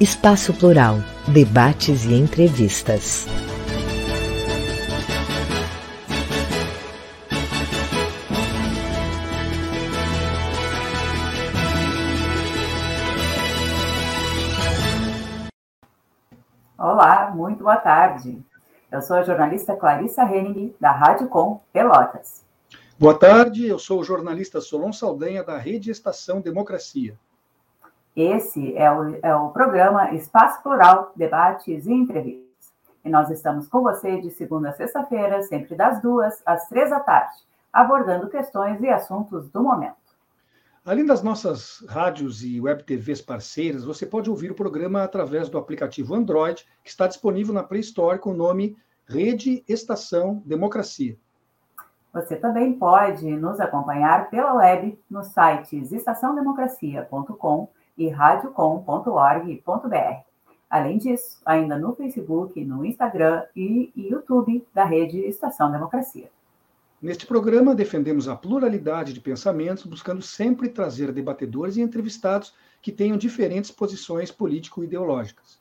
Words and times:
Espaço 0.00 0.54
Plural, 0.54 0.94
debates 1.28 2.06
e 2.06 2.14
entrevistas. 2.14 3.26
Olá, 16.78 17.30
muito 17.34 17.62
boa 17.62 17.76
tarde. 17.76 18.42
Eu 18.90 19.02
sou 19.02 19.16
a 19.16 19.22
jornalista 19.22 19.76
Clarissa 19.76 20.22
Henning, 20.22 20.74
da 20.80 20.92
Rádio 20.92 21.28
Com 21.28 21.60
Pelotas. 21.74 22.42
Boa 22.98 23.18
tarde, 23.18 23.66
eu 23.66 23.78
sou 23.78 24.00
o 24.00 24.04
jornalista 24.04 24.62
Solon 24.62 24.94
Saldanha, 24.94 25.44
da 25.44 25.58
Rede 25.58 25.90
Estação 25.90 26.40
Democracia. 26.40 27.18
Esse 28.14 28.76
é 28.76 28.90
o, 28.90 29.18
é 29.22 29.34
o 29.34 29.50
programa 29.50 30.12
Espaço 30.14 30.62
Plural, 30.62 31.12
Debates 31.14 31.86
e 31.86 31.92
Entrevistas. 31.92 32.72
E 33.04 33.08
nós 33.08 33.30
estamos 33.30 33.68
com 33.68 33.82
você 33.82 34.20
de 34.20 34.30
segunda 34.30 34.70
a 34.70 34.72
sexta-feira, 34.72 35.42
sempre 35.42 35.74
das 35.74 36.02
duas 36.02 36.42
às 36.44 36.68
três 36.68 36.90
da 36.90 37.00
tarde, 37.00 37.34
abordando 37.72 38.28
questões 38.28 38.80
e 38.82 38.88
assuntos 38.88 39.48
do 39.50 39.62
momento. 39.62 40.00
Além 40.84 41.04
das 41.06 41.22
nossas 41.22 41.84
rádios 41.88 42.42
e 42.42 42.60
web 42.60 42.82
TVs 42.82 43.20
parceiras, 43.20 43.84
você 43.84 44.04
pode 44.04 44.28
ouvir 44.28 44.50
o 44.50 44.54
programa 44.54 45.02
através 45.02 45.48
do 45.48 45.58
aplicativo 45.58 46.14
Android, 46.14 46.66
que 46.82 46.90
está 46.90 47.06
disponível 47.06 47.54
na 47.54 47.62
Play 47.62 47.80
Store 47.80 48.18
com 48.18 48.30
o 48.30 48.36
nome 48.36 48.76
Rede 49.06 49.62
Estação 49.68 50.42
Democracia. 50.44 51.16
Você 52.12 52.34
também 52.34 52.72
pode 52.72 53.24
nos 53.36 53.60
acompanhar 53.60 54.30
pela 54.30 54.54
web 54.54 54.98
nos 55.08 55.28
sites 55.28 55.92
estaçãodemocracia.com 55.92 57.68
e 58.00 58.08
radiocom.org.br. 58.08 60.24
Além 60.70 60.96
disso, 60.96 61.38
ainda 61.44 61.76
no 61.76 61.94
Facebook, 61.94 62.64
no 62.64 62.82
Instagram 62.84 63.44
e 63.54 63.92
YouTube 63.94 64.66
da 64.72 64.84
rede 64.84 65.18
Estação 65.18 65.70
Democracia. 65.70 66.30
Neste 67.02 67.26
programa, 67.26 67.74
defendemos 67.74 68.26
a 68.28 68.36
pluralidade 68.36 69.12
de 69.12 69.20
pensamentos, 69.20 69.84
buscando 69.84 70.22
sempre 70.22 70.70
trazer 70.70 71.12
debatedores 71.12 71.76
e 71.76 71.82
entrevistados 71.82 72.54
que 72.80 72.90
tenham 72.90 73.18
diferentes 73.18 73.70
posições 73.70 74.30
político-ideológicas. 74.30 75.60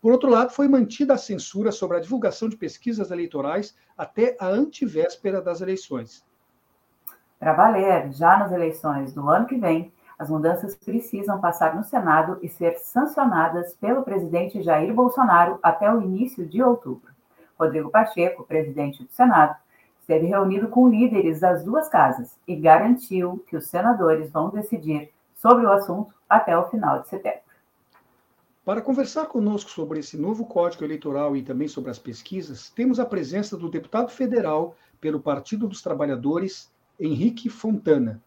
Por 0.00 0.12
outro 0.12 0.30
lado, 0.30 0.52
foi 0.52 0.66
mantida 0.66 1.14
a 1.14 1.18
censura 1.18 1.70
sobre 1.70 1.98
a 1.98 2.00
divulgação 2.00 2.48
de 2.48 2.56
pesquisas 2.56 3.10
eleitorais 3.10 3.76
até 3.98 4.36
a 4.40 4.46
antivéspera 4.46 5.42
das 5.42 5.60
eleições. 5.60 6.24
Para 7.38 7.52
valer, 7.52 8.10
já 8.12 8.38
nas 8.38 8.52
eleições 8.52 9.12
do 9.12 9.28
ano 9.28 9.46
que 9.46 9.56
vem, 9.56 9.92
as 10.20 10.28
mudanças 10.28 10.74
precisam 10.74 11.40
passar 11.40 11.74
no 11.74 11.82
Senado 11.82 12.38
e 12.42 12.48
ser 12.50 12.76
sancionadas 12.78 13.72
pelo 13.76 14.02
presidente 14.02 14.62
Jair 14.62 14.92
Bolsonaro 14.92 15.58
até 15.62 15.90
o 15.90 16.02
início 16.02 16.46
de 16.46 16.62
outubro. 16.62 17.10
Rodrigo 17.58 17.88
Pacheco, 17.88 18.44
presidente 18.44 19.02
do 19.02 19.10
Senado, 19.10 19.56
esteve 19.98 20.26
reunido 20.26 20.68
com 20.68 20.90
líderes 20.90 21.40
das 21.40 21.64
duas 21.64 21.88
casas 21.88 22.36
e 22.46 22.54
garantiu 22.54 23.42
que 23.48 23.56
os 23.56 23.68
senadores 23.68 24.30
vão 24.30 24.50
decidir 24.50 25.10
sobre 25.34 25.64
o 25.64 25.72
assunto 25.72 26.12
até 26.28 26.54
o 26.54 26.68
final 26.68 27.00
de 27.00 27.08
setembro. 27.08 27.40
Para 28.62 28.82
conversar 28.82 29.24
conosco 29.24 29.70
sobre 29.70 30.00
esse 30.00 30.18
novo 30.18 30.44
Código 30.44 30.84
Eleitoral 30.84 31.34
e 31.34 31.42
também 31.42 31.66
sobre 31.66 31.90
as 31.90 31.98
pesquisas, 31.98 32.68
temos 32.68 33.00
a 33.00 33.06
presença 33.06 33.56
do 33.56 33.70
deputado 33.70 34.10
federal 34.10 34.76
pelo 35.00 35.18
Partido 35.18 35.66
dos 35.66 35.80
Trabalhadores, 35.80 36.70
Henrique 37.00 37.48
Fontana. 37.48 38.20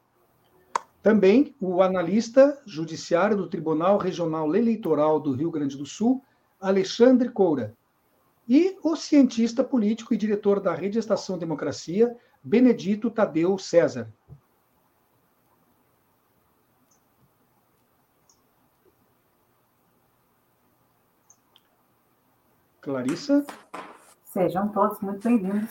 Também 1.03 1.53
o 1.59 1.81
analista 1.81 2.57
judiciário 2.65 3.35
do 3.35 3.49
Tribunal 3.49 3.97
Regional 3.97 4.55
Eleitoral 4.55 5.19
do 5.19 5.33
Rio 5.33 5.51
Grande 5.51 5.77
do 5.77 5.85
Sul, 5.85 6.23
Alexandre 6.61 7.27
Coura. 7.27 7.75
E 8.47 8.77
o 8.81 8.95
cientista 8.95 9.65
político 9.65 10.13
e 10.13 10.17
diretor 10.17 10.61
da 10.61 10.73
Rede 10.73 10.97
Estação 10.97 11.37
Democracia, 11.37 12.15
Benedito 12.41 13.11
Tadeu 13.11 13.57
César. 13.57 14.07
Clarissa? 22.79 23.45
Sejam 24.23 24.69
todos 24.69 25.01
muito 25.01 25.21
bem-vindos 25.21 25.69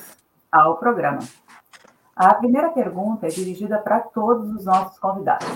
ao 0.51 0.77
programa. 0.77 1.21
A 2.15 2.35
primeira 2.35 2.69
pergunta 2.69 3.27
é 3.27 3.31
dirigida 3.31 3.79
para 3.79 3.99
todos 4.01 4.51
os 4.55 4.67
nossos 4.67 4.99
convidados. 4.99 5.49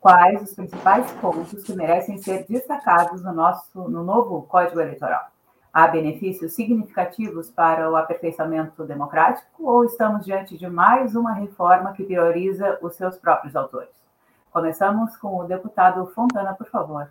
Quais 0.00 0.42
os 0.42 0.54
principais 0.54 1.12
pontos 1.12 1.62
que 1.62 1.74
merecem 1.74 2.16
ser 2.16 2.46
destacados 2.48 3.22
no 3.22 3.32
nosso 3.32 3.86
no 3.88 4.02
novo 4.02 4.42
Código 4.44 4.80
Eleitoral? 4.80 5.30
Há 5.70 5.86
benefícios 5.88 6.54
significativos 6.54 7.50
para 7.50 7.90
o 7.90 7.96
aperfeiçoamento 7.96 8.84
democrático 8.84 9.70
ou 9.70 9.84
estamos 9.84 10.24
diante 10.24 10.56
de 10.56 10.66
mais 10.66 11.14
uma 11.14 11.34
reforma 11.34 11.92
que 11.92 12.04
prioriza 12.04 12.78
os 12.80 12.94
seus 12.96 13.18
próprios 13.18 13.54
autores? 13.54 13.94
Começamos 14.50 15.14
com 15.18 15.36
o 15.36 15.44
deputado 15.44 16.06
Fontana, 16.06 16.54
por 16.54 16.68
favor. 16.68 17.10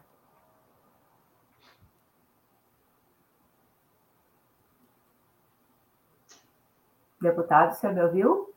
Deputado, 7.21 7.75
você 7.75 7.91
me 7.91 8.01
ouviu? 8.01 8.54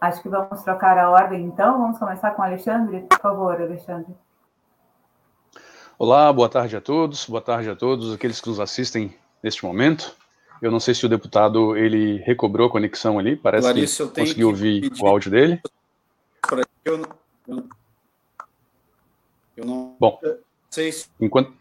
Acho 0.00 0.22
que 0.22 0.28
vamos 0.28 0.62
trocar 0.62 0.98
a 0.98 1.10
ordem, 1.10 1.44
então. 1.44 1.78
Vamos 1.78 1.98
começar 1.98 2.32
com 2.32 2.42
o 2.42 2.44
Alexandre. 2.44 3.00
Por 3.00 3.18
favor, 3.18 3.60
Alexandre. 3.60 4.14
Olá, 5.98 6.30
boa 6.30 6.48
tarde 6.48 6.76
a 6.76 6.80
todos, 6.80 7.24
boa 7.26 7.40
tarde 7.40 7.70
a 7.70 7.74
todos 7.74 8.12
aqueles 8.12 8.38
que 8.38 8.48
nos 8.48 8.60
assistem 8.60 9.16
neste 9.42 9.64
momento. 9.64 10.14
Eu 10.60 10.70
não 10.70 10.78
sei 10.78 10.94
se 10.94 11.06
o 11.06 11.08
deputado 11.08 11.74
ele 11.76 12.18
recobrou 12.18 12.68
a 12.68 12.70
conexão 12.70 13.18
ali, 13.18 13.34
parece 13.34 13.66
Larissa, 13.66 14.06
que 14.08 14.20
conseguiu 14.20 14.48
ouvir 14.48 14.92
o 15.00 15.06
áudio 15.06 15.30
dele. 15.30 15.60
Eu 16.84 16.98
não, 16.98 17.68
eu 19.56 19.64
não 19.64 19.96
Bom, 19.98 20.20
sei 20.70 20.92
se 20.92 21.08
enquanto 21.18 21.52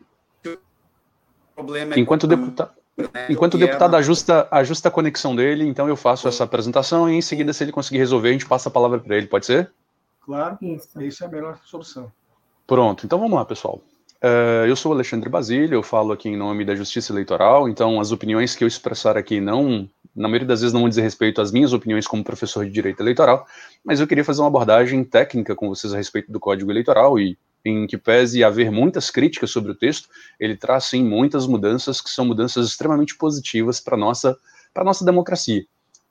problema 1.55 1.95
é 1.95 1.99
enquanto 1.99 2.23
o 2.25 2.27
deputado 2.27 2.71
né, 2.97 3.27
enquanto 3.29 3.55
o 3.55 3.57
deputado 3.57 3.95
é 3.95 3.99
ajusta, 3.99 4.47
ajusta 4.51 4.87
a 4.87 4.91
conexão 4.91 5.35
dele, 5.35 5.65
então 5.65 5.87
eu 5.87 5.95
faço 5.95 6.27
essa 6.27 6.43
apresentação 6.43 7.09
e 7.09 7.15
em 7.15 7.21
seguida, 7.21 7.51
se 7.51 7.63
ele 7.63 7.71
conseguir 7.71 7.97
resolver, 7.97 8.29
a 8.29 8.33
gente 8.33 8.45
passa 8.45 8.69
a 8.69 8.71
palavra 8.71 8.99
para 8.99 9.17
ele, 9.17 9.27
pode 9.27 9.45
ser? 9.45 9.71
Claro, 10.21 10.57
isso. 10.61 11.01
isso 11.01 11.23
é 11.23 11.27
a 11.27 11.29
melhor 11.29 11.59
solução. 11.65 12.11
Pronto, 12.65 13.05
então 13.05 13.19
vamos 13.19 13.35
lá, 13.35 13.45
pessoal. 13.45 13.81
Uh, 14.23 14.65
eu 14.65 14.75
sou 14.75 14.91
Alexandre 14.91 15.29
Basílio, 15.29 15.75
eu 15.75 15.83
falo 15.83 16.13
aqui 16.13 16.29
em 16.29 16.37
nome 16.37 16.65
da 16.65 16.73
Justiça 16.73 17.11
Eleitoral, 17.11 17.69
então 17.69 17.99
as 17.99 18.11
opiniões 18.11 18.55
que 18.55 18.63
eu 18.63 18.67
expressar 18.67 19.17
aqui 19.17 19.39
não, 19.39 19.87
na 20.15 20.27
maioria 20.27 20.47
das 20.47 20.61
vezes, 20.61 20.73
não 20.73 20.87
dizem 20.89 21.03
respeito 21.03 21.41
às 21.41 21.51
minhas 21.51 21.73
opiniões 21.73 22.07
como 22.07 22.23
professor 22.23 22.65
de 22.65 22.71
Direito 22.71 23.01
Eleitoral, 23.01 23.45
mas 23.83 23.99
eu 23.99 24.07
queria 24.07 24.23
fazer 24.23 24.41
uma 24.41 24.47
abordagem 24.47 25.03
técnica 25.03 25.53
com 25.53 25.67
vocês 25.67 25.93
a 25.93 25.97
respeito 25.97 26.31
do 26.31 26.39
Código 26.39 26.71
Eleitoral 26.71 27.19
e 27.19 27.37
em 27.65 27.87
que 27.87 27.97
pese 27.97 28.43
haver 28.43 28.71
muitas 28.71 29.09
críticas 29.09 29.49
sobre 29.49 29.71
o 29.71 29.75
texto, 29.75 30.07
ele 30.39 30.55
traz 30.55 30.85
sim 30.85 31.03
muitas 31.03 31.47
mudanças 31.47 31.99
que 31.99 32.09
são 32.09 32.23
mudanças 32.23 32.67
extremamente 32.67 33.17
positivas 33.17 33.79
para 33.79 33.97
nossa 33.97 34.37
para 34.73 34.83
nossa 34.83 35.03
democracia. 35.03 35.65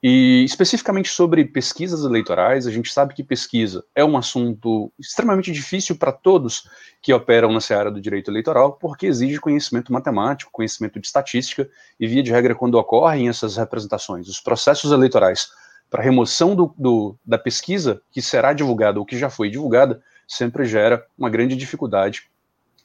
E 0.06 0.44
especificamente 0.44 1.08
sobre 1.08 1.44
pesquisas 1.46 2.04
eleitorais, 2.04 2.66
a 2.66 2.70
gente 2.70 2.92
sabe 2.92 3.14
que 3.14 3.24
pesquisa 3.24 3.82
é 3.94 4.04
um 4.04 4.18
assunto 4.18 4.92
extremamente 4.98 5.50
difícil 5.50 5.96
para 5.96 6.12
todos 6.12 6.68
que 7.00 7.12
operam 7.12 7.50
na 7.50 7.60
seara 7.60 7.90
do 7.90 8.00
direito 8.00 8.30
eleitoral, 8.30 8.74
porque 8.74 9.06
exige 9.06 9.40
conhecimento 9.40 9.90
matemático, 9.90 10.52
conhecimento 10.52 11.00
de 11.00 11.06
estatística, 11.06 11.70
e 11.98 12.06
via 12.06 12.22
de 12.22 12.30
regra, 12.30 12.54
quando 12.54 12.74
ocorrem 12.74 13.30
essas 13.30 13.56
representações, 13.56 14.28
os 14.28 14.40
processos 14.40 14.92
eleitorais 14.92 15.48
para 15.88 16.02
remoção 16.02 16.54
do, 16.54 16.74
do, 16.76 17.18
da 17.24 17.38
pesquisa 17.38 18.02
que 18.10 18.20
será 18.20 18.52
divulgada 18.52 18.98
ou 18.98 19.06
que 19.06 19.16
já 19.16 19.30
foi 19.30 19.48
divulgada, 19.48 20.02
sempre 20.26 20.64
gera 20.64 21.06
uma 21.16 21.30
grande 21.30 21.56
dificuldade 21.56 22.24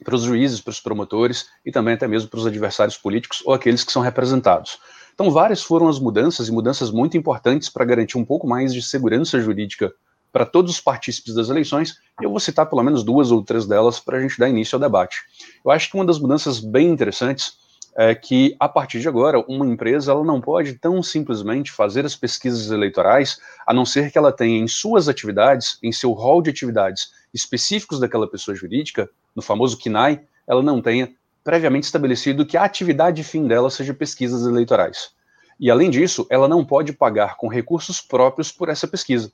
para 0.04 0.14
os 0.14 0.22
juízes, 0.22 0.60
para 0.60 0.70
os 0.70 0.80
promotores 0.80 1.48
e 1.64 1.70
também 1.70 1.94
até 1.94 2.08
mesmo 2.08 2.28
para 2.28 2.40
os 2.40 2.46
adversários 2.46 2.96
políticos 2.96 3.42
ou 3.44 3.52
aqueles 3.52 3.84
que 3.84 3.92
são 3.92 4.02
representados. 4.02 4.78
Então, 5.14 5.30
várias 5.30 5.62
foram 5.62 5.88
as 5.88 5.98
mudanças, 5.98 6.48
e 6.48 6.52
mudanças 6.52 6.90
muito 6.90 7.16
importantes 7.16 7.68
para 7.68 7.84
garantir 7.84 8.16
um 8.16 8.24
pouco 8.24 8.46
mais 8.46 8.72
de 8.72 8.82
segurança 8.82 9.38
jurídica 9.40 9.92
para 10.32 10.46
todos 10.46 10.72
os 10.72 10.80
partícipes 10.80 11.34
das 11.34 11.48
eleições, 11.48 11.98
eu 12.22 12.30
vou 12.30 12.40
citar 12.40 12.66
pelo 12.66 12.82
menos 12.82 13.02
duas 13.02 13.30
ou 13.30 13.42
três 13.42 13.66
delas 13.66 13.98
para 13.98 14.18
a 14.18 14.20
gente 14.20 14.38
dar 14.38 14.48
início 14.48 14.76
ao 14.76 14.80
debate. 14.80 15.22
Eu 15.64 15.70
acho 15.70 15.90
que 15.90 15.96
uma 15.96 16.04
das 16.04 16.18
mudanças 16.18 16.60
bem 16.60 16.88
interessantes 16.88 17.54
é 17.96 18.14
que, 18.14 18.56
a 18.58 18.68
partir 18.68 19.00
de 19.00 19.08
agora, 19.08 19.44
uma 19.48 19.66
empresa 19.66 20.12
ela 20.12 20.24
não 20.24 20.40
pode 20.40 20.74
tão 20.74 21.02
simplesmente 21.02 21.72
fazer 21.72 22.04
as 22.04 22.14
pesquisas 22.14 22.70
eleitorais, 22.70 23.38
a 23.66 23.74
não 23.74 23.84
ser 23.84 24.10
que 24.10 24.18
ela 24.18 24.32
tenha 24.32 24.58
em 24.58 24.68
suas 24.68 25.08
atividades, 25.08 25.78
em 25.82 25.92
seu 25.92 26.12
rol 26.12 26.40
de 26.40 26.50
atividades 26.50 27.12
específicos 27.32 28.00
daquela 28.00 28.28
pessoa 28.28 28.54
jurídica, 28.54 29.08
no 29.34 29.42
famoso 29.42 29.78
KNAI, 29.78 30.20
ela 30.46 30.62
não 30.62 30.80
tenha 30.80 31.12
previamente 31.42 31.84
estabelecido 31.84 32.46
que 32.46 32.56
a 32.56 32.64
atividade 32.64 33.24
fim 33.24 33.46
dela 33.46 33.70
seja 33.70 33.94
pesquisas 33.94 34.46
eleitorais. 34.46 35.10
E, 35.58 35.70
além 35.70 35.90
disso, 35.90 36.26
ela 36.30 36.48
não 36.48 36.64
pode 36.64 36.92
pagar 36.92 37.36
com 37.36 37.48
recursos 37.48 38.00
próprios 38.00 38.50
por 38.50 38.68
essa 38.68 38.88
pesquisa. 38.88 39.32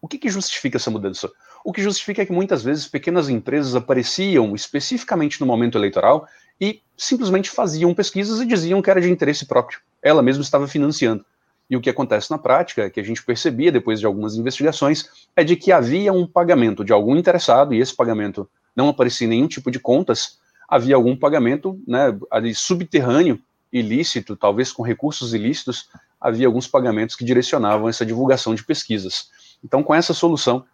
O 0.00 0.08
que, 0.08 0.18
que 0.18 0.28
justifica 0.28 0.76
essa 0.76 0.90
mudança? 0.90 1.30
O 1.64 1.72
que 1.72 1.80
justifica 1.80 2.22
é 2.22 2.26
que 2.26 2.32
muitas 2.32 2.62
vezes 2.62 2.88
pequenas 2.88 3.28
empresas 3.28 3.74
apareciam 3.74 4.54
especificamente 4.54 5.40
no 5.40 5.46
momento 5.46 5.78
eleitoral 5.78 6.26
e 6.60 6.80
simplesmente 6.96 7.50
faziam 7.50 7.94
pesquisas 7.94 8.40
e 8.40 8.46
diziam 8.46 8.80
que 8.80 8.90
era 8.90 9.00
de 9.00 9.10
interesse 9.10 9.46
próprio. 9.46 9.80
Ela 10.02 10.22
mesma 10.22 10.42
estava 10.42 10.68
financiando. 10.68 11.24
E 11.68 11.76
o 11.76 11.80
que 11.80 11.90
acontece 11.90 12.30
na 12.30 12.38
prática, 12.38 12.90
que 12.90 13.00
a 13.00 13.02
gente 13.02 13.24
percebia 13.24 13.72
depois 13.72 13.98
de 13.98 14.06
algumas 14.06 14.36
investigações, 14.36 15.08
é 15.34 15.42
de 15.42 15.56
que 15.56 15.72
havia 15.72 16.12
um 16.12 16.26
pagamento 16.26 16.84
de 16.84 16.92
algum 16.92 17.16
interessado, 17.16 17.72
e 17.72 17.80
esse 17.80 17.94
pagamento 17.96 18.48
não 18.76 18.88
aparecia 18.88 19.26
em 19.26 19.30
nenhum 19.30 19.48
tipo 19.48 19.70
de 19.70 19.78
contas, 19.78 20.38
havia 20.68 20.94
algum 20.94 21.16
pagamento 21.16 21.80
né, 21.86 22.16
ali 22.30 22.54
subterrâneo, 22.54 23.40
ilícito, 23.72 24.36
talvez 24.36 24.70
com 24.70 24.82
recursos 24.82 25.32
ilícitos, 25.32 25.88
havia 26.20 26.46
alguns 26.46 26.66
pagamentos 26.66 27.16
que 27.16 27.24
direcionavam 27.24 27.88
essa 27.88 28.04
divulgação 28.04 28.54
de 28.54 28.62
pesquisas. 28.62 29.30
Então, 29.64 29.82
com 29.82 29.94
essa 29.94 30.12
solução, 30.12 30.64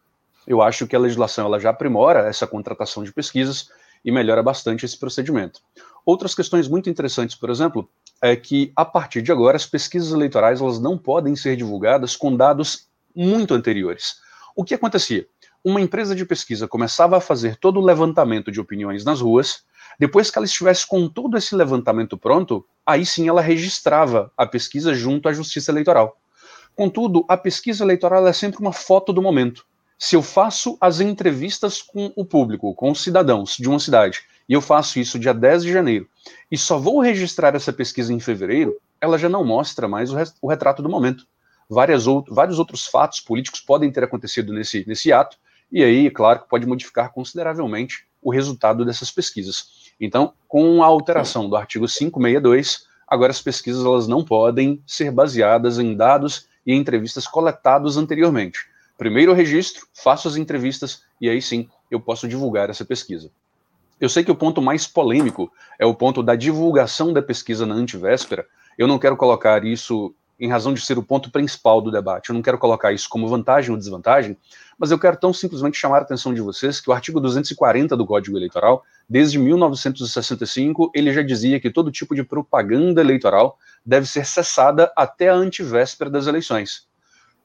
eu 0.46 0.60
acho 0.62 0.86
que 0.86 0.96
a 0.96 0.98
legislação 0.98 1.46
ela 1.46 1.60
já 1.60 1.70
aprimora 1.70 2.28
essa 2.28 2.46
contratação 2.46 3.04
de 3.04 3.12
pesquisas 3.12 3.70
e 4.04 4.12
melhora 4.12 4.42
bastante 4.42 4.84
esse 4.84 4.98
procedimento. 4.98 5.60
Outras 6.04 6.34
questões 6.34 6.68
muito 6.68 6.88
interessantes, 6.88 7.36
por 7.36 7.50
exemplo, 7.50 7.88
é 8.22 8.34
que 8.34 8.72
a 8.74 8.84
partir 8.84 9.22
de 9.22 9.30
agora 9.30 9.56
as 9.56 9.66
pesquisas 9.66 10.12
eleitorais 10.12 10.60
elas 10.60 10.80
não 10.80 10.96
podem 10.96 11.36
ser 11.36 11.56
divulgadas 11.56 12.16
com 12.16 12.36
dados 12.36 12.88
muito 13.14 13.54
anteriores. 13.54 14.16
O 14.56 14.64
que 14.64 14.74
acontecia? 14.74 15.26
Uma 15.64 15.80
empresa 15.80 16.14
de 16.14 16.24
pesquisa 16.24 16.66
começava 16.66 17.16
a 17.16 17.20
fazer 17.20 17.56
todo 17.56 17.78
o 17.78 17.84
levantamento 17.84 18.50
de 18.50 18.60
opiniões 18.60 19.04
nas 19.04 19.20
ruas, 19.20 19.64
depois 19.98 20.30
que 20.30 20.38
ela 20.38 20.46
estivesse 20.46 20.86
com 20.86 21.08
todo 21.08 21.36
esse 21.36 21.54
levantamento 21.54 22.16
pronto, 22.16 22.64
aí 22.86 23.04
sim 23.04 23.28
ela 23.28 23.40
registrava 23.40 24.32
a 24.36 24.46
pesquisa 24.46 24.94
junto 24.94 25.28
à 25.28 25.32
Justiça 25.32 25.70
Eleitoral. 25.70 26.16
Contudo, 26.74 27.24
a 27.28 27.36
pesquisa 27.36 27.82
eleitoral 27.82 28.24
é 28.26 28.32
sempre 28.32 28.60
uma 28.60 28.72
foto 28.72 29.12
do 29.12 29.20
momento. 29.20 29.66
Se 30.00 30.14
eu 30.14 30.22
faço 30.22 30.78
as 30.80 31.00
entrevistas 31.00 31.82
com 31.82 32.12
o 32.14 32.24
público, 32.24 32.72
com 32.72 32.92
os 32.92 33.02
cidadãos 33.02 33.56
de 33.56 33.68
uma 33.68 33.80
cidade, 33.80 34.20
e 34.48 34.52
eu 34.52 34.60
faço 34.62 35.00
isso 35.00 35.18
dia 35.18 35.34
10 35.34 35.64
de 35.64 35.72
janeiro, 35.72 36.08
e 36.48 36.56
só 36.56 36.78
vou 36.78 37.00
registrar 37.00 37.56
essa 37.56 37.72
pesquisa 37.72 38.14
em 38.14 38.20
fevereiro, 38.20 38.76
ela 39.00 39.18
já 39.18 39.28
não 39.28 39.44
mostra 39.44 39.88
mais 39.88 40.12
o, 40.12 40.16
o 40.40 40.48
retrato 40.48 40.82
do 40.82 40.88
momento. 40.88 41.26
Várias 41.68 42.06
out 42.06 42.32
vários 42.32 42.60
outros 42.60 42.86
fatos 42.86 43.18
políticos 43.18 43.60
podem 43.60 43.90
ter 43.90 44.04
acontecido 44.04 44.52
nesse, 44.52 44.86
nesse 44.86 45.12
ato, 45.12 45.36
e 45.70 45.82
aí, 45.82 46.08
claro, 46.12 46.44
pode 46.48 46.64
modificar 46.64 47.12
consideravelmente 47.12 48.06
o 48.22 48.30
resultado 48.30 48.84
dessas 48.84 49.10
pesquisas. 49.10 49.92
Então, 50.00 50.32
com 50.46 50.80
a 50.80 50.86
alteração 50.86 51.48
do 51.48 51.56
artigo 51.56 51.86
562, 51.86 52.86
agora 53.06 53.32
as 53.32 53.42
pesquisas 53.42 53.84
elas 53.84 54.06
não 54.06 54.24
podem 54.24 54.80
ser 54.86 55.10
baseadas 55.10 55.76
em 55.76 55.96
dados 55.96 56.46
e 56.64 56.72
entrevistas 56.72 57.26
coletados 57.26 57.96
anteriormente. 57.96 58.60
Primeiro 58.98 59.32
registro, 59.32 59.86
faço 59.94 60.26
as 60.26 60.34
entrevistas 60.34 61.02
e 61.20 61.30
aí 61.30 61.40
sim 61.40 61.68
eu 61.88 62.00
posso 62.00 62.26
divulgar 62.26 62.68
essa 62.68 62.84
pesquisa. 62.84 63.30
Eu 64.00 64.08
sei 64.08 64.24
que 64.24 64.30
o 64.30 64.34
ponto 64.34 64.60
mais 64.60 64.88
polêmico 64.88 65.52
é 65.78 65.86
o 65.86 65.94
ponto 65.94 66.20
da 66.20 66.34
divulgação 66.34 67.12
da 67.12 67.22
pesquisa 67.22 67.64
na 67.64 67.76
antivéspera. 67.76 68.44
Eu 68.76 68.88
não 68.88 68.98
quero 68.98 69.16
colocar 69.16 69.64
isso 69.64 70.12
em 70.38 70.48
razão 70.48 70.74
de 70.74 70.80
ser 70.80 70.98
o 70.98 71.02
ponto 71.02 71.30
principal 71.30 71.80
do 71.80 71.92
debate. 71.92 72.30
Eu 72.30 72.34
não 72.34 72.42
quero 72.42 72.58
colocar 72.58 72.92
isso 72.92 73.08
como 73.08 73.28
vantagem 73.28 73.70
ou 73.70 73.76
desvantagem, 73.76 74.36
mas 74.76 74.90
eu 74.90 74.98
quero 74.98 75.16
tão 75.16 75.32
simplesmente 75.32 75.78
chamar 75.78 75.98
a 75.98 76.02
atenção 76.02 76.34
de 76.34 76.40
vocês 76.40 76.80
que 76.80 76.90
o 76.90 76.92
artigo 76.92 77.20
240 77.20 77.96
do 77.96 78.04
Código 78.04 78.36
Eleitoral, 78.36 78.84
desde 79.08 79.38
1965, 79.38 80.90
ele 80.92 81.12
já 81.12 81.22
dizia 81.22 81.60
que 81.60 81.70
todo 81.70 81.92
tipo 81.92 82.16
de 82.16 82.24
propaganda 82.24 83.00
eleitoral 83.00 83.56
deve 83.86 84.08
ser 84.08 84.26
cessada 84.26 84.92
até 84.96 85.28
a 85.28 85.34
antivéspera 85.34 86.10
das 86.10 86.26
eleições. 86.26 86.87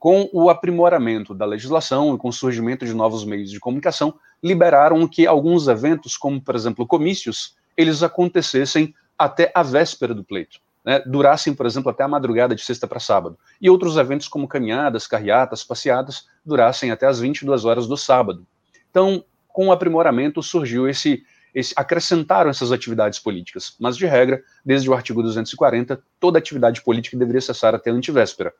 Com 0.03 0.29
o 0.33 0.49
aprimoramento 0.49 1.33
da 1.33 1.45
legislação 1.45 2.13
e 2.13 2.17
com 2.17 2.27
o 2.27 2.33
surgimento 2.33 2.85
de 2.85 2.93
novos 2.93 3.23
meios 3.23 3.49
de 3.49 3.57
comunicação, 3.57 4.13
liberaram 4.43 5.07
que 5.07 5.25
alguns 5.25 5.69
eventos, 5.69 6.17
como 6.17 6.41
por 6.41 6.55
exemplo 6.55 6.85
comícios, 6.85 7.55
eles 7.77 8.03
acontecessem 8.03 8.93
até 9.17 9.49
a 9.55 9.63
véspera 9.63 10.13
do 10.13 10.21
pleito 10.21 10.59
né, 10.83 11.01
durassem, 11.05 11.53
por 11.53 11.65
exemplo, 11.65 11.89
até 11.89 12.03
a 12.03 12.07
madrugada 12.09 12.53
de 12.53 12.61
sexta 12.65 12.85
para 12.85 12.99
sábado. 12.99 13.39
E 13.61 13.69
outros 13.69 13.95
eventos 13.95 14.27
como 14.27 14.45
caminhadas, 14.45 15.07
carreatas, 15.07 15.63
passeadas, 15.63 16.27
durassem 16.45 16.91
até 16.91 17.07
as 17.07 17.21
22 17.21 17.63
horas 17.63 17.87
do 17.87 17.95
sábado. 17.95 18.45
Então, 18.89 19.23
com 19.47 19.67
o 19.67 19.71
aprimoramento, 19.71 20.43
surgiu 20.43 20.85
esse, 20.89 21.23
esse 21.55 21.73
acrescentaram 21.77 22.49
essas 22.49 22.73
atividades 22.73 23.19
políticas. 23.19 23.77
Mas, 23.79 23.95
de 23.95 24.05
regra, 24.05 24.43
desde 24.65 24.89
o 24.89 24.93
artigo 24.93 25.23
240, 25.23 26.03
toda 26.19 26.39
atividade 26.39 26.83
política 26.83 27.15
deveria 27.15 27.39
cessar 27.39 27.73
até 27.73 27.89
a 27.89 27.93
antivéspera. 27.93 28.53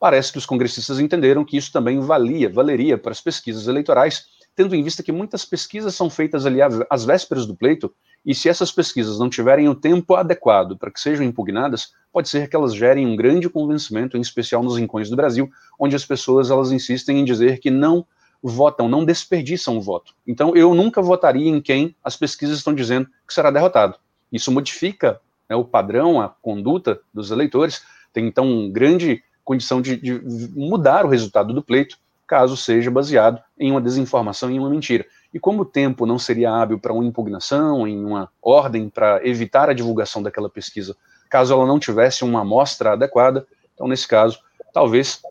Parece 0.00 0.32
que 0.32 0.38
os 0.38 0.46
congressistas 0.46 0.98
entenderam 0.98 1.44
que 1.44 1.58
isso 1.58 1.70
também 1.70 2.00
valia, 2.00 2.48
valeria 2.48 2.96
para 2.96 3.12
as 3.12 3.20
pesquisas 3.20 3.68
eleitorais, 3.68 4.24
tendo 4.56 4.74
em 4.74 4.82
vista 4.82 5.02
que 5.02 5.12
muitas 5.12 5.44
pesquisas 5.44 5.94
são 5.94 6.08
feitas 6.08 6.46
ali 6.46 6.58
às 6.88 7.04
vésperas 7.04 7.44
do 7.44 7.54
pleito 7.54 7.94
e 8.24 8.34
se 8.34 8.48
essas 8.48 8.72
pesquisas 8.72 9.18
não 9.18 9.30
tiverem 9.30 9.68
o 9.68 9.74
tempo 9.74 10.14
adequado 10.14 10.76
para 10.76 10.90
que 10.90 11.00
sejam 11.00 11.24
impugnadas, 11.24 11.92
pode 12.12 12.28
ser 12.28 12.48
que 12.48 12.56
elas 12.56 12.74
gerem 12.74 13.06
um 13.06 13.14
grande 13.14 13.48
convencimento, 13.48 14.16
em 14.16 14.20
especial 14.20 14.62
nos 14.62 14.78
rincões 14.78 15.08
do 15.08 15.16
Brasil, 15.16 15.50
onde 15.78 15.96
as 15.96 16.04
pessoas 16.04 16.50
elas 16.50 16.72
insistem 16.72 17.20
em 17.20 17.24
dizer 17.24 17.60
que 17.60 17.70
não 17.70 18.06
votam, 18.42 18.88
não 18.88 19.04
desperdiçam 19.04 19.76
o 19.76 19.82
voto. 19.82 20.14
Então, 20.26 20.56
eu 20.56 20.74
nunca 20.74 21.02
votaria 21.02 21.48
em 21.48 21.60
quem 21.60 21.94
as 22.02 22.16
pesquisas 22.16 22.58
estão 22.58 22.74
dizendo 22.74 23.06
que 23.26 23.34
será 23.34 23.50
derrotado. 23.50 23.96
Isso 24.32 24.50
modifica 24.50 25.20
né, 25.48 25.56
o 25.56 25.64
padrão, 25.64 26.20
a 26.20 26.28
conduta 26.28 27.00
dos 27.12 27.30
eleitores, 27.30 27.82
tem 28.12 28.26
então 28.26 28.70
grande 28.70 29.22
condição 29.44 29.80
de, 29.80 29.96
de 29.96 30.20
mudar 30.54 31.04
o 31.04 31.08
resultado 31.08 31.52
do 31.52 31.62
pleito, 31.62 31.98
caso 32.26 32.56
seja 32.56 32.90
baseado 32.90 33.42
em 33.58 33.70
uma 33.72 33.80
desinformação 33.80 34.50
e 34.50 34.58
uma 34.58 34.70
mentira. 34.70 35.04
E 35.34 35.40
como 35.40 35.62
o 35.62 35.64
tempo 35.64 36.06
não 36.06 36.18
seria 36.18 36.52
hábil 36.52 36.78
para 36.78 36.92
uma 36.92 37.04
impugnação, 37.04 37.86
em 37.86 38.04
uma 38.04 38.28
ordem 38.40 38.88
para 38.88 39.26
evitar 39.26 39.68
a 39.68 39.72
divulgação 39.72 40.22
daquela 40.22 40.48
pesquisa, 40.48 40.96
caso 41.28 41.52
ela 41.52 41.66
não 41.66 41.78
tivesse 41.78 42.24
uma 42.24 42.40
amostra 42.40 42.92
adequada, 42.92 43.46
então, 43.74 43.88
nesse 43.88 44.06
caso, 44.06 44.38
talvez, 44.72 45.22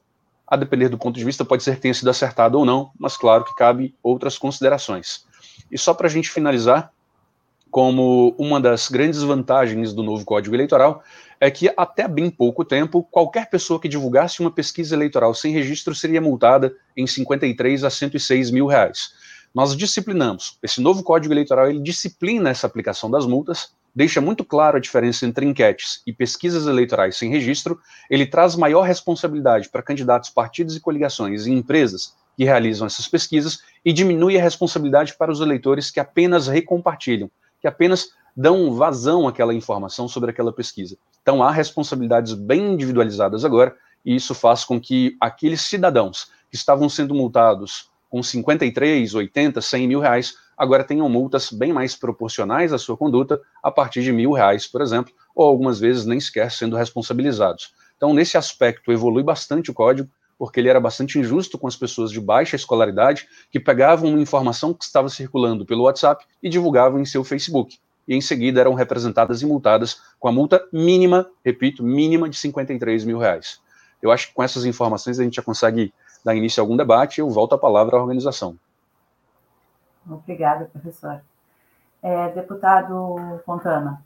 a 0.47 0.55
depender 0.55 0.89
do 0.89 0.97
ponto 0.97 1.15
de 1.15 1.23
vista, 1.23 1.45
pode 1.45 1.61
ser 1.61 1.75
que 1.75 1.81
tenha 1.81 1.93
sido 1.93 2.09
acertado 2.09 2.57
ou 2.57 2.65
não, 2.65 2.89
mas 2.97 3.15
claro 3.15 3.43
que 3.43 3.55
cabe 3.55 3.93
outras 4.01 4.37
considerações. 4.37 5.25
E 5.71 5.77
só 5.77 5.93
para 5.93 6.07
a 6.07 6.09
gente 6.09 6.31
finalizar, 6.31 6.91
como 7.71 8.35
uma 8.37 8.59
das 8.59 8.89
grandes 8.89 9.21
vantagens 9.21 9.93
do 9.93 10.03
novo 10.03 10.25
Código 10.25 10.55
Eleitoral 10.55 11.03
é 11.39 11.49
que 11.49 11.71
até 11.77 12.07
bem 12.07 12.29
pouco 12.29 12.65
tempo, 12.65 13.03
qualquer 13.03 13.49
pessoa 13.49 13.79
que 13.79 13.87
divulgasse 13.87 14.41
uma 14.41 14.51
pesquisa 14.51 14.95
eleitoral 14.95 15.33
sem 15.33 15.53
registro 15.53 15.95
seria 15.95 16.19
multada 16.19 16.75
em 16.97 17.07
53 17.07 17.83
a 17.83 17.89
106 17.89 18.51
mil 18.51 18.65
reais. 18.65 19.13
Nós 19.53 19.75
disciplinamos. 19.75 20.57
Esse 20.61 20.81
novo 20.81 21.01
Código 21.01 21.33
Eleitoral 21.33 21.69
ele 21.69 21.81
disciplina 21.81 22.49
essa 22.49 22.67
aplicação 22.67 23.09
das 23.09 23.25
multas, 23.25 23.71
deixa 23.95 24.19
muito 24.19 24.43
claro 24.43 24.77
a 24.77 24.81
diferença 24.81 25.25
entre 25.25 25.45
enquetes 25.45 26.01
e 26.05 26.11
pesquisas 26.11 26.67
eleitorais 26.67 27.17
sem 27.17 27.29
registro. 27.29 27.79
Ele 28.09 28.25
traz 28.25 28.55
maior 28.55 28.81
responsabilidade 28.81 29.69
para 29.69 29.81
candidatos, 29.81 30.29
partidos 30.29 30.75
e 30.75 30.79
coligações 30.79 31.47
e 31.47 31.51
empresas 31.51 32.13
que 32.35 32.43
realizam 32.43 32.85
essas 32.85 33.07
pesquisas 33.07 33.59
e 33.83 33.91
diminui 33.91 34.37
a 34.37 34.41
responsabilidade 34.41 35.15
para 35.17 35.31
os 35.31 35.39
eleitores 35.39 35.89
que 35.89 35.99
apenas 35.99 36.47
recompartilham 36.47 37.29
que 37.59 37.67
apenas 37.67 38.09
dão 38.35 38.73
vazão 38.73 39.27
àquela 39.27 39.53
informação 39.53 40.07
sobre 40.07 40.31
aquela 40.31 40.53
pesquisa. 40.53 40.97
Então 41.21 41.43
há 41.43 41.51
responsabilidades 41.51 42.33
bem 42.33 42.73
individualizadas 42.73 43.43
agora, 43.43 43.75
e 44.05 44.15
isso 44.15 44.33
faz 44.33 44.63
com 44.63 44.79
que 44.79 45.17
aqueles 45.19 45.61
cidadãos 45.61 46.31
que 46.49 46.55
estavam 46.55 46.87
sendo 46.87 47.13
multados 47.13 47.89
com 48.09 48.23
53, 48.23 49.13
80, 49.13 49.61
100 49.61 49.87
mil 49.87 49.99
reais, 49.99 50.35
agora 50.57 50.83
tenham 50.83 51.07
multas 51.07 51.51
bem 51.51 51.71
mais 51.71 51.95
proporcionais 51.95 52.73
à 52.73 52.77
sua 52.77 52.97
conduta, 52.97 53.39
a 53.61 53.69
partir 53.69 54.01
de 54.01 54.11
mil 54.11 54.31
reais, 54.31 54.65
por 54.65 54.81
exemplo, 54.81 55.13
ou 55.35 55.45
algumas 55.45 55.79
vezes 55.79 56.05
nem 56.05 56.19
sequer 56.19 56.51
sendo 56.51 56.75
responsabilizados. 56.75 57.73
Então, 57.95 58.13
nesse 58.13 58.37
aspecto, 58.37 58.91
evolui 58.91 59.21
bastante 59.21 59.69
o 59.69 59.73
código, 59.73 60.09
porque 60.39 60.57
ele 60.57 60.69
era 60.69 60.79
bastante 60.79 61.19
injusto 61.19 61.57
com 61.57 61.67
as 61.67 61.75
pessoas 61.75 62.09
de 62.09 62.21
baixa 62.21 62.55
escolaridade 62.55 63.27
que 63.51 63.59
pegavam 63.59 64.09
uma 64.09 64.21
informação 64.21 64.73
que 64.73 64.85
estava 64.85 65.09
circulando 65.09 65.65
pelo 65.65 65.83
WhatsApp 65.83 66.25
e 66.41 66.49
divulgavam 66.49 67.01
em 67.01 67.05
seu 67.05 67.25
Facebook. 67.25 67.77
E 68.07 68.15
em 68.15 68.21
seguida 68.21 68.61
eram 68.61 68.73
representadas 68.73 69.41
e 69.41 69.45
multadas 69.45 70.01
com 70.17 70.29
a 70.29 70.31
multa 70.31 70.65
mínima, 70.71 71.29
repito, 71.43 71.83
mínima 71.83 72.29
de 72.29 72.37
53 72.37 73.03
mil 73.03 73.19
reais. 73.19 73.61
Eu 74.01 74.11
acho 74.11 74.29
que 74.29 74.33
com 74.33 74.41
essas 74.41 74.63
informações 74.63 75.19
a 75.19 75.23
gente 75.23 75.35
já 75.35 75.43
consegue 75.43 75.93
dar 76.23 76.33
início 76.33 76.61
a 76.61 76.63
algum 76.63 76.77
debate 76.77 77.19
eu 77.19 77.29
volto 77.29 77.53
a 77.53 77.57
palavra 77.57 77.97
à 77.97 78.01
organização. 78.01 78.57
Obrigada, 80.09 80.69
professor. 80.71 81.21
É, 82.01 82.29
deputado 82.29 83.41
Fontana, 83.45 84.01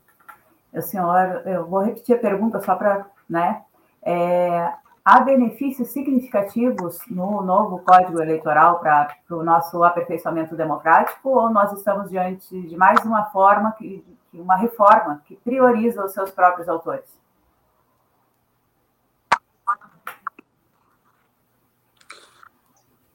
o 0.74 0.82
senhor, 0.82 1.44
eu 1.46 1.68
vou 1.68 1.82
repetir 1.82 2.16
a 2.16 2.20
pergunta 2.20 2.60
só 2.60 2.76
para, 2.76 3.06
né, 3.30 3.62
é, 4.02 4.74
Há 5.06 5.20
benefícios 5.20 5.90
significativos 5.90 7.00
no 7.10 7.42
novo 7.42 7.80
Código 7.80 8.22
Eleitoral 8.22 8.80
para 8.80 9.18
o 9.32 9.44
nosso 9.44 9.84
aperfeiçoamento 9.84 10.56
democrático 10.56 11.28
ou 11.28 11.50
nós 11.50 11.74
estamos 11.74 12.10
diante 12.10 12.62
de 12.62 12.78
mais 12.78 13.04
uma 13.06 13.26
forma, 13.26 13.74
que, 13.74 14.02
uma 14.34 14.56
reforma 14.56 15.22
que 15.28 15.36
prioriza 15.36 16.06
os 16.06 16.14
seus 16.14 16.32
próprios 16.32 16.70
autores? 16.70 17.22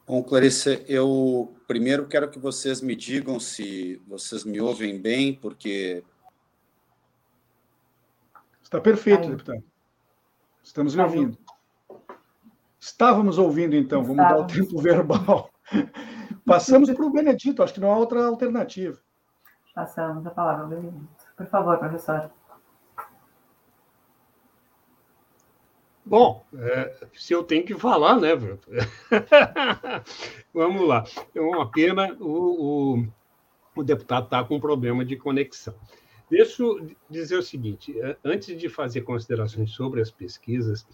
Bom, 0.05 0.21
Clarice, 0.23 0.85
eu 0.87 1.55
primeiro 1.67 2.07
quero 2.07 2.29
que 2.29 2.37
vocês 2.37 2.81
me 2.81 2.95
digam 2.95 3.39
se 3.39 3.99
vocês 4.07 4.43
me 4.43 4.61
ouvem 4.61 5.01
bem, 5.01 5.33
porque. 5.33 6.03
Está 8.61 8.79
perfeito, 8.79 9.23
Aí. 9.23 9.29
deputado. 9.31 9.63
Estamos 10.63 10.93
lhe 10.93 11.01
ouvindo. 11.01 11.48
Estávamos 12.79 13.37
ouvindo, 13.37 13.75
então, 13.75 14.01
vamos 14.01 14.17
dar 14.17 14.39
o 14.39 14.47
tempo 14.47 14.79
verbal. 14.79 15.49
Passamos 16.45 16.89
para 16.89 17.05
o 17.05 17.11
Benedito, 17.11 17.61
acho 17.61 17.73
que 17.73 17.79
não 17.79 17.91
há 17.91 17.97
outra 17.97 18.25
alternativa. 18.25 18.97
Passamos 19.75 20.25
a 20.25 20.31
palavra 20.31 20.63
ao 20.63 20.69
Benedito. 20.69 21.07
Por 21.35 21.45
favor, 21.45 21.77
professor. 21.77 22.31
Bom, 26.05 26.43
é, 26.55 27.07
se 27.13 27.33
eu 27.33 27.43
tenho 27.43 27.63
que 27.63 27.77
falar, 27.77 28.19
né, 28.19 28.29
Vamos 30.51 30.87
lá. 30.87 31.03
É 31.35 31.39
uma 31.39 31.69
pena, 31.69 32.17
o, 32.19 32.97
o, 32.97 33.07
o 33.75 33.83
deputado 33.83 34.23
está 34.23 34.43
com 34.43 34.55
um 34.55 34.59
problema 34.59 35.05
de 35.05 35.15
conexão. 35.15 35.75
Deixa 36.27 36.63
eu 36.63 36.89
dizer 37.09 37.37
o 37.37 37.43
seguinte: 37.43 37.99
é, 38.01 38.17
antes 38.23 38.57
de 38.57 38.69
fazer 38.69 39.01
considerações 39.01 39.71
sobre 39.71 40.01
as 40.01 40.09
pesquisas, 40.09 40.87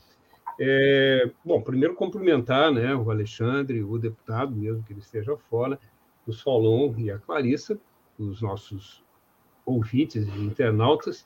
é, 0.59 1.29
bom, 1.43 1.61
primeiro 1.61 1.95
cumprimentar 1.95 2.71
né, 2.71 2.95
o 2.95 3.11
Alexandre, 3.11 3.83
o 3.83 3.97
deputado, 3.97 4.55
mesmo 4.55 4.83
que 4.83 4.93
ele 4.93 4.99
esteja 4.99 5.35
fora, 5.49 5.79
o 6.25 6.31
Solon 6.31 6.95
e 6.97 7.11
a 7.11 7.19
Clarissa, 7.19 7.79
os 8.17 8.41
nossos 8.41 9.03
ouvintes 9.65 10.27
e 10.27 10.39
internautas, 10.39 11.25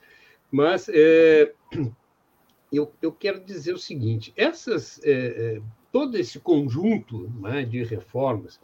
mas 0.52 0.90
é, 0.90 1.54
eu, 2.72 2.92
eu 3.02 3.12
quero 3.12 3.44
dizer 3.44 3.74
o 3.74 3.78
seguinte: 3.78 4.34
essas, 4.36 5.00
é, 5.04 5.12
é, 5.58 5.62
todo 5.92 6.18
esse 6.18 6.40
conjunto 6.40 7.30
né, 7.40 7.64
de 7.64 7.84
reformas, 7.84 8.60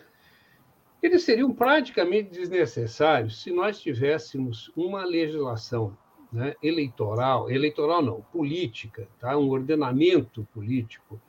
eles 1.02 1.24
seriam 1.24 1.54
praticamente 1.54 2.32
desnecessários 2.32 3.44
se 3.44 3.52
nós 3.52 3.80
tivéssemos 3.80 4.72
uma 4.76 5.06
legislação 5.06 5.96
né, 6.36 6.54
eleitoral, 6.62 7.50
eleitoral 7.50 8.02
não, 8.02 8.22
política, 8.22 9.08
tá? 9.20 9.38
um 9.38 9.50
ordenamento 9.50 10.46
político 10.54 11.20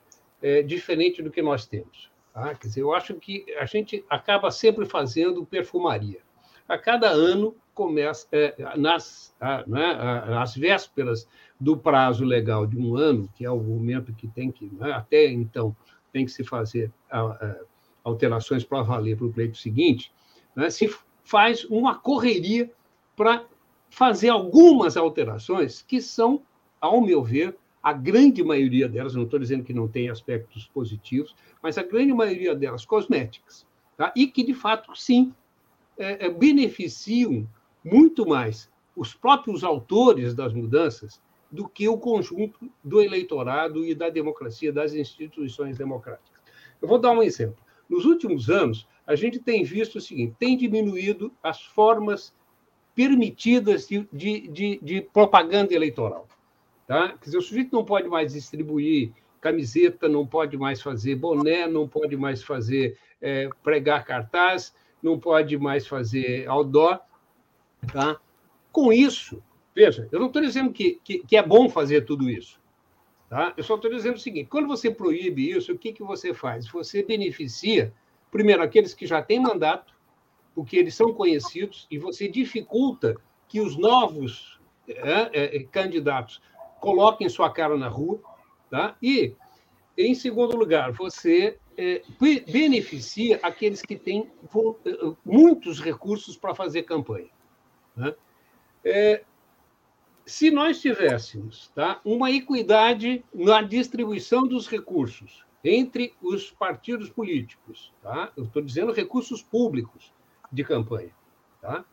é, 0.41 0.61
diferente 0.61 1.23
do 1.23 1.31
que 1.31 1.41
nós 1.41 1.65
temos. 1.65 2.11
Tá? 2.33 2.53
Quer 2.53 2.67
dizer, 2.67 2.81
eu 2.81 2.93
acho 2.93 3.15
que 3.15 3.45
a 3.57 3.65
gente 3.65 4.03
acaba 4.09 4.51
sempre 4.51 4.85
fazendo 4.85 5.45
perfumaria. 5.45 6.19
A 6.67 6.77
cada 6.77 7.07
ano 7.07 7.55
começa 7.73 8.27
é, 8.33 8.53
nas 8.75 9.33
a, 9.39 9.63
né, 9.65 9.97
as 10.37 10.55
vésperas 10.57 11.25
do 11.57 11.77
prazo 11.77 12.25
legal 12.25 12.67
de 12.67 12.77
um 12.77 12.97
ano, 12.97 13.29
que 13.33 13.45
é 13.45 13.49
o 13.49 13.57
momento 13.57 14.13
que 14.13 14.27
tem 14.27 14.51
que 14.51 14.65
né, 14.73 14.91
até 14.91 15.27
então 15.27 15.73
tem 16.11 16.25
que 16.25 16.31
se 16.31 16.43
fazer 16.43 16.91
a, 17.09 17.21
a, 17.21 17.55
alterações 18.03 18.65
para 18.65 18.81
valer 18.81 19.15
para 19.15 19.27
o 19.27 19.31
pleito 19.31 19.57
seguinte, 19.57 20.11
né, 20.53 20.69
se 20.69 20.93
faz 21.23 21.63
uma 21.65 21.95
correria 21.95 22.69
para 23.15 23.45
fazer 23.89 24.29
algumas 24.29 24.97
alterações 24.97 25.81
que 25.81 26.01
são, 26.01 26.41
ao 26.79 27.01
meu 27.01 27.23
ver, 27.23 27.55
a 27.81 27.93
grande 27.93 28.43
maioria 28.43 28.87
delas, 28.87 29.15
não 29.15 29.23
estou 29.23 29.39
dizendo 29.39 29.63
que 29.63 29.73
não 29.73 29.87
tem 29.87 30.09
aspectos 30.09 30.67
positivos, 30.67 31.35
mas 31.61 31.77
a 31.77 31.83
grande 31.83 32.13
maioria 32.13 32.53
delas 32.53 32.85
cosméticas, 32.85 33.65
tá? 33.95 34.11
e 34.15 34.27
que, 34.27 34.43
de 34.43 34.53
fato, 34.53 34.95
sim, 34.95 35.33
é, 35.97 36.25
é, 36.25 36.29
beneficiam 36.29 37.47
muito 37.83 38.27
mais 38.27 38.69
os 38.95 39.13
próprios 39.13 39.63
autores 39.63 40.33
das 40.33 40.53
mudanças 40.53 41.21
do 41.49 41.67
que 41.67 41.87
o 41.87 41.97
conjunto 41.97 42.69
do 42.83 43.01
eleitorado 43.01 43.85
e 43.85 43.95
da 43.95 44.09
democracia, 44.09 44.73
das 44.73 44.93
instituições 44.93 45.77
democráticas. 45.77 46.41
Eu 46.81 46.87
vou 46.87 46.99
dar 46.99 47.11
um 47.11 47.23
exemplo. 47.23 47.57
Nos 47.89 48.05
últimos 48.05 48.49
anos, 48.49 48.87
a 49.05 49.15
gente 49.15 49.39
tem 49.39 49.63
visto 49.63 49.97
o 49.97 50.01
seguinte: 50.01 50.35
tem 50.37 50.57
diminuído 50.57 51.31
as 51.41 51.61
formas 51.61 52.33
permitidas 52.97 53.87
de, 53.87 54.07
de, 54.11 54.79
de, 54.81 55.01
propaganda 55.13 55.71
eleitoral. 55.71 56.27
Tá? 56.87 57.09
Quer 57.09 57.25
dizer, 57.25 57.37
o 57.37 57.41
sujeito 57.43 57.71
não 57.71 57.85
pode 57.85 58.07
mais 58.07 58.33
distribuir 58.33 59.11
camiseta, 59.39 60.09
não 60.09 60.25
pode 60.25 60.57
mais 60.57 60.81
fazer 60.81 61.13
boné, 61.15 61.67
não 61.67 61.87
pode 61.87 62.17
mais 62.17 62.41
fazer 62.41 62.97
é, 63.21 63.47
pregar 63.61 64.03
cartaz, 64.03 64.73
não 65.01 65.19
pode 65.19 65.55
mais 65.59 65.85
fazer 65.85 66.49
outdoor. 66.49 66.99
Tá? 67.93 68.19
Com 68.71 68.91
isso, 68.91 69.43
veja, 69.75 70.09
eu 70.11 70.19
não 70.19 70.25
estou 70.25 70.41
dizendo 70.41 70.73
que, 70.73 70.99
que, 71.03 71.19
que, 71.19 71.37
é 71.37 71.43
bom 71.43 71.69
fazer 71.69 72.01
tudo 72.01 72.27
isso. 72.27 72.59
Tá? 73.29 73.53
Eu 73.55 73.63
só 73.63 73.75
estou 73.75 73.91
dizendo 73.91 74.15
o 74.15 74.19
seguinte: 74.19 74.49
quando 74.49 74.67
você 74.67 74.89
proíbe 74.89 75.51
isso, 75.51 75.71
o 75.71 75.77
que, 75.77 75.93
que 75.93 76.01
você 76.01 76.33
faz? 76.33 76.67
Você 76.69 77.03
beneficia, 77.03 77.93
primeiro, 78.31 78.63
aqueles 78.63 78.95
que 78.95 79.05
já 79.05 79.21
têm 79.21 79.39
mandato, 79.39 79.93
porque 80.57 80.75
eles 80.75 80.95
são 80.95 81.13
conhecidos, 81.13 81.85
e 81.91 81.99
você 81.99 82.27
dificulta 82.27 83.15
que 83.47 83.61
os 83.61 83.77
novos 83.77 84.59
é, 84.87 85.57
é, 85.57 85.63
candidatos 85.65 86.41
coloquem 86.79 87.29
sua 87.29 87.51
cara 87.51 87.77
na 87.77 87.87
rua. 87.87 88.19
Tá? 88.67 88.97
E, 88.99 89.35
em 89.95 90.15
segundo 90.15 90.57
lugar, 90.57 90.91
você 90.93 91.59
é, 91.77 92.01
beneficia 92.51 93.39
aqueles 93.43 93.83
que 93.83 93.95
têm 93.95 94.31
muitos 95.23 95.79
recursos 95.79 96.35
para 96.35 96.55
fazer 96.55 96.81
campanha. 96.81 97.29
Né? 97.95 98.15
Se 100.25 100.49
nós 100.49 100.81
tivéssemos 100.81 101.67
tá, 101.75 102.01
uma 102.03 102.31
equidade 102.31 103.23
na 103.31 103.61
distribuição 103.61 104.47
dos 104.47 104.67
recursos, 104.67 105.45
entre 105.63 106.15
os 106.19 106.49
partidos 106.49 107.11
políticos, 107.11 107.93
tá? 108.01 108.31
Eu 108.35 108.45
estou 108.45 108.61
dizendo 108.61 108.91
recursos 108.91 109.43
públicos 109.43 110.16
de 110.51 110.63
campanha, 110.63 111.11
tá? 111.61 111.85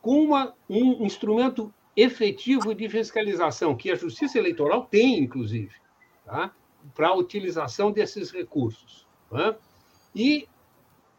Com 0.00 0.22
uma, 0.22 0.54
um 0.68 1.04
instrumento 1.04 1.72
efetivo 1.96 2.74
de 2.74 2.88
fiscalização 2.88 3.74
que 3.74 3.90
a 3.90 3.94
Justiça 3.94 4.38
Eleitoral 4.38 4.86
tem, 4.86 5.18
inclusive, 5.18 5.74
tá? 6.24 6.52
Para 6.94 7.08
a 7.08 7.14
utilização 7.14 7.90
desses 7.90 8.30
recursos, 8.30 9.06
tá? 9.30 9.56
E 10.14 10.48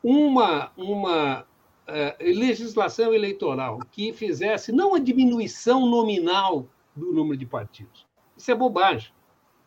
uma 0.02 0.72
uma 0.78 1.42
uh, 1.42 2.24
legislação 2.24 3.14
eleitoral 3.14 3.80
que 3.92 4.14
fizesse 4.14 4.72
não 4.72 4.96
a 4.96 5.00
diminuição 5.00 5.86
nominal 5.86 6.68
do 6.96 7.12
número 7.12 7.38
de 7.38 7.46
partidos. 7.46 8.08
Isso 8.38 8.52
é 8.52 8.56
bobagem. 8.56 9.12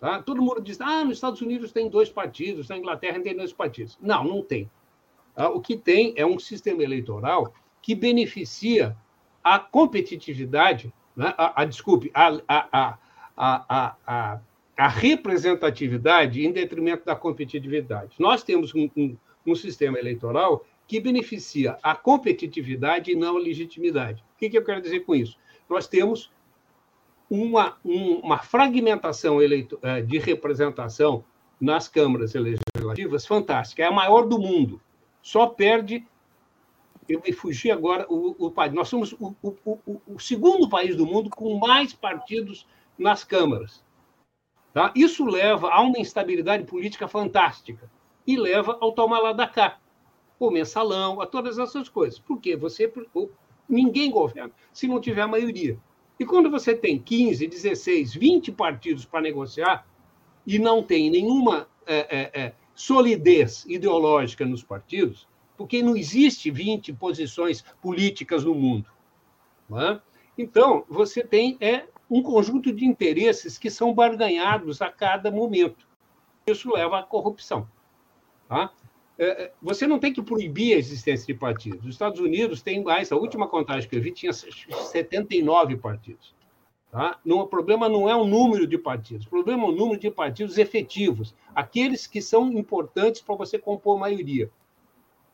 Tá? 0.01 0.21
Todo 0.21 0.43
mundo 0.43 0.61
diz, 0.61 0.81
ah, 0.81 1.05
nos 1.05 1.19
Estados 1.19 1.41
Unidos 1.41 1.71
tem 1.71 1.89
dois 1.89 2.11
partidos, 2.11 2.69
na 2.69 2.77
Inglaterra 2.77 3.21
tem 3.21 3.37
dois 3.37 3.53
partidos. 3.53 3.97
Não, 4.01 4.25
não 4.25 4.43
tem. 4.43 4.69
Tá? 5.35 5.49
O 5.49 5.61
que 5.61 5.77
tem 5.77 6.13
é 6.17 6.27
um 6.27 6.39
sistema 6.39 6.83
eleitoral 6.83 7.53
que 7.81 7.95
beneficia 7.95 8.97
a 9.43 9.59
competitividade, 9.59 10.93
né? 11.17 11.35
a, 11.37 11.63
a, 11.63 11.65
desculpe, 11.65 12.11
a, 12.15 12.29
a, 12.47 12.99
a, 13.37 13.97
a, 14.07 14.41
a, 14.77 14.89
representatividade 14.89 16.47
em 16.47 16.53
detrimento 16.53 17.05
da 17.05 17.17
competitividade. 17.17 18.15
Nós 18.19 18.43
temos 18.43 18.75
um, 18.75 18.89
um, 18.97 19.17
um 19.47 19.55
sistema 19.55 19.99
eleitoral 19.99 20.65
que 20.87 21.01
beneficia 21.01 21.77
a 21.83 21.95
competitividade 21.95 23.11
e 23.11 23.17
não 23.17 23.37
a 23.37 23.41
legitimidade. 23.41 24.23
O 24.35 24.39
que, 24.39 24.51
que 24.51 24.59
eu 24.59 24.65
quero 24.65 24.81
dizer 24.81 25.01
com 25.01 25.15
isso? 25.15 25.39
Nós 25.69 25.89
temos 25.89 26.31
uma, 27.31 27.79
uma 27.83 28.39
fragmentação 28.39 29.41
eleito, 29.41 29.79
eh, 29.83 30.03
de 30.03 30.19
representação 30.19 31.25
nas 31.59 31.89
câmaras 31.89 32.35
legislativas 32.35 33.27
fantástica. 33.27 33.83
É 33.83 33.87
a 33.87 33.93
maior 33.93 34.27
do 34.27 34.39
mundo. 34.39 34.81
Só 35.23 35.47
perde. 35.47 36.07
Eu 37.09 37.23
me 37.25 37.33
fugi 37.33 37.71
agora. 37.71 38.07
O, 38.09 38.37
o, 38.39 38.53
nós 38.73 38.89
somos 38.89 39.13
o, 39.13 39.35
o, 39.43 40.01
o, 40.07 40.19
segundo 40.19 40.69
país 40.69 40.97
do 40.97 41.07
mundo 41.07 41.31
com 41.31 41.59
mais 41.59 41.93
partidos 41.95 42.67
nas 42.99 43.25
câmaras. 43.25 43.85
Tá? 44.75 44.93
Isso 44.95 45.25
leva 45.25 45.71
a 45.71 45.81
uma 45.81 45.99
instabilidade 45.99 46.65
política 46.65 47.07
fantástica 47.07 47.91
e 48.27 48.37
leva 48.37 48.77
ao 48.81 48.93
tomar 48.93 49.19
lá 49.19 49.33
da 49.33 49.47
cá, 49.47 49.79
o 50.39 50.51
mensalão, 50.51 51.21
a 51.21 51.27
todas 51.27 51.59
essas 51.59 51.89
coisas. 51.89 52.19
Porque 52.19 52.57
você 52.57 52.93
ninguém 53.69 54.11
governa 54.11 54.53
se 54.73 54.89
não 54.89 55.01
tiver 55.01 55.27
maioria. 55.27 55.79
E 56.19 56.25
quando 56.25 56.51
você 56.51 56.75
tem 56.75 56.99
15, 56.99 57.47
16, 57.47 58.15
20 58.15 58.53
partidos 58.53 59.05
para 59.05 59.21
negociar 59.21 59.87
e 60.47 60.59
não 60.59 60.83
tem 60.83 61.11
nenhuma 61.11 61.69
é, 61.87 61.97
é, 61.97 62.41
é, 62.41 62.55
solidez 62.75 63.65
ideológica 63.67 64.45
nos 64.45 64.63
partidos, 64.63 65.29
porque 65.57 65.83
não 65.83 65.97
existe 65.97 66.51
20 66.51 66.93
posições 66.95 67.63
políticas 67.81 68.45
no 68.45 68.55
mundo. 68.55 68.91
É? 69.75 70.01
Então, 70.37 70.85
você 70.89 71.23
tem 71.23 71.57
é, 71.61 71.87
um 72.11 72.23
conjunto 72.23 72.73
de 72.73 72.85
interesses 72.85 73.59
que 73.59 73.71
são 73.71 73.95
barganhados 73.95 74.83
a 74.83 74.91
cada 74.91 75.31
momento. 75.31 75.87
Isso 76.47 76.73
leva 76.73 76.99
à 76.99 77.03
corrupção. 77.03 77.69
Tá? 78.49 78.73
É, 79.19 79.45
é, 79.45 79.53
você 79.63 79.87
não 79.87 79.99
tem 79.99 80.13
que 80.13 80.23
proibir 80.23 80.75
a 80.75 80.79
existência 80.79 81.27
de 81.27 81.39
partidos. 81.39 81.85
Os 81.85 81.95
Estados 81.95 82.21
Unidos 82.21 82.63
têm 82.63 82.83
mais, 82.83 83.13
a 83.13 83.17
última 83.17 83.47
contagem 83.47 83.89
que 83.89 83.97
eu 83.97 84.03
vi 84.03 84.13
tinha 84.13 84.33
79 84.33 85.77
partidos. 85.77 86.35
Tá? 86.93 87.19
Não, 87.25 87.39
o 87.39 87.47
problema 87.47 87.89
não 87.89 88.07
é 88.07 88.15
o 88.15 88.27
número 88.27 88.67
de 88.67 88.77
partidos, 88.77 89.27
o 89.27 89.31
problema 89.31 89.65
é 89.65 89.67
o 89.67 89.73
número 89.73 89.99
de 89.99 90.11
partidos 90.11 90.59
efetivos, 90.59 91.35
aqueles 91.55 92.07
que 92.07 92.21
são 92.21 92.53
importantes 92.53 93.23
para 93.23 93.35
você 93.35 93.59
compor 93.59 93.99
maioria, 93.99 94.51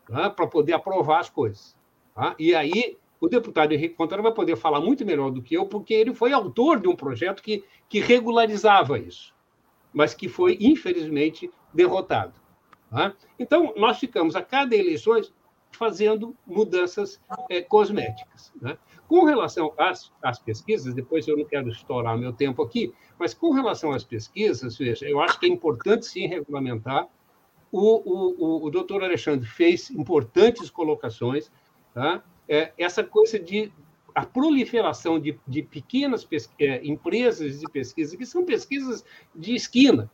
tá? 0.06 0.30
para 0.30 0.46
poder 0.46 0.74
aprovar 0.74 1.18
as 1.18 1.28
coisas. 1.28 1.76
Tá? 2.14 2.36
E 2.38 2.54
aí, 2.54 2.96
o 3.20 3.26
deputado 3.26 3.72
Henrique 3.72 3.96
Fontana 3.96 4.22
vai 4.22 4.32
poder 4.32 4.54
falar 4.54 4.80
muito 4.80 5.04
melhor 5.04 5.32
do 5.32 5.42
que 5.42 5.52
eu, 5.52 5.66
porque 5.66 5.92
ele 5.92 6.14
foi 6.14 6.32
autor 6.32 6.78
de 6.78 6.86
um 6.86 6.94
projeto 6.94 7.42
que, 7.42 7.64
que 7.88 7.98
regularizava 7.98 8.96
isso, 8.96 9.34
mas 9.92 10.14
que 10.14 10.28
foi, 10.28 10.56
infelizmente, 10.60 11.50
derrotado. 11.74 12.34
Tá? 12.88 13.16
Então, 13.36 13.74
nós 13.76 13.98
ficamos 13.98 14.36
a 14.36 14.42
cada 14.42 14.76
eleição 14.76 15.20
fazendo 15.70 16.34
mudanças 16.46 17.20
é, 17.50 17.60
cosméticas. 17.62 18.52
Né? 18.60 18.76
Com 19.06 19.24
relação 19.24 19.72
às, 19.78 20.12
às, 20.22 20.38
pesquisas, 20.38 20.94
depois 20.94 21.26
eu 21.28 21.36
não 21.36 21.44
quero 21.44 21.68
estourar 21.68 22.18
meu 22.18 22.32
tempo 22.32 22.62
aqui, 22.62 22.92
mas 23.18 23.34
com 23.34 23.52
relação 23.52 23.92
às 23.92 24.04
pesquisas, 24.04 24.76
veja, 24.76 25.08
eu 25.08 25.20
acho 25.20 25.38
que 25.38 25.46
é 25.46 25.48
importante 25.48 26.06
sim 26.06 26.26
regulamentar. 26.26 27.06
O, 27.70 27.80
o, 27.80 28.34
o, 28.38 28.66
o 28.66 28.70
doutor 28.70 29.02
Alexandre 29.02 29.46
fez 29.46 29.90
importantes 29.90 30.70
colocações. 30.70 31.50
Tá? 31.94 32.22
É, 32.48 32.72
essa 32.78 33.04
coisa 33.04 33.38
de 33.38 33.72
a 34.14 34.26
proliferação 34.26 35.20
de, 35.20 35.38
de 35.46 35.62
pequenas 35.62 36.26
é, 36.58 36.84
empresas 36.84 37.60
de 37.60 37.66
pesquisa, 37.70 38.16
que 38.16 38.26
são 38.26 38.44
pesquisas 38.44 39.04
de 39.32 39.54
esquina, 39.54 40.10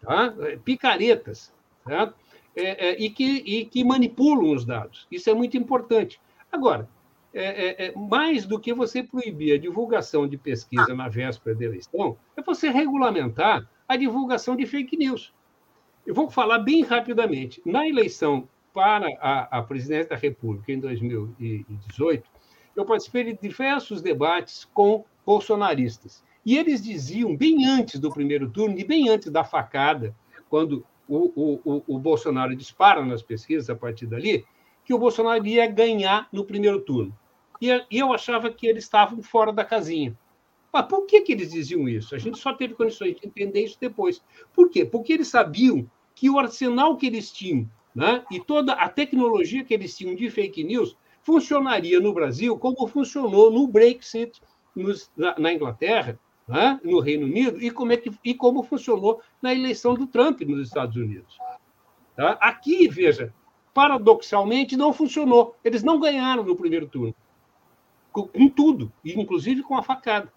tá? 0.00 0.32
picaretas, 0.64 1.52
certo? 1.84 2.14
É, 2.60 2.88
é, 2.88 3.00
e, 3.00 3.08
que, 3.08 3.24
e 3.46 3.64
que 3.64 3.84
manipulam 3.84 4.52
os 4.52 4.64
dados. 4.64 5.06
Isso 5.12 5.30
é 5.30 5.34
muito 5.34 5.56
importante. 5.56 6.20
Agora, 6.50 6.88
é, 7.32 7.44
é, 7.44 7.86
é, 7.86 7.94
mais 7.94 8.44
do 8.44 8.58
que 8.58 8.74
você 8.74 9.00
proibir 9.00 9.54
a 9.54 9.58
divulgação 9.58 10.26
de 10.26 10.36
pesquisa 10.36 10.92
na 10.92 11.08
véspera 11.08 11.54
da 11.54 11.64
eleição, 11.64 12.16
é 12.36 12.42
você 12.42 12.68
regulamentar 12.68 13.68
a 13.86 13.96
divulgação 13.96 14.56
de 14.56 14.66
fake 14.66 14.96
news. 14.96 15.32
Eu 16.04 16.14
vou 16.14 16.28
falar 16.28 16.58
bem 16.58 16.82
rapidamente. 16.82 17.62
Na 17.64 17.86
eleição 17.86 18.48
para 18.74 19.06
a, 19.20 19.58
a 19.58 19.62
presidência 19.62 20.10
da 20.10 20.16
República 20.16 20.72
em 20.72 20.80
2018, 20.80 22.28
eu 22.74 22.84
participei 22.84 23.24
de 23.24 23.38
diversos 23.40 24.02
debates 24.02 24.64
com 24.74 25.04
bolsonaristas. 25.24 26.24
E 26.44 26.56
eles 26.56 26.82
diziam, 26.82 27.36
bem 27.36 27.66
antes 27.66 28.00
do 28.00 28.10
primeiro 28.10 28.50
turno 28.50 28.78
e 28.78 28.84
bem 28.84 29.08
antes 29.08 29.30
da 29.30 29.44
facada, 29.44 30.12
quando 30.48 30.84
o, 31.08 31.60
o, 31.64 31.82
o 31.86 31.98
Bolsonaro 31.98 32.54
dispara 32.54 33.04
nas 33.04 33.22
pesquisas 33.22 33.70
a 33.70 33.74
partir 33.74 34.06
dali, 34.06 34.44
que 34.84 34.92
o 34.92 34.98
Bolsonaro 34.98 35.46
ia 35.46 35.66
ganhar 35.66 36.28
no 36.32 36.44
primeiro 36.44 36.80
turno. 36.80 37.16
E, 37.60 37.68
eu 37.90 38.12
achava 38.12 38.50
que 38.50 38.66
eles 38.66 38.84
estavam 38.84 39.22
fora 39.22 39.52
da 39.52 39.64
casinha. 39.64 40.16
Mas 40.72 40.86
por 40.86 41.06
que, 41.06 41.22
que 41.22 41.32
eles 41.32 41.50
diziam 41.50 41.88
isso? 41.88 42.14
A 42.14 42.18
gente 42.18 42.38
só 42.38 42.52
teve 42.52 42.74
condições 42.74 43.16
de 43.16 43.26
entender 43.26 43.64
isso 43.64 43.78
depois. 43.80 44.22
Por 44.52 44.68
quê? 44.68 44.84
Porque 44.84 45.14
eles 45.14 45.28
sabiam 45.28 45.90
que 46.14 46.28
o 46.28 46.38
arsenal 46.38 46.96
que 46.96 47.06
eles 47.06 47.32
tinham 47.32 47.68
né, 47.94 48.24
e 48.30 48.38
toda 48.38 48.74
a 48.74 48.88
tecnologia 48.88 49.64
que 49.64 49.72
eles 49.72 49.96
tinham 49.96 50.14
de 50.14 50.30
fake 50.30 50.62
news 50.62 50.96
funcionaria 51.22 52.00
no 52.00 52.12
Brasil 52.12 52.56
como 52.58 52.86
funcionou 52.86 53.50
no 53.50 53.66
Brexit 53.66 54.40
nos, 54.74 55.10
na, 55.16 55.38
na 55.38 55.52
Inglaterra 55.52 56.18
né, 56.48 56.80
no 56.82 56.98
Reino 56.98 57.26
Unido 57.26 57.62
e 57.62 57.70
como, 57.70 57.92
é 57.92 57.96
que, 57.96 58.10
e 58.24 58.34
como 58.34 58.62
funcionou 58.62 59.20
na 59.42 59.52
eleição 59.52 59.94
do 59.94 60.06
Trump 60.06 60.40
nos 60.40 60.66
Estados 60.66 60.96
Unidos. 60.96 61.36
Tá? 62.16 62.38
Aqui, 62.40 62.88
veja, 62.88 63.32
paradoxalmente, 63.74 64.76
não 64.76 64.92
funcionou. 64.92 65.54
Eles 65.62 65.82
não 65.82 66.00
ganharam 66.00 66.42
no 66.42 66.56
primeiro 66.56 66.88
turno. 66.88 67.14
Com, 68.10 68.26
com 68.26 68.48
tudo, 68.48 68.90
inclusive 69.04 69.62
com 69.62 69.76
a 69.76 69.82
facada. 69.82 70.32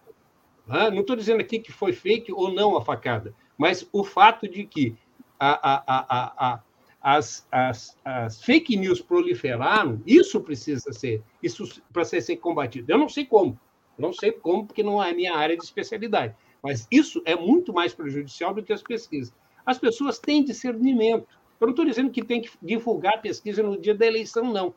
Tá? 0.67 0.91
Não 0.91 0.99
estou 0.99 1.15
dizendo 1.15 1.39
aqui 1.39 1.59
que 1.59 1.71
foi 1.71 1.93
fake 1.93 2.31
ou 2.33 2.51
não 2.51 2.75
a 2.77 2.81
facada, 2.81 3.33
mas 3.57 3.87
o 3.93 4.03
fato 4.03 4.47
de 4.47 4.65
que 4.65 4.95
a, 5.39 5.73
a, 5.73 6.53
a, 6.53 6.59
as, 7.01 7.47
as, 7.51 7.97
as, 8.05 8.43
fake 8.43 8.77
news 8.77 9.01
proliferaram, 9.01 10.01
isso 10.05 10.39
precisa 10.41 10.93
ser, 10.93 11.23
isso 11.41 11.81
precisa 11.91 12.23
ser 12.23 12.37
combatido. 12.37 12.91
Eu 12.91 12.97
não 12.97 13.09
sei 13.09 13.25
como, 13.25 13.59
não 13.97 14.13
sei 14.13 14.31
como, 14.31 14.65
porque 14.65 14.83
não 14.83 15.01
é 15.01 15.13
minha 15.13 15.35
área 15.35 15.55
de 15.55 15.63
especialidade. 15.63 16.35
Mas 16.61 16.87
isso 16.91 17.21
é 17.25 17.35
muito 17.35 17.73
mais 17.73 17.93
prejudicial 17.93 18.53
do 18.53 18.63
que 18.63 18.73
as 18.73 18.83
pesquisas. 18.83 19.33
As 19.65 19.77
pessoas 19.77 20.19
têm 20.19 20.43
discernimento. 20.43 21.27
Eu 21.59 21.67
não 21.67 21.71
estou 21.71 21.85
dizendo 21.85 22.09
que 22.09 22.23
tem 22.23 22.41
que 22.41 22.51
divulgar 22.61 23.15
a 23.15 23.17
pesquisa 23.17 23.61
no 23.61 23.79
dia 23.79 23.95
da 23.95 24.05
eleição, 24.05 24.43
não. 24.51 24.73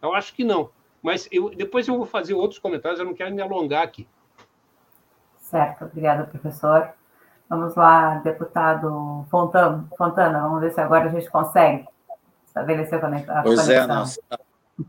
Eu 0.00 0.14
acho 0.14 0.34
que 0.34 0.44
não. 0.44 0.70
Mas 1.02 1.28
eu, 1.30 1.50
depois 1.50 1.86
eu 1.86 1.96
vou 1.96 2.06
fazer 2.06 2.34
outros 2.34 2.58
comentários, 2.58 2.98
eu 2.98 3.06
não 3.06 3.14
quero 3.14 3.34
me 3.34 3.42
alongar 3.42 3.82
aqui. 3.82 4.08
Certo, 5.38 5.84
obrigada, 5.84 6.24
professor. 6.24 6.92
Vamos 7.48 7.74
lá, 7.74 8.16
deputado 8.18 9.26
Fontana, 9.30 9.86
Fontana 9.98 10.40
vamos 10.40 10.62
ver 10.62 10.72
se 10.72 10.80
agora 10.80 11.04
a 11.04 11.08
gente 11.08 11.30
consegue 11.30 11.86
estabelecer 12.46 12.98
a 12.98 13.00
conexão. 13.00 13.42
Pois 13.42 13.68
é, 13.68 13.86
nossa, 13.86 14.20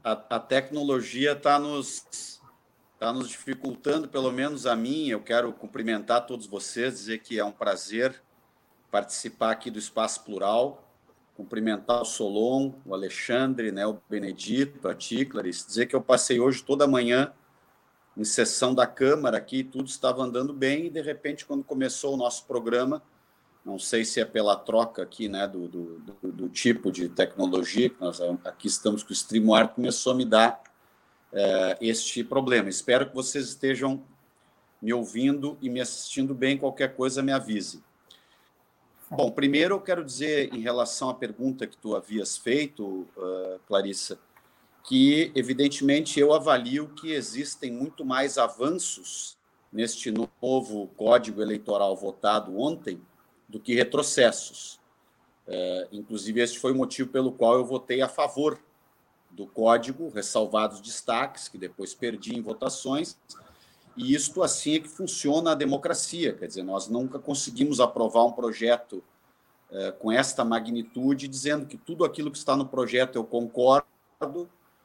a, 0.04 0.12
a 0.12 0.39
tecnologia 0.39 1.34
está 1.34 1.60
nos 1.60 2.35
está 2.95 3.12
nos 3.12 3.29
dificultando, 3.29 4.08
pelo 4.08 4.31
menos 4.31 4.65
a 4.65 4.75
mim. 4.75 5.08
Eu 5.08 5.21
quero 5.21 5.53
cumprimentar 5.53 6.25
todos 6.25 6.47
vocês, 6.47 6.95
dizer 6.95 7.19
que 7.19 7.38
é 7.38 7.45
um 7.45 7.51
prazer 7.51 8.21
participar 8.89 9.51
aqui 9.51 9.69
do 9.69 9.77
Espaço 9.77 10.23
Plural, 10.23 10.81
cumprimentar 11.36 12.01
o 12.01 12.05
Solon, 12.05 12.71
o 12.86 12.93
Alexandre, 12.93 13.69
né, 13.69 13.86
o 13.86 13.99
Benedito, 14.10 14.88
a 14.88 14.95
Ticlaris, 14.95 15.65
dizer 15.65 15.86
que 15.86 15.95
eu 15.95 16.01
passei 16.01 16.39
hoje 16.39 16.63
toda 16.63 16.86
a 16.86 16.88
manhã 16.88 17.34
em 18.15 18.23
sessão 18.23 18.73
da 18.73 18.88
Câmara 18.88 19.36
aqui, 19.36 19.62
tudo 19.62 19.89
estava 19.89 20.23
andando 20.23 20.53
bem, 20.53 20.86
e 20.86 20.89
de 20.89 21.01
repente, 21.01 21.45
quando 21.45 21.65
começou 21.65 22.13
o 22.13 22.17
nosso 22.17 22.45
programa, 22.45 23.03
Não 23.65 23.79
sei 23.79 24.05
se 24.05 24.21
é 24.21 24.25
pela 24.25 24.55
troca 24.55 25.01
aqui, 25.01 25.27
né, 25.27 25.47
do, 25.47 25.67
do, 25.67 25.99
do, 26.21 26.47
tipo 26.47 26.91
de 26.91 27.10
tecnologia 27.10 27.89
que 27.89 27.99
nós 27.99 28.21
aqui 28.45 28.67
estamos 28.67 29.01
com 29.01 29.10
o 29.10 29.13
StreamYard 29.13 29.73
começou 29.73 30.13
a 30.13 30.15
me 30.15 30.23
dar 30.23 30.62
é, 31.33 31.77
este 31.81 32.23
problema. 32.23 32.69
Espero 32.69 33.07
que 33.07 33.15
vocês 33.15 33.49
estejam 33.49 34.03
me 34.81 34.93
ouvindo 34.93 35.57
e 35.61 35.69
me 35.69 35.81
assistindo 35.81 36.33
bem. 36.33 36.57
Qualquer 36.57 36.95
coisa 36.95 37.21
me 37.21 37.31
avise. 37.31 37.83
Bom, 39.09 39.29
primeiro 39.31 39.75
eu 39.75 39.81
quero 39.81 40.03
dizer 40.03 40.53
em 40.53 40.61
relação 40.61 41.09
à 41.09 41.13
pergunta 41.13 41.67
que 41.67 41.77
tu 41.77 41.95
havias 41.95 42.38
feito, 42.38 43.07
uh, 43.15 43.59
Clarissa, 43.67 44.17
que 44.83 45.31
evidentemente 45.35 46.19
eu 46.19 46.33
avalio 46.33 46.88
que 46.89 47.11
existem 47.11 47.71
muito 47.71 48.03
mais 48.03 48.38
avanços 48.38 49.38
neste 49.71 50.11
novo 50.11 50.88
Código 50.95 51.41
Eleitoral 51.41 51.95
votado 51.95 52.57
ontem 52.59 52.99
do 53.47 53.59
que 53.59 53.75
retrocessos. 53.75 54.79
Uh, 55.47 55.88
inclusive, 55.91 56.41
este 56.41 56.57
foi 56.57 56.71
o 56.71 56.75
motivo 56.75 57.09
pelo 57.09 57.31
qual 57.31 57.55
eu 57.55 57.65
votei 57.65 58.01
a 58.01 58.07
favor 58.07 58.59
do 59.36 59.45
código, 59.45 60.10
ressalvados 60.10 60.80
destaques, 60.80 61.48
que 61.48 61.58
depois 61.58 61.93
perdi 61.93 62.36
em 62.36 62.41
votações, 62.41 63.17
e 63.98 64.13
isto 64.13 64.41
assim 64.41 64.76
é 64.76 64.80
que 64.80 64.88
funciona 64.88 65.52
a 65.52 65.56
democracia. 65.56 66.34
Quer 66.34 66.48
dizer, 66.48 66.63
nós 66.63 66.88
nunca 66.88 67.19
conseguimos 67.19 67.80
aprovar 67.80 68.24
um 68.24 68.32
projeto 68.32 69.04
eh, 69.71 69.91
com 69.91 70.12
esta 70.12 70.43
magnitude, 70.43 71.28
dizendo 71.28 71.65
que 71.65 71.78
tudo 71.78 72.04
aquilo 72.04 72.32
que 72.32 72.38
está 72.38 72.56
no 72.56 72.65
projeto 72.65 73.15
eu 73.15 73.24
concordo 73.24 73.86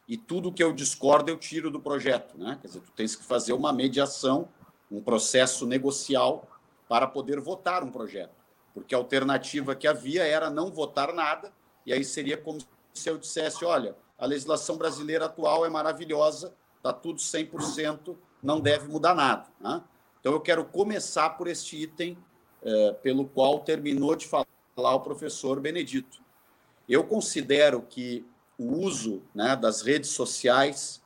e 0.08 0.16
tudo 0.16 0.52
que 0.52 0.62
eu 0.62 0.72
discordo 0.72 1.30
eu 1.30 1.38
tiro 1.38 1.70
do 1.70 1.80
projeto. 1.80 2.36
Né? 2.36 2.58
Quer 2.60 2.68
dizer, 2.68 2.80
tu 2.80 2.90
tens 2.92 3.16
que 3.16 3.24
fazer 3.24 3.52
uma 3.52 3.72
mediação, 3.72 4.48
um 4.90 5.00
processo 5.00 5.66
negocial 5.66 6.48
para 6.88 7.06
poder 7.06 7.40
votar 7.40 7.82
um 7.84 7.90
projeto. 7.90 8.34
Porque 8.74 8.94
a 8.94 8.98
alternativa 8.98 9.74
que 9.74 9.86
havia 9.86 10.24
era 10.24 10.50
não 10.50 10.70
votar 10.70 11.12
nada, 11.12 11.52
e 11.84 11.92
aí 11.92 12.04
seria 12.04 12.36
como 12.36 12.60
se 12.94 13.08
eu 13.08 13.18
dissesse: 13.18 13.64
olha, 13.64 13.96
a 14.20 14.26
legislação 14.26 14.76
brasileira 14.76 15.24
atual 15.24 15.64
é 15.64 15.70
maravilhosa, 15.70 16.54
está 16.76 16.92
tudo 16.92 17.18
100% 17.18 18.16
não 18.42 18.60
deve 18.60 18.86
mudar 18.88 19.14
nada. 19.14 19.46
Né? 19.60 19.82
Então, 20.20 20.32
eu 20.32 20.40
quero 20.40 20.64
começar 20.64 21.30
por 21.30 21.48
este 21.48 21.76
item 21.82 22.16
é, 22.62 22.92
pelo 23.02 23.26
qual 23.26 23.60
terminou 23.60 24.14
de 24.14 24.28
falar 24.28 24.46
o 24.76 25.00
professor 25.00 25.60
Benedito. 25.60 26.22
Eu 26.88 27.04
considero 27.04 27.82
que 27.82 28.26
o 28.58 28.64
uso 28.84 29.22
né, 29.34 29.56
das 29.56 29.80
redes 29.80 30.10
sociais, 30.10 31.02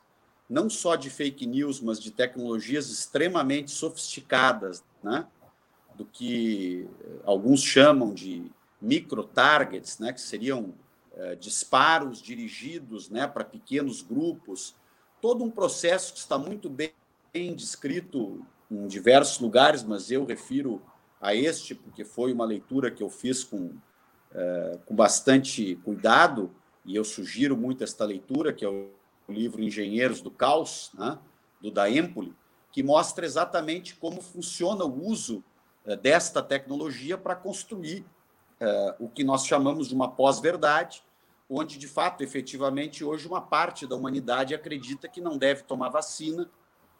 não 0.49 0.69
só 0.69 0.95
de 0.95 1.09
fake 1.09 1.45
news, 1.45 1.79
mas 1.79 2.01
de 2.01 2.11
tecnologias 2.11 2.89
extremamente 2.89 3.71
sofisticadas, 3.71 4.83
né, 5.01 5.25
do 5.95 6.03
que 6.03 6.85
alguns 7.23 7.63
chamam 7.63 8.13
de 8.13 8.51
micro-targets, 8.81 9.99
né, 9.99 10.11
que 10.11 10.19
seriam 10.19 10.73
é, 11.15 11.35
disparos 11.35 12.21
dirigidos 12.21 13.09
né, 13.09 13.25
para 13.25 13.43
pequenos 13.43 14.01
grupos, 14.01 14.75
todo 15.21 15.43
um 15.43 15.49
processo 15.49 16.13
que 16.13 16.19
está 16.19 16.37
muito 16.37 16.69
bem 16.69 16.91
descrito 17.55 18.45
em 18.69 18.87
diversos 18.87 19.39
lugares, 19.39 19.83
mas 19.83 20.11
eu 20.11 20.25
refiro 20.25 20.81
a 21.21 21.33
este, 21.33 21.73
porque 21.73 22.03
foi 22.03 22.33
uma 22.33 22.45
leitura 22.45 22.91
que 22.91 23.01
eu 23.01 23.09
fiz 23.09 23.43
com, 23.43 23.73
é, 24.33 24.79
com 24.85 24.95
bastante 24.95 25.75
cuidado, 25.77 26.51
e 26.83 26.95
eu 26.95 27.03
sugiro 27.03 27.57
muito 27.57 27.83
esta 27.83 28.05
leitura, 28.05 28.53
que 28.53 28.63
é 28.63 28.69
o 28.69 28.89
livro 29.27 29.63
Engenheiros 29.63 30.21
do 30.21 30.29
Caos, 30.29 30.91
né, 30.93 31.17
do 31.61 31.71
da 31.71 31.89
Empoli, 31.89 32.33
que 32.71 32.83
mostra 32.83 33.25
exatamente 33.25 33.95
como 33.95 34.21
funciona 34.21 34.83
o 34.83 35.07
uso 35.07 35.43
é, 35.85 35.95
desta 35.95 36.43
tecnologia 36.43 37.17
para 37.17 37.35
construir 37.35 38.05
é, 38.59 38.95
o 38.99 39.09
que 39.09 39.23
nós 39.23 39.45
chamamos 39.45 39.87
de 39.87 39.95
uma 39.95 40.09
pós-verdade, 40.09 41.03
onde, 41.49 41.77
de 41.77 41.87
fato, 41.87 42.23
efetivamente, 42.23 43.03
hoje 43.03 43.27
uma 43.27 43.41
parte 43.41 43.85
da 43.85 43.95
humanidade 43.95 44.55
acredita 44.55 45.07
que 45.07 45.21
não 45.21 45.37
deve 45.37 45.63
tomar 45.63 45.89
vacina, 45.89 46.49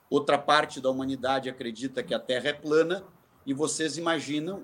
outra 0.10 0.38
parte 0.38 0.80
da 0.80 0.90
humanidade 0.90 1.50
acredita 1.50 2.04
que 2.04 2.14
a 2.14 2.20
Terra 2.20 2.50
é 2.50 2.54
plana, 2.54 3.04
e 3.46 3.54
vocês 3.54 3.98
imaginam, 3.98 4.64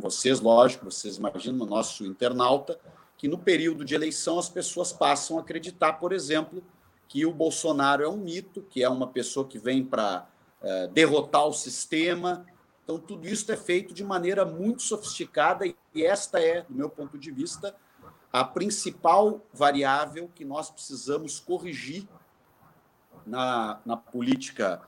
vocês, 0.00 0.40
lógico, 0.40 0.84
vocês 0.84 1.16
imaginam, 1.16 1.66
o 1.66 1.68
nosso 1.68 2.04
internauta, 2.06 2.78
que 3.16 3.26
no 3.28 3.38
período 3.38 3.84
de 3.84 3.94
eleição 3.94 4.38
as 4.38 4.48
pessoas 4.48 4.92
passam 4.92 5.36
a 5.36 5.40
acreditar, 5.40 5.94
por 5.94 6.12
exemplo, 6.12 6.62
que 7.08 7.26
o 7.26 7.32
Bolsonaro 7.32 8.04
é 8.04 8.08
um 8.08 8.16
mito, 8.16 8.62
que 8.70 8.84
é 8.84 8.88
uma 8.88 9.08
pessoa 9.08 9.44
que 9.44 9.58
vem 9.58 9.84
para 9.84 10.28
é, 10.62 10.86
derrotar 10.86 11.44
o 11.44 11.52
sistema. 11.52 12.46
Então, 12.90 12.98
tudo 12.98 13.28
isso 13.28 13.52
é 13.52 13.56
feito 13.56 13.94
de 13.94 14.02
maneira 14.02 14.44
muito 14.44 14.82
sofisticada, 14.82 15.64
e 15.64 16.04
esta 16.04 16.40
é, 16.40 16.62
do 16.62 16.74
meu 16.74 16.90
ponto 16.90 17.16
de 17.16 17.30
vista, 17.30 17.72
a 18.32 18.42
principal 18.42 19.46
variável 19.54 20.28
que 20.34 20.44
nós 20.44 20.72
precisamos 20.72 21.38
corrigir 21.38 22.08
na, 23.24 23.80
na 23.86 23.96
política 23.96 24.82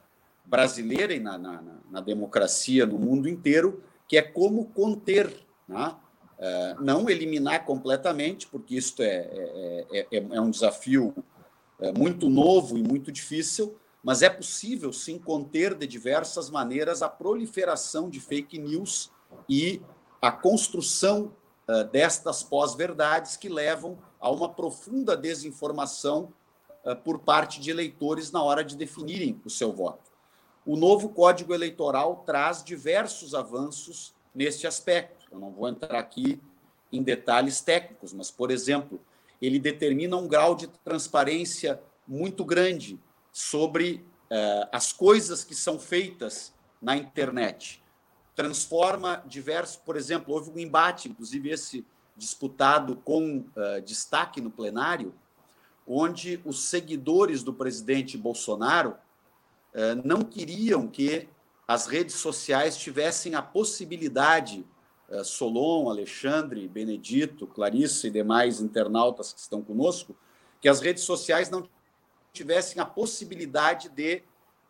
brasileira 0.45 1.15
e 1.15 1.21
na, 1.21 1.39
na, 1.39 1.63
na, 1.89 2.01
democracia 2.01 2.85
no 2.85 2.99
mundo 2.99 3.29
inteiro, 3.29 3.85
que 4.09 4.19
é 4.19 4.23
como 4.23 4.65
conter, 4.71 5.33
né? 5.69 5.95
é, 6.41 6.75
não 6.81 7.09
eliminar 7.09 7.65
completamente, 7.65 8.49
porque 8.49 8.75
isso 8.75 9.01
é, 9.01 9.07
é, 9.07 9.87
é, 9.93 10.07
é, 10.11 10.27
é 10.33 10.41
um 10.41 10.51
desafio 10.51 11.15
é, 11.79 11.93
muito 11.93 12.29
novo 12.29 12.77
e 12.77 12.83
muito 12.83 13.13
difícil, 13.13 13.79
mas 14.03 14.23
é 14.23 14.29
possível 14.29 14.93
sim 14.93 15.19
conter 15.19 15.75
de 15.75 15.87
diversas 15.87 16.51
maneiras 16.51 17.03
a 17.03 17.09
proliferação 17.09 18.11
de 18.11 18.21
fake 18.21 18.59
news 18.59 19.11
e 19.49 19.81
a 20.21 20.31
construção 20.31 21.33
destas 21.91 22.43
pós-verdades 22.43 23.37
que 23.37 23.49
levam 23.49 23.99
a 24.21 24.31
uma 24.31 24.49
profunda 24.49 25.17
desinformação 25.17 26.33
eh, 26.85 26.95
por 26.95 27.21
parte 27.21 27.61
de 27.61 27.71
eleitores 27.71 28.31
na 28.31 28.43
hora 28.43 28.65
de 28.65 28.77
definirem 28.77 29.41
o 29.45 29.51
seu 29.51 29.73
voto. 29.73 30.11
O 30.67 30.77
novo 30.77 31.09
Código 31.09 31.55
Eleitoral 31.55 32.23
traz 32.27 32.63
diversos 32.63 33.35
avanços 33.35 34.15
neste 34.35 34.67
aspecto. 34.67 35.27
Eu 35.31 35.39
não 35.39 35.51
vou 35.51 35.69
entrar 35.69 35.99
aqui 35.99 36.41
em 36.93 37.03
detalhes 37.03 37.61
técnicos, 37.61 38.13
mas, 38.13 38.31
por 38.31 38.51
exemplo, 38.51 39.01
ele 39.41 39.59
determina 39.59 40.17
um 40.17 40.29
grau 40.29 40.55
de 40.55 40.69
transparência 40.69 41.81
muito 42.07 42.45
grande 42.45 43.01
sobre 43.33 44.07
eh, 44.31 44.69
as 44.71 44.93
coisas 44.93 45.43
que 45.43 45.55
são 45.55 45.79
feitas 45.79 46.55
na 46.81 46.97
internet. 46.97 47.83
Transforma 48.37 49.23
diversos, 49.27 49.77
por 49.77 49.97
exemplo, 49.97 50.35
houve 50.35 50.51
um 50.51 50.59
embate, 50.59 51.09
inclusive 51.09 51.51
esse 51.51 51.85
disputado 52.17 52.97
com 52.97 53.39
uh, 53.39 53.81
destaque 53.85 54.41
no 54.41 54.51
plenário, 54.51 55.15
onde 55.87 56.41
os 56.45 56.65
seguidores 56.65 57.43
do 57.43 57.53
presidente 57.53 58.17
Bolsonaro 58.17 58.97
eh, 59.75 59.95
não 60.05 60.23
queriam 60.23 60.87
que 60.87 61.29
as 61.67 61.87
redes 61.87 62.17
sociais 62.17 62.77
tivessem 62.77 63.35
a 63.35 63.43
possibilidade, 63.43 64.65
eh, 65.09 65.25
Solon, 65.25 65.89
Alexandre, 65.89 66.69
Benedito, 66.69 67.47
Clarissa 67.47 68.07
e 68.07 68.11
demais 68.11 68.61
internautas 68.61 69.33
que 69.33 69.41
estão 69.41 69.63
conosco, 69.63 70.15
que 70.61 70.69
as 70.69 70.81
redes 70.81 71.03
sociais 71.05 71.51
não 71.51 71.69
tivessem 72.33 72.81
a 72.81 72.87
possibilidade 72.87 73.89
de 73.89 74.23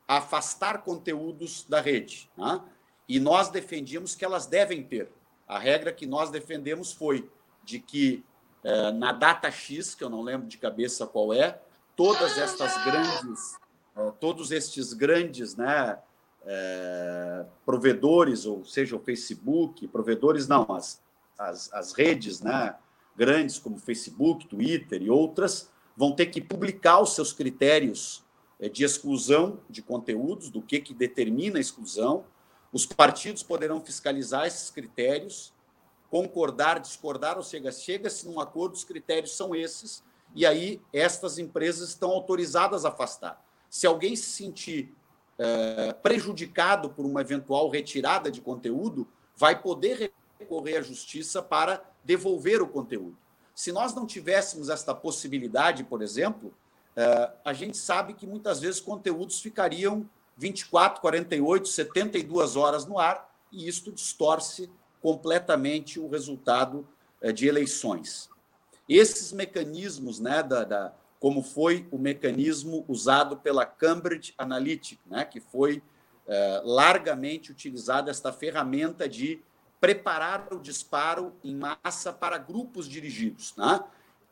afastar 0.07 0.83
conteúdos 0.83 1.65
da 1.69 1.81
rede. 1.81 2.31
Né? 2.37 2.61
E 3.09 3.21
nós 3.21 3.49
defendíamos 3.49 4.15
que 4.15 4.25
elas 4.25 4.47
devem 4.47 4.83
ter. 4.83 5.11
A 5.47 5.59
regra 5.59 5.93
que 5.93 6.07
nós 6.07 6.31
defendemos 6.31 6.93
foi 6.93 7.31
de 7.65 7.79
que 7.79 8.25
é, 8.65 8.93
na 8.93 9.13
data 9.13 9.51
X, 9.51 9.95
que 9.95 10.05
eu 10.05 10.11
não 10.11 10.23
lembro 10.23 10.47
de 10.47 10.57
cabeça 10.59 11.07
qual 11.07 11.33
é, 11.33 11.61
todas 11.97 12.39
estas 12.39 12.85
grandes, 12.85 13.59
é, 13.97 14.11
todos 14.21 14.53
estes 14.53 14.93
grandes 14.93 15.57
né, 15.57 15.99
é, 16.45 17.45
provedores, 17.65 18.47
ou 18.47 18.65
seja, 18.65 18.97
o 18.97 19.01
Facebook, 19.01 19.87
provedores 19.89 20.47
não, 20.47 20.67
as, 20.73 21.03
as, 21.39 21.73
as 21.73 21.93
redes 21.93 22.41
né, 22.41 22.77
grandes 23.17 23.59
como 23.59 23.79
Facebook, 23.79 24.47
Twitter 24.47 25.03
e 25.03 25.11
outras, 25.11 25.72
vão 25.97 26.13
ter 26.13 26.27
que 26.27 26.41
publicar 26.41 27.01
os 27.01 27.15
seus 27.15 27.33
critérios 27.33 28.25
de 28.73 28.85
exclusão 28.85 29.61
de 29.69 29.83
conteúdos, 29.83 30.49
do 30.49 30.63
que, 30.63 30.81
que 30.81 30.95
determina 30.95 31.59
a 31.59 31.61
exclusão. 31.61 32.25
Os 32.73 32.87
partidos 32.87 33.43
poderão 33.43 33.85
fiscalizar 33.85 34.47
esses 34.47 34.71
critérios 34.71 35.53
concordar, 36.13 36.79
discordar, 36.79 37.39
ou 37.39 37.43
seja, 37.43 37.73
chega-se 37.73 38.29
num 38.29 38.39
acordo, 38.39 38.75
os 38.75 38.85
critérios 38.85 39.35
são 39.35 39.55
esses, 39.55 40.05
e 40.35 40.45
aí 40.45 40.79
estas 40.93 41.39
empresas 41.39 41.89
estão 41.89 42.11
autorizadas 42.11 42.85
a 42.85 42.91
afastar. 42.91 43.43
Se 43.71 43.87
alguém 43.87 44.15
se 44.15 44.27
sentir 44.27 44.95
é, 45.39 45.95
prejudicado 45.95 46.91
por 46.91 47.07
uma 47.07 47.23
eventual 47.23 47.71
retirada 47.71 48.31
de 48.31 48.43
conteúdo, 48.43 49.09
vai 49.35 49.59
poder 49.59 50.13
recorrer 50.39 50.77
à 50.77 50.83
justiça 50.83 51.41
para 51.41 51.83
devolver 52.05 52.61
o 52.61 52.69
conteúdo. 52.69 53.17
Se 53.63 53.71
nós 53.71 53.95
não 53.95 54.05
tivéssemos 54.05 54.69
esta 54.69 54.93
possibilidade, 54.93 55.85
por 55.85 56.03
exemplo, 56.03 56.53
é, 56.97 57.31
a 57.45 57.53
gente 57.53 57.77
sabe 57.77 58.13
que 58.13 58.27
muitas 58.27 58.59
vezes 58.59 58.81
conteúdos 58.81 59.41
ficariam 59.41 60.05
24, 60.37 61.01
48, 61.01 61.69
72 61.69 62.57
horas 62.57 62.87
no 62.87 62.99
ar, 62.99 63.33
e 63.53 63.69
isto 63.69 63.93
distorce 63.93 64.69
completamente 65.01 66.01
o 66.01 66.09
resultado 66.09 66.89
eh, 67.21 67.31
de 67.31 67.47
eleições. 67.47 68.29
Esses 68.89 69.31
mecanismos, 69.31 70.19
né, 70.19 70.43
da, 70.43 70.65
da, 70.65 70.93
como 71.21 71.41
foi 71.41 71.87
o 71.93 71.99
mecanismo 71.99 72.85
usado 72.89 73.37
pela 73.37 73.65
Cambridge 73.65 74.35
Analytica, 74.37 75.03
né, 75.07 75.25
que 75.25 75.39
foi 75.39 75.81
eh, 76.27 76.63
largamente 76.65 77.53
utilizada 77.53 78.11
esta 78.11 78.33
ferramenta 78.33 79.09
de 79.09 79.41
preparar 79.83 80.47
o 80.53 80.61
disparo 80.61 81.33
em 81.43 81.57
massa 81.57 82.13
para 82.13 82.39
grupos 82.39 82.89
dirigidos. 82.89 83.53
Né? 83.57 83.83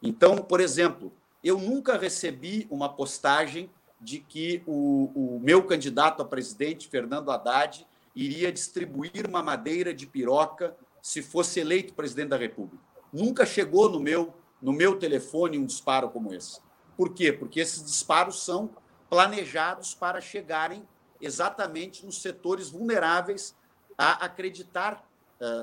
Então, 0.01 0.37
por 0.37 0.61
exemplo, 0.61 1.13
eu 1.43 1.59
nunca 1.59 1.99
recebi 1.99 2.69
uma 2.71 2.89
postagem 2.89 3.69
de 4.01 4.21
que 4.21 4.63
o, 4.65 5.11
o 5.13 5.41
meu 5.41 5.65
candidato 5.65 6.23
a 6.23 6.25
presidente, 6.25 6.87
Fernando 6.87 7.33
Haddad, 7.33 7.85
iria 8.15 8.53
distribuir 8.53 9.27
uma 9.29 9.43
madeira 9.43 9.93
de 9.93 10.07
piroca 10.07 10.77
se 11.03 11.21
fosse 11.21 11.59
eleito 11.59 11.95
presidente 11.95 12.29
da 12.29 12.37
República. 12.37 12.85
Nunca 13.13 13.45
chegou 13.45 13.89
no 13.89 13.99
meu, 13.99 14.33
no 14.63 14.73
meu 14.73 15.01
telefone 15.01 15.59
um 15.59 15.67
disparo 15.67 16.11
como 16.11 16.33
esse. 16.33 16.61
Por 16.97 17.13
quê? 17.13 17.33
Porque 17.33 17.59
esses 17.59 17.85
disparos 17.85 18.45
são 18.45 18.71
planejados 19.09 19.97
para 19.97 20.21
chegarem 20.21 20.87
exatamente 21.21 22.07
nos 22.07 22.23
setores 22.23 22.71
vulneráveis 22.71 23.53
a 23.99 24.25
acreditar 24.25 25.10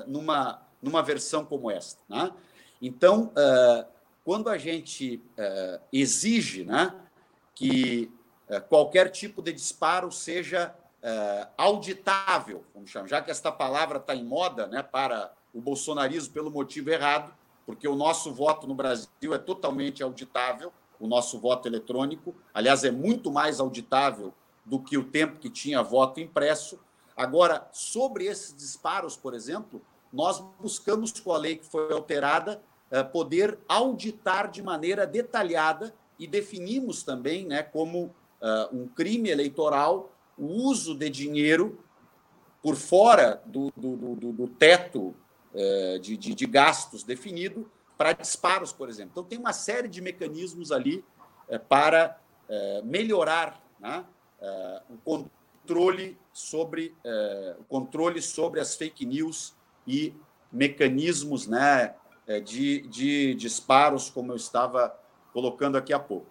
numa, 0.06 0.62
numa 0.82 1.02
versão 1.02 1.44
como 1.44 1.70
esta. 1.70 2.00
Né? 2.08 2.32
Então, 2.80 3.32
uh, 3.32 3.86
quando 4.24 4.48
a 4.48 4.58
gente 4.58 5.22
uh, 5.38 5.80
exige 5.92 6.64
né, 6.64 6.94
que 7.54 8.12
qualquer 8.68 9.10
tipo 9.10 9.42
de 9.42 9.52
disparo 9.52 10.10
seja 10.10 10.74
auditável, 11.58 12.64
vamos 12.74 12.88
chamar, 12.88 13.06
já 13.06 13.20
que 13.20 13.30
esta 13.30 13.52
palavra 13.52 13.98
está 13.98 14.14
em 14.14 14.24
moda 14.24 14.66
né, 14.66 14.82
para 14.82 15.30
o 15.52 15.60
bolsonarismo 15.60 16.32
pelo 16.32 16.50
motivo 16.50 16.88
errado, 16.88 17.30
porque 17.66 17.86
o 17.86 17.94
nosso 17.94 18.32
voto 18.32 18.66
no 18.66 18.74
Brasil 18.74 19.34
é 19.34 19.38
totalmente 19.38 20.02
auditável, 20.02 20.72
o 20.98 21.06
nosso 21.06 21.38
voto 21.38 21.68
eletrônico, 21.68 22.34
aliás, 22.52 22.84
é 22.84 22.90
muito 22.90 23.30
mais 23.30 23.60
auditável 23.60 24.32
do 24.64 24.80
que 24.80 24.96
o 24.98 25.04
tempo 25.04 25.38
que 25.38 25.48
tinha 25.48 25.82
voto 25.82 26.20
impresso. 26.20 26.78
Agora, 27.18 27.68
sobre 27.72 28.26
esses 28.26 28.54
disparos, 28.54 29.16
por 29.16 29.34
exemplo, 29.34 29.82
nós 30.12 30.38
buscamos 30.60 31.10
com 31.18 31.32
a 31.32 31.36
lei 31.36 31.56
que 31.56 31.66
foi 31.66 31.92
alterada 31.92 32.62
eh, 32.92 33.02
poder 33.02 33.58
auditar 33.66 34.48
de 34.48 34.62
maneira 34.62 35.04
detalhada 35.04 35.92
e 36.16 36.28
definimos 36.28 37.02
também 37.02 37.44
né, 37.44 37.60
como 37.60 38.04
uh, 38.04 38.12
um 38.72 38.86
crime 38.86 39.30
eleitoral 39.30 40.12
o 40.38 40.46
uso 40.46 40.96
de 40.96 41.10
dinheiro 41.10 41.84
por 42.62 42.76
fora 42.76 43.42
do, 43.44 43.72
do, 43.76 43.96
do, 43.96 44.32
do 44.32 44.48
teto 44.48 45.12
uh, 45.54 45.98
de, 46.00 46.16
de, 46.16 46.34
de, 46.34 46.46
gastos 46.46 47.02
definido 47.02 47.68
para 47.96 48.12
disparos, 48.12 48.72
por 48.72 48.88
exemplo. 48.88 49.10
Então, 49.10 49.24
tem 49.24 49.38
uma 49.38 49.52
série 49.52 49.88
de 49.88 50.00
mecanismos 50.00 50.70
ali 50.70 51.04
para 51.68 52.20
melhorar 52.84 53.60
né, 53.80 54.04
o 54.88 54.96
controle 54.98 55.37
sobre 56.32 56.94
uh, 57.04 57.60
o 57.60 57.64
controle 57.64 58.22
sobre 58.22 58.60
as 58.60 58.76
fake 58.76 59.04
news 59.04 59.54
e 59.86 60.14
mecanismos 60.50 61.46
né, 61.46 61.94
eh, 62.26 62.40
de, 62.40 62.80
de 62.88 63.34
disparos, 63.34 64.08
como 64.08 64.32
eu 64.32 64.36
estava 64.36 64.98
colocando 65.32 65.76
aqui 65.76 65.92
há 65.92 65.98
pouco. 65.98 66.26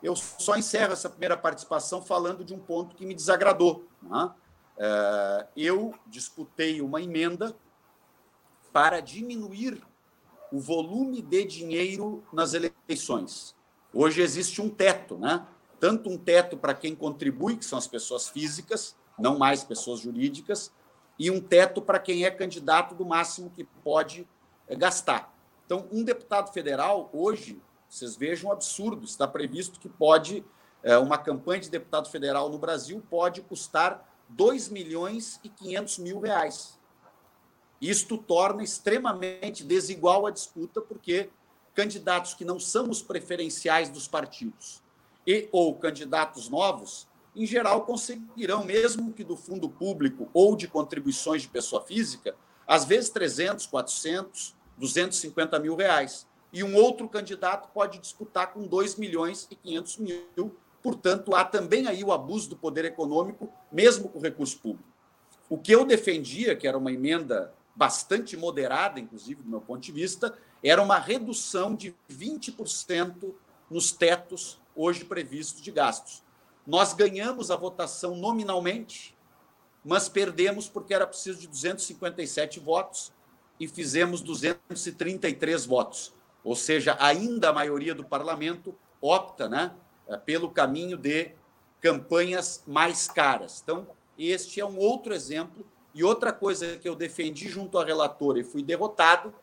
Eu 0.00 0.14
só 0.14 0.56
encerro 0.56 0.92
essa 0.92 1.10
primeira 1.10 1.36
participação 1.36 2.00
falando 2.00 2.44
de 2.44 2.54
um 2.54 2.58
ponto 2.58 2.94
que 2.94 3.04
me 3.04 3.14
desagradou. 3.14 3.84
Né? 4.02 4.32
eu 5.56 5.92
disputei 6.06 6.80
uma 6.80 7.02
emenda 7.02 7.56
para 8.72 9.00
diminuir 9.00 9.82
o 10.52 10.60
volume 10.60 11.20
de 11.20 11.44
dinheiro 11.44 12.22
nas 12.32 12.54
eleições. 12.54 13.56
Hoje 13.92 14.22
existe 14.22 14.60
um 14.60 14.68
teto, 14.68 15.16
né? 15.18 15.46
Tanto 15.80 16.10
um 16.10 16.18
teto 16.18 16.56
para 16.56 16.74
quem 16.74 16.94
contribui, 16.94 17.56
que 17.56 17.64
são 17.64 17.78
as 17.78 17.86
pessoas 17.86 18.28
físicas, 18.28 18.96
não 19.18 19.38
mais 19.38 19.64
pessoas 19.64 20.00
jurídicas, 20.00 20.72
e 21.18 21.30
um 21.30 21.40
teto 21.40 21.82
para 21.82 21.98
quem 21.98 22.24
é 22.24 22.30
candidato 22.30 22.94
do 22.94 23.04
máximo 23.04 23.50
que 23.50 23.64
pode 23.64 24.28
eh, 24.68 24.76
gastar. 24.76 25.34
Então, 25.66 25.86
um 25.90 26.04
deputado 26.04 26.52
federal, 26.52 27.10
hoje, 27.12 27.60
vocês 27.88 28.16
vejam 28.16 28.50
um 28.50 28.52
absurdo, 28.52 29.04
está 29.04 29.26
previsto 29.26 29.80
que 29.80 29.88
pode, 29.88 30.44
eh, 30.82 30.98
uma 30.98 31.18
campanha 31.18 31.60
de 31.60 31.70
deputado 31.70 32.08
federal 32.08 32.48
no 32.48 32.58
Brasil 32.58 33.02
pode 33.10 33.42
custar 33.42 34.08
2 34.28 34.68
milhões 34.68 35.40
e 35.42 35.48
500 35.48 35.98
mil 35.98 36.20
reais. 36.20 36.78
Isto 37.80 38.18
torna 38.18 38.62
extremamente 38.62 39.64
desigual 39.64 40.26
a 40.26 40.30
disputa, 40.30 40.80
porque 40.80 41.30
candidatos 41.74 42.34
que 42.34 42.44
não 42.44 42.58
são 42.58 42.90
os 42.90 43.02
preferenciais 43.02 43.88
dos 43.88 44.08
partidos, 44.08 44.82
e 45.28 45.46
ou 45.52 45.74
candidatos 45.74 46.48
novos, 46.48 47.06
em 47.36 47.44
geral 47.44 47.82
conseguirão, 47.82 48.64
mesmo 48.64 49.12
que 49.12 49.22
do 49.22 49.36
fundo 49.36 49.68
público 49.68 50.30
ou 50.32 50.56
de 50.56 50.66
contribuições 50.66 51.42
de 51.42 51.48
pessoa 51.48 51.84
física, 51.84 52.34
às 52.66 52.86
vezes 52.86 53.10
300, 53.10 53.66
400, 53.66 54.56
250 54.78 55.58
mil 55.58 55.76
reais. 55.76 56.26
E 56.50 56.64
um 56.64 56.74
outro 56.74 57.06
candidato 57.10 57.68
pode 57.74 57.98
disputar 57.98 58.54
com 58.54 58.66
2 58.66 58.96
milhões 58.96 59.46
e 59.50 59.54
500 59.54 59.98
mil. 59.98 60.56
Portanto, 60.82 61.34
há 61.34 61.44
também 61.44 61.86
aí 61.86 62.02
o 62.02 62.10
abuso 62.10 62.48
do 62.48 62.56
poder 62.56 62.86
econômico, 62.86 63.52
mesmo 63.70 64.08
com 64.08 64.18
recurso 64.18 64.58
público. 64.58 64.88
O 65.50 65.58
que 65.58 65.72
eu 65.72 65.84
defendia, 65.84 66.56
que 66.56 66.66
era 66.66 66.78
uma 66.78 66.90
emenda 66.90 67.52
bastante 67.76 68.34
moderada, 68.34 68.98
inclusive, 68.98 69.42
do 69.42 69.50
meu 69.50 69.60
ponto 69.60 69.80
de 69.80 69.92
vista, 69.92 70.34
era 70.62 70.82
uma 70.82 70.98
redução 70.98 71.74
de 71.74 71.94
20% 72.10 73.34
nos 73.70 73.92
tetos 73.92 74.58
hoje 74.78 75.04
previstos 75.04 75.60
de 75.60 75.72
gastos. 75.72 76.22
Nós 76.64 76.92
ganhamos 76.92 77.50
a 77.50 77.56
votação 77.56 78.14
nominalmente, 78.14 79.16
mas 79.84 80.08
perdemos 80.08 80.68
porque 80.68 80.94
era 80.94 81.06
preciso 81.06 81.40
de 81.40 81.48
257 81.48 82.60
votos 82.60 83.12
e 83.58 83.66
fizemos 83.66 84.20
233 84.20 85.66
votos. 85.66 86.14
Ou 86.44 86.54
seja, 86.54 86.96
ainda 87.00 87.48
a 87.48 87.52
maioria 87.52 87.92
do 87.94 88.04
parlamento 88.04 88.72
opta 89.00 89.48
né, 89.48 89.74
pelo 90.24 90.50
caminho 90.50 90.96
de 90.96 91.32
campanhas 91.80 92.62
mais 92.64 93.08
caras. 93.08 93.60
Então, 93.62 93.86
este 94.16 94.60
é 94.60 94.64
um 94.64 94.78
outro 94.78 95.12
exemplo. 95.12 95.66
E 95.92 96.04
outra 96.04 96.32
coisa 96.32 96.76
que 96.76 96.88
eu 96.88 96.94
defendi 96.94 97.48
junto 97.48 97.78
à 97.78 97.84
relatora 97.84 98.38
e 98.38 98.44
fui 98.44 98.62
derrotado 98.62 99.34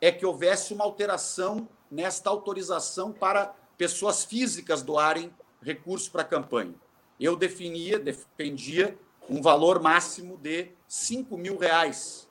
é 0.00 0.12
que 0.12 0.26
houvesse 0.26 0.74
uma 0.74 0.84
alteração 0.84 1.66
nesta 1.90 2.28
autorização 2.28 3.12
para 3.12 3.54
pessoas 3.82 4.24
físicas 4.24 4.80
doarem 4.80 5.34
recursos 5.60 6.08
para 6.08 6.22
a 6.22 6.24
campanha. 6.24 6.72
Eu 7.18 7.34
definia, 7.34 7.98
defendia 7.98 8.96
um 9.28 9.42
valor 9.42 9.82
máximo 9.82 10.36
de 10.36 10.68
5 10.86 11.36
mil 11.36 11.58
reais 11.58 12.28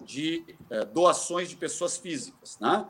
de 0.00 0.42
eh, 0.70 0.86
doações 0.86 1.50
de 1.50 1.56
pessoas 1.56 1.98
físicas. 1.98 2.58
Né? 2.58 2.86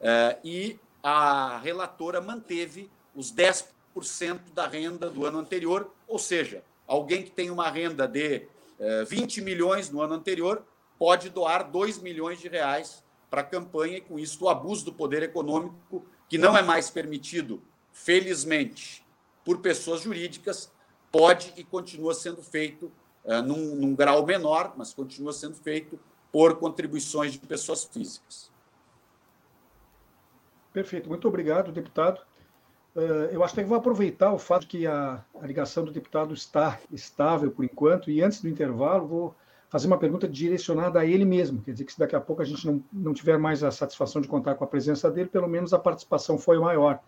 Eh, 0.00 0.38
e 0.44 0.80
a 1.02 1.58
relatora 1.58 2.20
manteve 2.20 2.88
os 3.16 3.34
10% 3.34 4.52
da 4.54 4.68
renda 4.68 5.10
do 5.10 5.26
ano 5.26 5.40
anterior, 5.40 5.92
ou 6.06 6.20
seja, 6.20 6.62
alguém 6.86 7.24
que 7.24 7.32
tem 7.32 7.50
uma 7.50 7.68
renda 7.68 8.06
de 8.06 8.46
eh, 8.78 9.04
20 9.08 9.40
milhões 9.40 9.90
no 9.90 10.00
ano 10.00 10.14
anterior 10.14 10.64
pode 11.00 11.30
doar 11.30 11.68
2 11.68 11.98
milhões 11.98 12.38
de 12.38 12.46
reais 12.46 13.02
para 13.28 13.40
a 13.40 13.44
campanha 13.44 13.98
e, 13.98 14.00
com 14.00 14.20
isso, 14.20 14.44
o 14.44 14.48
abuso 14.48 14.84
do 14.84 14.92
poder 14.92 15.24
econômico 15.24 16.06
que 16.34 16.38
não 16.38 16.56
é 16.56 16.62
mais 16.62 16.90
permitido, 16.90 17.62
felizmente, 17.92 19.06
por 19.44 19.60
pessoas 19.60 20.00
jurídicas, 20.00 20.68
pode 21.12 21.54
e 21.56 21.62
continua 21.62 22.12
sendo 22.12 22.42
feito 22.42 22.90
uh, 23.24 23.40
num, 23.40 23.76
num 23.76 23.94
grau 23.94 24.26
menor, 24.26 24.74
mas 24.76 24.92
continua 24.92 25.32
sendo 25.32 25.54
feito 25.54 25.96
por 26.32 26.56
contribuições 26.56 27.34
de 27.34 27.38
pessoas 27.38 27.84
físicas. 27.84 28.50
Perfeito, 30.72 31.08
muito 31.08 31.28
obrigado, 31.28 31.70
deputado. 31.70 32.20
Uh, 32.96 33.30
eu 33.30 33.44
acho 33.44 33.54
que 33.54 33.62
vou 33.62 33.78
aproveitar 33.78 34.32
o 34.32 34.38
fato 34.38 34.62
de 34.62 34.66
que 34.66 34.86
a, 34.88 35.24
a, 35.40 35.46
ligação 35.46 35.84
do 35.84 35.92
deputado 35.92 36.34
está 36.34 36.80
estável 36.90 37.52
por 37.52 37.64
enquanto, 37.64 38.10
e 38.10 38.20
antes 38.20 38.40
do 38.40 38.48
intervalo, 38.48 39.06
vou 39.06 39.36
fazer 39.74 39.88
uma 39.88 39.98
pergunta 39.98 40.28
direcionada 40.28 41.00
a 41.00 41.04
ele 41.04 41.24
mesmo. 41.24 41.60
Quer 41.60 41.72
dizer 41.72 41.84
que 41.84 41.92
se 41.92 41.98
daqui 41.98 42.14
a 42.14 42.20
pouco 42.20 42.40
a 42.40 42.44
gente 42.44 42.64
não, 42.64 42.80
não 42.92 43.12
tiver 43.12 43.36
mais 43.36 43.64
a 43.64 43.72
satisfação 43.72 44.22
de 44.22 44.28
contar 44.28 44.54
com 44.54 44.62
a 44.62 44.68
presença 44.68 45.10
dele, 45.10 45.28
pelo 45.28 45.48
menos 45.48 45.74
a 45.74 45.78
participação 45.80 46.38
foi 46.38 46.60
maior. 46.60 47.00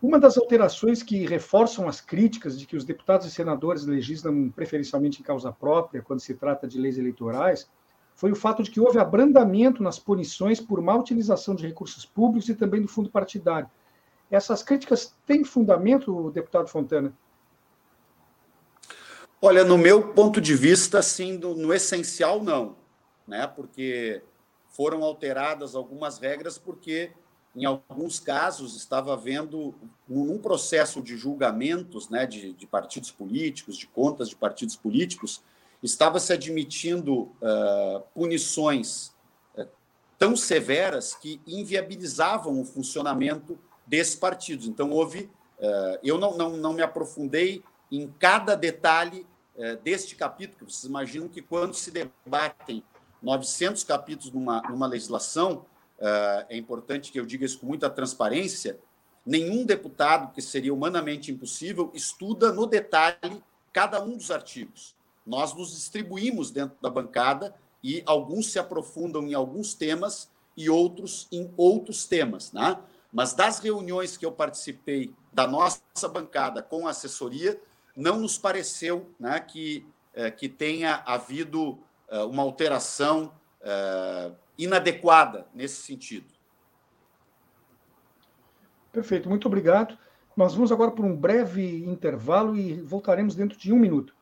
Uma 0.00 0.18
das 0.18 0.38
alterações 0.38 1.02
que 1.02 1.26
reforçam 1.26 1.86
as 1.86 2.00
críticas 2.00 2.58
de 2.58 2.66
que 2.66 2.78
os 2.78 2.82
deputados 2.82 3.26
e 3.26 3.30
senadores 3.30 3.84
legislam 3.84 4.48
preferencialmente 4.48 5.20
em 5.20 5.22
causa 5.22 5.52
própria, 5.52 6.00
quando 6.00 6.20
se 6.20 6.32
trata 6.32 6.66
de 6.66 6.80
leis 6.80 6.96
eleitorais, 6.96 7.70
foi 8.14 8.32
o 8.32 8.36
fato 8.36 8.62
de 8.62 8.70
que 8.70 8.80
houve 8.80 8.98
abrandamento 8.98 9.82
nas 9.82 9.98
punições 9.98 10.62
por 10.62 10.80
má 10.80 10.96
utilização 10.96 11.54
de 11.54 11.66
recursos 11.66 12.06
públicos 12.06 12.48
e 12.48 12.54
também 12.54 12.80
do 12.80 12.88
fundo 12.88 13.10
partidário. 13.10 13.68
Essas 14.30 14.62
críticas 14.62 15.14
têm 15.26 15.44
fundamento, 15.44 16.30
deputado 16.30 16.68
Fontana? 16.68 17.12
Olha, 19.42 19.64
no 19.64 19.78
meu 19.78 20.12
ponto 20.12 20.38
de 20.38 20.54
vista, 20.54 20.98
assim, 20.98 21.38
no, 21.38 21.54
no 21.54 21.72
essencial, 21.72 22.42
não. 22.42 22.76
né? 23.26 23.46
Porque 23.46 24.22
foram 24.68 25.02
alteradas 25.02 25.74
algumas 25.74 26.18
regras 26.18 26.58
porque 26.58 27.10
em 27.56 27.64
alguns 27.64 28.20
casos 28.20 28.76
estava 28.76 29.12
havendo 29.14 29.74
num 30.08 30.38
processo 30.38 31.02
de 31.02 31.16
julgamentos, 31.16 32.08
né, 32.08 32.24
de, 32.24 32.52
de 32.52 32.66
partidos 32.66 33.10
políticos, 33.10 33.76
de 33.76 33.86
contas 33.88 34.28
de 34.28 34.36
partidos 34.36 34.76
políticos, 34.76 35.42
estava 35.82 36.20
se 36.20 36.32
admitindo 36.32 37.22
uh, 37.22 38.00
punições 38.14 39.12
uh, 39.56 39.66
tão 40.18 40.36
severas 40.36 41.14
que 41.14 41.40
inviabilizavam 41.46 42.60
o 42.60 42.64
funcionamento 42.64 43.58
desses 43.84 44.14
partidos. 44.14 44.68
Então 44.68 44.90
houve, 44.90 45.28
uh, 45.58 45.98
eu 46.04 46.18
não, 46.18 46.36
não, 46.36 46.56
não 46.56 46.72
me 46.72 46.82
aprofundei 46.82 47.64
em 47.90 48.06
cada 48.18 48.54
detalhe 48.54 49.26
deste 49.82 50.16
capítulo. 50.16 50.70
Vocês 50.70 50.84
imaginam 50.84 51.28
que 51.28 51.42
quando 51.42 51.74
se 51.74 51.90
debatem 51.90 52.82
900 53.22 53.84
capítulos 53.84 54.32
numa, 54.32 54.62
numa 54.62 54.86
legislação, 54.86 55.66
uh, 55.98 56.46
é 56.48 56.56
importante 56.56 57.12
que 57.12 57.20
eu 57.20 57.26
diga 57.26 57.44
isso 57.44 57.58
com 57.58 57.66
muita 57.66 57.90
transparência, 57.90 58.78
nenhum 59.24 59.64
deputado, 59.64 60.32
que 60.32 60.40
seria 60.40 60.72
humanamente 60.72 61.30
impossível, 61.30 61.90
estuda 61.94 62.52
no 62.52 62.66
detalhe 62.66 63.42
cada 63.72 64.02
um 64.02 64.16
dos 64.16 64.30
artigos. 64.30 64.94
Nós 65.26 65.54
nos 65.54 65.70
distribuímos 65.70 66.50
dentro 66.50 66.76
da 66.80 66.88
bancada 66.88 67.54
e 67.82 68.02
alguns 68.06 68.50
se 68.50 68.58
aprofundam 68.58 69.26
em 69.26 69.34
alguns 69.34 69.74
temas 69.74 70.30
e 70.56 70.68
outros 70.68 71.28
em 71.30 71.52
outros 71.56 72.06
temas, 72.06 72.52
né? 72.52 72.78
Mas 73.12 73.32
das 73.32 73.58
reuniões 73.58 74.16
que 74.16 74.24
eu 74.24 74.32
participei 74.32 75.12
da 75.32 75.46
nossa 75.46 76.08
bancada 76.08 76.62
com 76.62 76.86
a 76.86 76.90
assessoria, 76.90 77.60
não 78.00 78.18
nos 78.18 78.38
pareceu 78.38 79.10
né, 79.18 79.38
que, 79.40 79.86
eh, 80.14 80.30
que 80.30 80.48
tenha 80.48 81.02
havido 81.06 81.78
eh, 82.08 82.22
uma 82.22 82.42
alteração 82.42 83.32
eh, 83.60 84.32
inadequada 84.58 85.46
nesse 85.54 85.82
sentido. 85.82 86.26
Perfeito, 88.90 89.28
muito 89.28 89.46
obrigado. 89.46 89.96
Nós 90.36 90.54
vamos 90.54 90.72
agora 90.72 90.90
por 90.90 91.04
um 91.04 91.14
breve 91.14 91.84
intervalo 91.84 92.56
e 92.56 92.80
voltaremos 92.80 93.34
dentro 93.34 93.58
de 93.58 93.72
um 93.72 93.78
minuto. 93.78 94.14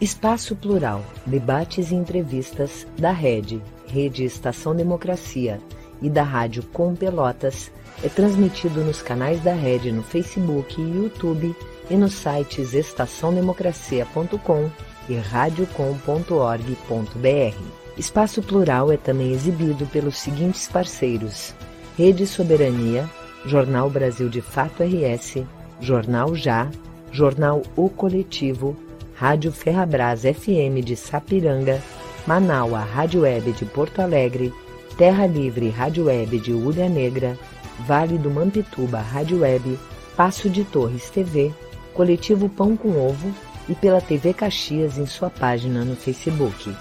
Espaço 0.00 0.56
Plural, 0.56 1.02
debates 1.24 1.90
e 1.90 1.94
entrevistas 1.94 2.86
da 2.98 3.10
Rede, 3.10 3.62
Rede 3.86 4.24
Estação 4.24 4.74
Democracia 4.74 5.60
e 6.02 6.10
da 6.10 6.22
Rádio 6.22 6.62
Com 6.64 6.94
Pelotas 6.94 7.72
é 8.04 8.08
transmitido 8.08 8.84
nos 8.84 9.00
canais 9.00 9.42
da 9.42 9.54
Rede 9.54 9.90
no 9.90 10.02
Facebook 10.02 10.78
e 10.78 10.96
YouTube 10.96 11.56
e 11.88 11.96
nos 11.96 12.12
sites 12.12 12.74
estaçãodemocracia.com 12.74 14.70
e 15.08 15.16
radiocom.org.br. 15.16 17.56
Espaço 17.96 18.42
Plural 18.42 18.92
é 18.92 18.98
também 18.98 19.32
exibido 19.32 19.86
pelos 19.86 20.18
seguintes 20.18 20.68
parceiros: 20.68 21.54
Rede 21.96 22.26
Soberania, 22.26 23.08
Jornal 23.46 23.88
Brasil 23.88 24.28
de 24.28 24.42
Fato 24.42 24.82
RS, 24.82 25.42
Jornal 25.80 26.34
Já, 26.34 26.68
Jornal 27.10 27.62
O 27.74 27.88
Coletivo, 27.88 28.76
Rádio 29.14 29.50
Ferrabras 29.50 30.22
FM 30.22 30.84
de 30.84 30.94
Sapiranga, 30.94 31.80
Manaua 32.26 32.80
Rádio 32.80 33.22
Web 33.22 33.52
de 33.52 33.64
Porto 33.64 34.00
Alegre, 34.00 34.52
Terra 34.98 35.26
Livre 35.26 35.70
Rádio 35.70 36.04
Web 36.04 36.38
de 36.40 36.52
Ulha 36.52 36.88
Negra, 36.88 37.38
Vale 37.80 38.18
do 38.18 38.30
Mampituba 38.30 39.00
Rádio 39.00 39.40
Web, 39.40 39.78
Passo 40.16 40.48
de 40.48 40.64
Torres 40.64 41.10
TV, 41.10 41.52
Coletivo 41.92 42.48
Pão 42.48 42.76
com 42.76 42.96
Ovo 42.96 43.34
e 43.68 43.74
pela 43.74 44.00
TV 44.00 44.32
Caxias 44.32 44.98
em 44.98 45.06
sua 45.06 45.30
página 45.30 45.84
no 45.84 45.96
Facebook. 45.96 46.74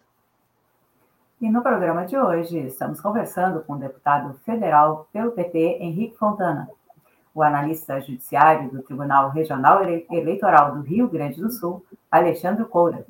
E 1.40 1.48
no 1.50 1.62
programa 1.62 2.04
de 2.06 2.16
hoje 2.16 2.58
estamos 2.58 3.00
conversando 3.00 3.60
com 3.60 3.74
o 3.74 3.78
deputado 3.78 4.34
federal 4.44 5.06
pelo 5.12 5.32
PT, 5.32 5.78
Henrique 5.80 6.16
Fontana, 6.16 6.68
o 7.34 7.42
analista 7.42 8.00
judiciário 8.00 8.70
do 8.70 8.82
Tribunal 8.82 9.30
Regional 9.30 9.82
Eleitoral 10.10 10.74
do 10.74 10.80
Rio 10.80 11.08
Grande 11.08 11.40
do 11.40 11.50
Sul, 11.50 11.84
Alexandre 12.10 12.64
Coura, 12.64 13.06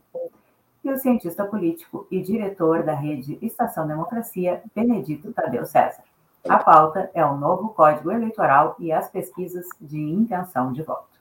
e 0.82 0.90
o 0.90 0.96
cientista 0.96 1.44
político 1.44 2.06
e 2.11 2.20
diretor 2.20 2.82
da 2.82 2.94
rede 2.94 3.38
Estação 3.42 3.87
Democracia, 3.87 4.62
Benedito 4.74 5.32
Tadeu 5.32 5.64
César. 5.64 6.02
A 6.48 6.59
pauta 6.59 7.11
é 7.12 7.24
o 7.24 7.37
novo 7.37 7.70
Código 7.70 8.11
Eleitoral 8.11 8.76
e 8.78 8.92
as 8.92 9.09
pesquisas 9.09 9.66
de 9.80 10.00
intenção 10.00 10.72
de 10.72 10.82
voto. 10.82 11.16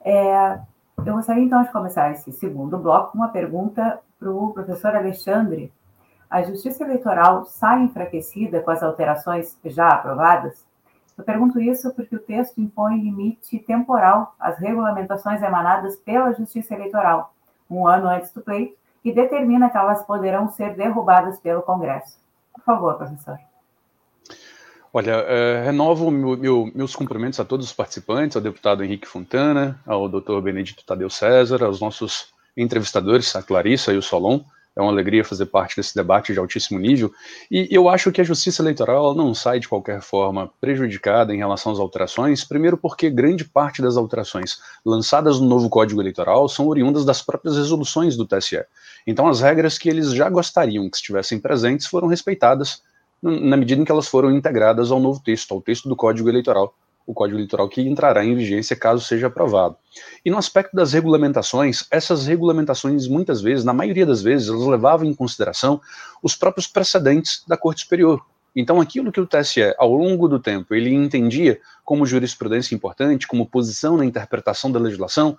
É, 0.00 0.60
eu 0.98 1.14
gostaria 1.14 1.42
então 1.42 1.62
de 1.62 1.72
começar 1.72 2.10
esse 2.12 2.32
segundo 2.32 2.78
bloco 2.78 3.12
com 3.12 3.18
uma 3.18 3.28
pergunta 3.28 4.00
para 4.18 4.30
o 4.30 4.52
professor 4.52 4.94
Alexandre 4.94 5.72
a 6.34 6.42
Justiça 6.42 6.82
Eleitoral 6.82 7.44
sai 7.44 7.82
enfraquecida 7.82 8.60
com 8.60 8.70
as 8.72 8.82
alterações 8.82 9.56
já 9.66 9.90
aprovadas? 9.90 10.66
Eu 11.16 11.22
pergunto 11.22 11.60
isso 11.60 11.94
porque 11.94 12.16
o 12.16 12.18
texto 12.18 12.60
impõe 12.60 12.98
limite 12.98 13.56
temporal 13.60 14.34
às 14.40 14.58
regulamentações 14.58 15.40
emanadas 15.40 15.94
pela 15.94 16.32
Justiça 16.32 16.74
Eleitoral, 16.74 17.32
um 17.70 17.86
ano 17.86 18.08
antes 18.08 18.32
do 18.32 18.40
pleito, 18.40 18.76
e 19.04 19.12
determina 19.12 19.70
que 19.70 19.76
elas 19.76 20.02
poderão 20.02 20.48
ser 20.48 20.74
derrubadas 20.74 21.38
pelo 21.38 21.62
Congresso. 21.62 22.18
Por 22.52 22.64
favor, 22.64 22.96
professor. 22.96 23.38
Olha, 24.96 25.10
é, 25.10 25.64
renovo 25.64 26.08
meu, 26.08 26.36
meu, 26.36 26.70
meus 26.72 26.94
cumprimentos 26.94 27.40
a 27.40 27.44
todos 27.44 27.66
os 27.66 27.72
participantes, 27.72 28.36
ao 28.36 28.42
deputado 28.42 28.84
Henrique 28.84 29.08
Fontana, 29.08 29.76
ao 29.84 30.08
doutor 30.08 30.40
Benedito 30.40 30.84
Tadeu 30.86 31.10
César, 31.10 31.64
aos 31.64 31.80
nossos 31.80 32.28
entrevistadores, 32.56 33.34
a 33.34 33.42
Clarissa 33.42 33.92
e 33.92 33.96
o 33.96 34.02
Solon. 34.02 34.38
É 34.76 34.80
uma 34.80 34.92
alegria 34.92 35.24
fazer 35.24 35.46
parte 35.46 35.74
desse 35.74 35.96
debate 35.96 36.32
de 36.32 36.38
altíssimo 36.38 36.78
nível. 36.78 37.12
E 37.50 37.66
eu 37.72 37.88
acho 37.88 38.12
que 38.12 38.20
a 38.20 38.24
justiça 38.24 38.62
eleitoral 38.62 39.16
não 39.16 39.34
sai 39.34 39.58
de 39.58 39.68
qualquer 39.68 40.00
forma 40.00 40.48
prejudicada 40.60 41.34
em 41.34 41.38
relação 41.38 41.72
às 41.72 41.80
alterações, 41.80 42.44
primeiro 42.44 42.76
porque 42.76 43.10
grande 43.10 43.44
parte 43.44 43.82
das 43.82 43.96
alterações 43.96 44.60
lançadas 44.86 45.40
no 45.40 45.48
novo 45.48 45.68
Código 45.68 46.00
Eleitoral 46.00 46.48
são 46.48 46.68
oriundas 46.68 47.04
das 47.04 47.20
próprias 47.20 47.56
resoluções 47.56 48.16
do 48.16 48.24
TSE. 48.24 48.64
Então, 49.04 49.26
as 49.26 49.40
regras 49.40 49.76
que 49.76 49.88
eles 49.88 50.12
já 50.12 50.30
gostariam 50.30 50.88
que 50.88 50.96
estivessem 50.98 51.40
presentes 51.40 51.88
foram 51.88 52.06
respeitadas 52.06 52.80
na 53.24 53.56
medida 53.56 53.80
em 53.80 53.84
que 53.84 53.92
elas 53.92 54.06
foram 54.06 54.30
integradas 54.30 54.90
ao 54.90 55.00
novo 55.00 55.20
texto, 55.22 55.52
ao 55.52 55.60
texto 55.60 55.88
do 55.88 55.96
Código 55.96 56.28
Eleitoral 56.28 56.74
o 57.06 57.12
Código 57.12 57.38
Eleitoral 57.38 57.68
que 57.68 57.82
entrará 57.82 58.24
em 58.24 58.34
vigência 58.34 58.74
caso 58.74 59.04
seja 59.04 59.26
aprovado. 59.26 59.76
E 60.24 60.30
no 60.30 60.38
aspecto 60.38 60.74
das 60.74 60.92
regulamentações, 60.92 61.86
essas 61.90 62.26
regulamentações, 62.26 63.06
muitas 63.06 63.42
vezes, 63.42 63.64
na 63.64 63.74
maioria 63.74 64.06
das 64.06 64.22
vezes, 64.22 64.48
elas 64.48 64.66
levavam 64.66 65.06
em 65.06 65.14
consideração 65.14 65.80
os 66.22 66.34
próprios 66.34 66.66
precedentes 66.66 67.44
da 67.46 67.56
Corte 67.56 67.82
Superior. 67.82 68.24
Então, 68.56 68.80
aquilo 68.80 69.10
que 69.10 69.20
o 69.20 69.26
TSE, 69.26 69.74
ao 69.78 69.92
longo 69.92 70.28
do 70.28 70.38
tempo, 70.38 70.74
ele 70.74 70.94
entendia 70.94 71.60
como 71.84 72.06
jurisprudência 72.06 72.74
importante, 72.74 73.26
como 73.26 73.46
posição 73.46 73.96
na 73.96 74.04
interpretação 74.04 74.70
da 74.70 74.78
legislação, 74.78 75.36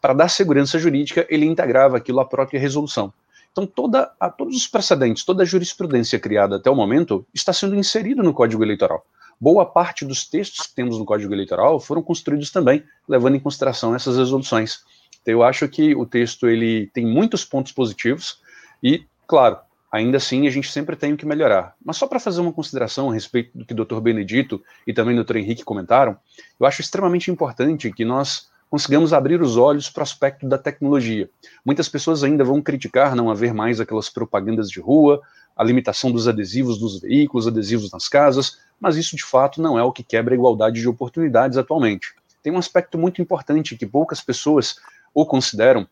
para 0.00 0.12
dar 0.12 0.28
segurança 0.28 0.78
jurídica, 0.78 1.26
ele 1.30 1.46
integrava 1.46 1.96
aquilo 1.96 2.20
à 2.20 2.24
própria 2.24 2.60
resolução. 2.60 3.12
Então, 3.56 3.66
toda, 3.66 4.12
a, 4.20 4.28
todos 4.28 4.54
os 4.54 4.68
precedentes, 4.68 5.24
toda 5.24 5.42
a 5.42 5.46
jurisprudência 5.46 6.18
criada 6.18 6.56
até 6.56 6.70
o 6.70 6.74
momento 6.74 7.26
está 7.32 7.54
sendo 7.54 7.74
inserido 7.74 8.22
no 8.22 8.34
Código 8.34 8.62
Eleitoral 8.62 9.06
boa 9.40 9.66
parte 9.66 10.04
dos 10.04 10.26
textos 10.26 10.66
que 10.66 10.74
temos 10.74 10.98
no 10.98 11.04
Código 11.04 11.32
Eleitoral 11.32 11.78
foram 11.78 12.02
construídos 12.02 12.50
também 12.50 12.82
levando 13.08 13.36
em 13.36 13.40
consideração 13.40 13.94
essas 13.94 14.16
resoluções. 14.16 14.80
Então, 15.20 15.32
eu 15.32 15.42
acho 15.42 15.68
que 15.68 15.94
o 15.94 16.06
texto 16.06 16.48
ele 16.48 16.86
tem 16.88 17.06
muitos 17.06 17.44
pontos 17.44 17.72
positivos 17.72 18.40
e, 18.82 19.04
claro, 19.26 19.58
Ainda 19.90 20.16
assim, 20.16 20.46
a 20.46 20.50
gente 20.50 20.70
sempre 20.70 20.96
tem 20.96 21.12
o 21.12 21.16
que 21.16 21.24
melhorar. 21.24 21.74
Mas 21.82 21.96
só 21.96 22.06
para 22.06 22.20
fazer 22.20 22.40
uma 22.40 22.52
consideração 22.52 23.08
a 23.08 23.14
respeito 23.14 23.56
do 23.56 23.64
que 23.64 23.72
o 23.72 23.84
Dr. 23.84 24.00
Benedito 24.00 24.62
e 24.86 24.92
também 24.92 25.18
o 25.18 25.24
Dr. 25.24 25.36
Henrique 25.36 25.64
comentaram, 25.64 26.18
eu 26.58 26.66
acho 26.66 26.82
extremamente 26.82 27.30
importante 27.30 27.90
que 27.90 28.04
nós 28.04 28.50
consigamos 28.70 29.12
abrir 29.12 29.40
os 29.40 29.56
olhos 29.56 29.88
para 29.88 30.00
o 30.00 30.02
aspecto 30.02 30.48
da 30.48 30.58
tecnologia. 30.58 31.28
Muitas 31.64 31.88
pessoas 31.88 32.24
ainda 32.24 32.44
vão 32.44 32.60
criticar 32.60 33.14
não 33.14 33.30
haver 33.30 33.54
mais 33.54 33.80
aquelas 33.80 34.08
propagandas 34.08 34.70
de 34.70 34.80
rua, 34.80 35.20
a 35.56 35.64
limitação 35.64 36.10
dos 36.12 36.28
adesivos 36.28 36.78
dos 36.78 37.00
veículos, 37.00 37.46
adesivos 37.46 37.90
nas 37.90 38.08
casas, 38.08 38.58
mas 38.80 38.96
isso 38.96 39.16
de 39.16 39.24
fato 39.24 39.62
não 39.62 39.78
é 39.78 39.82
o 39.82 39.92
que 39.92 40.02
quebra 40.02 40.34
a 40.34 40.36
igualdade 40.36 40.80
de 40.80 40.88
oportunidades 40.88 41.56
atualmente. 41.56 42.14
Tem 42.42 42.52
um 42.52 42.58
aspecto 42.58 42.98
muito 42.98 43.22
importante 43.22 43.76
que 43.76 43.86
poucas 43.86 44.20
pessoas 44.20 44.76
o 45.14 45.24
consideram, 45.24 45.86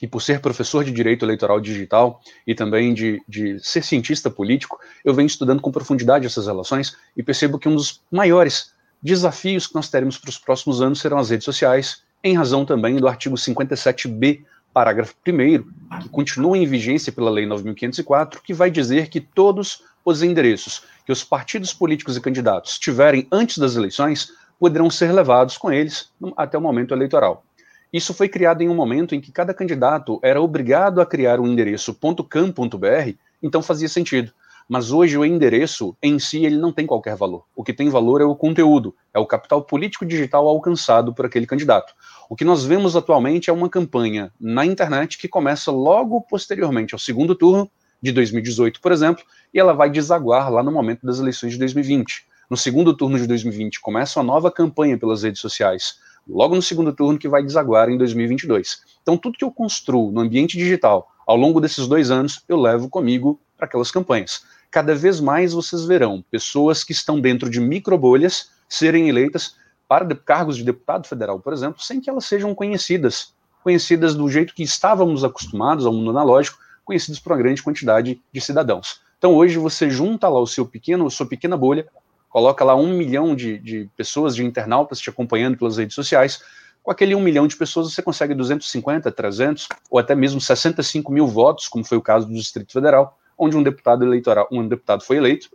e 0.00 0.06
por 0.06 0.22
ser 0.22 0.40
professor 0.40 0.84
de 0.84 0.92
Direito 0.92 1.24
Eleitoral 1.24 1.60
Digital 1.60 2.22
e 2.46 2.54
também 2.54 2.94
de, 2.94 3.20
de 3.28 3.58
ser 3.60 3.84
cientista 3.84 4.30
político, 4.30 4.78
eu 5.04 5.12
venho 5.12 5.26
estudando 5.26 5.60
com 5.60 5.70
profundidade 5.70 6.26
essas 6.26 6.46
relações 6.46 6.96
e 7.16 7.22
percebo 7.22 7.58
que 7.58 7.68
um 7.68 7.76
dos 7.76 8.00
maiores 8.10 8.72
desafios 9.02 9.66
que 9.66 9.74
nós 9.74 9.88
teremos 9.88 10.16
para 10.16 10.30
os 10.30 10.38
próximos 10.38 10.80
anos 10.80 11.00
serão 11.00 11.18
as 11.18 11.30
redes 11.30 11.44
sociais, 11.44 12.02
em 12.22 12.36
razão 12.36 12.64
também 12.64 12.96
do 12.96 13.08
artigo 13.08 13.36
57b, 13.36 14.42
parágrafo 14.72 15.14
1, 15.26 16.00
que 16.00 16.08
continua 16.08 16.56
em 16.56 16.66
vigência 16.66 17.12
pela 17.12 17.30
Lei 17.30 17.46
9.504, 17.46 18.40
que 18.42 18.54
vai 18.54 18.70
dizer 18.70 19.08
que 19.08 19.20
todos 19.20 19.82
os 20.04 20.22
endereços 20.22 20.82
que 21.04 21.12
os 21.12 21.24
partidos 21.24 21.72
políticos 21.72 22.16
e 22.16 22.20
candidatos 22.20 22.78
tiverem 22.78 23.26
antes 23.32 23.58
das 23.58 23.76
eleições 23.76 24.32
poderão 24.58 24.90
ser 24.90 25.12
levados 25.12 25.56
com 25.56 25.72
eles 25.72 26.10
até 26.36 26.56
o 26.56 26.60
momento 26.60 26.94
eleitoral. 26.94 27.44
Isso 27.92 28.14
foi 28.14 28.28
criado 28.28 28.62
em 28.62 28.68
um 28.68 28.74
momento 28.74 29.14
em 29.14 29.20
que 29.20 29.32
cada 29.32 29.52
candidato 29.52 30.20
era 30.22 30.40
obrigado 30.40 31.00
a 31.00 31.06
criar 31.06 31.40
um 31.40 31.46
endereço 31.46 31.94
.cam.br, 31.94 33.16
então 33.42 33.62
fazia 33.62 33.88
sentido. 33.88 34.32
Mas 34.70 34.92
hoje 34.92 35.18
o 35.18 35.24
endereço 35.24 35.96
em 36.00 36.16
si 36.20 36.44
ele 36.44 36.56
não 36.56 36.72
tem 36.72 36.86
qualquer 36.86 37.16
valor. 37.16 37.42
O 37.56 37.64
que 37.64 37.72
tem 37.72 37.88
valor 37.88 38.20
é 38.20 38.24
o 38.24 38.36
conteúdo, 38.36 38.94
é 39.12 39.18
o 39.18 39.26
capital 39.26 39.64
político 39.64 40.06
digital 40.06 40.46
alcançado 40.46 41.12
por 41.12 41.26
aquele 41.26 41.44
candidato. 41.44 41.92
O 42.28 42.36
que 42.36 42.44
nós 42.44 42.64
vemos 42.64 42.94
atualmente 42.94 43.50
é 43.50 43.52
uma 43.52 43.68
campanha 43.68 44.32
na 44.40 44.64
internet 44.64 45.18
que 45.18 45.26
começa 45.26 45.72
logo 45.72 46.20
posteriormente 46.20 46.94
ao 46.94 47.00
segundo 47.00 47.34
turno 47.34 47.68
de 48.00 48.12
2018, 48.12 48.80
por 48.80 48.92
exemplo, 48.92 49.24
e 49.52 49.58
ela 49.58 49.72
vai 49.72 49.90
desaguar 49.90 50.52
lá 50.52 50.62
no 50.62 50.70
momento 50.70 51.04
das 51.04 51.18
eleições 51.18 51.54
de 51.54 51.58
2020. 51.58 52.24
No 52.48 52.56
segundo 52.56 52.96
turno 52.96 53.18
de 53.18 53.26
2020 53.26 53.80
começa 53.80 54.20
uma 54.20 54.32
nova 54.32 54.52
campanha 54.52 54.96
pelas 54.96 55.24
redes 55.24 55.40
sociais 55.40 55.96
logo 56.28 56.54
no 56.54 56.62
segundo 56.62 56.92
turno 56.92 57.18
que 57.18 57.28
vai 57.28 57.42
desaguar 57.42 57.88
em 57.88 57.98
2022. 57.98 58.82
Então, 59.02 59.16
tudo 59.16 59.36
que 59.36 59.44
eu 59.44 59.50
construo 59.50 60.12
no 60.12 60.20
ambiente 60.20 60.56
digital 60.56 61.08
ao 61.26 61.36
longo 61.36 61.60
desses 61.60 61.88
dois 61.88 62.08
anos, 62.08 62.44
eu 62.48 62.56
levo 62.56 62.88
comigo 62.88 63.40
para 63.56 63.66
aquelas 63.66 63.90
campanhas. 63.90 64.42
Cada 64.70 64.94
vez 64.94 65.20
mais 65.20 65.52
vocês 65.52 65.84
verão 65.84 66.24
pessoas 66.30 66.84
que 66.84 66.92
estão 66.92 67.20
dentro 67.20 67.50
de 67.50 67.60
microbolhas 67.60 68.50
serem 68.68 69.08
eleitas 69.08 69.56
para 69.88 70.14
cargos 70.14 70.56
de 70.56 70.62
deputado 70.62 71.08
federal, 71.08 71.40
por 71.40 71.52
exemplo, 71.52 71.82
sem 71.82 72.00
que 72.00 72.08
elas 72.08 72.24
sejam 72.24 72.54
conhecidas, 72.54 73.34
conhecidas 73.64 74.14
do 74.14 74.28
jeito 74.28 74.54
que 74.54 74.62
estávamos 74.62 75.24
acostumados 75.24 75.84
ao 75.84 75.92
mundo 75.92 76.10
analógico, 76.10 76.58
conhecidas 76.84 77.18
por 77.18 77.32
uma 77.32 77.38
grande 77.38 77.62
quantidade 77.62 78.22
de 78.32 78.40
cidadãos. 78.40 79.00
Então 79.18 79.34
hoje 79.34 79.58
você 79.58 79.90
junta 79.90 80.28
lá 80.28 80.38
o 80.38 80.46
seu 80.46 80.64
pequeno, 80.64 81.10
sua 81.10 81.26
pequena 81.26 81.56
bolha, 81.56 81.88
coloca 82.28 82.64
lá 82.64 82.76
um 82.76 82.96
milhão 82.96 83.34
de, 83.34 83.58
de 83.58 83.90
pessoas, 83.96 84.36
de 84.36 84.44
internautas 84.44 85.00
te 85.00 85.10
acompanhando 85.10 85.58
pelas 85.58 85.78
redes 85.78 85.96
sociais, 85.96 86.40
com 86.80 86.92
aquele 86.92 87.16
um 87.16 87.20
milhão 87.20 87.48
de 87.48 87.56
pessoas 87.56 87.92
você 87.92 88.00
consegue 88.00 88.34
250, 88.34 89.10
300 89.10 89.68
ou 89.90 89.98
até 89.98 90.14
mesmo 90.14 90.40
65 90.40 91.12
mil 91.12 91.26
votos, 91.26 91.66
como 91.66 91.84
foi 91.84 91.98
o 91.98 92.02
caso 92.02 92.28
do 92.28 92.32
Distrito 92.32 92.72
Federal, 92.72 93.18
onde 93.40 93.56
um 93.56 93.62
deputado 93.62 94.04
eleitoral, 94.04 94.46
um 94.52 94.68
deputado 94.68 95.02
foi 95.02 95.16
eleito 95.16 95.48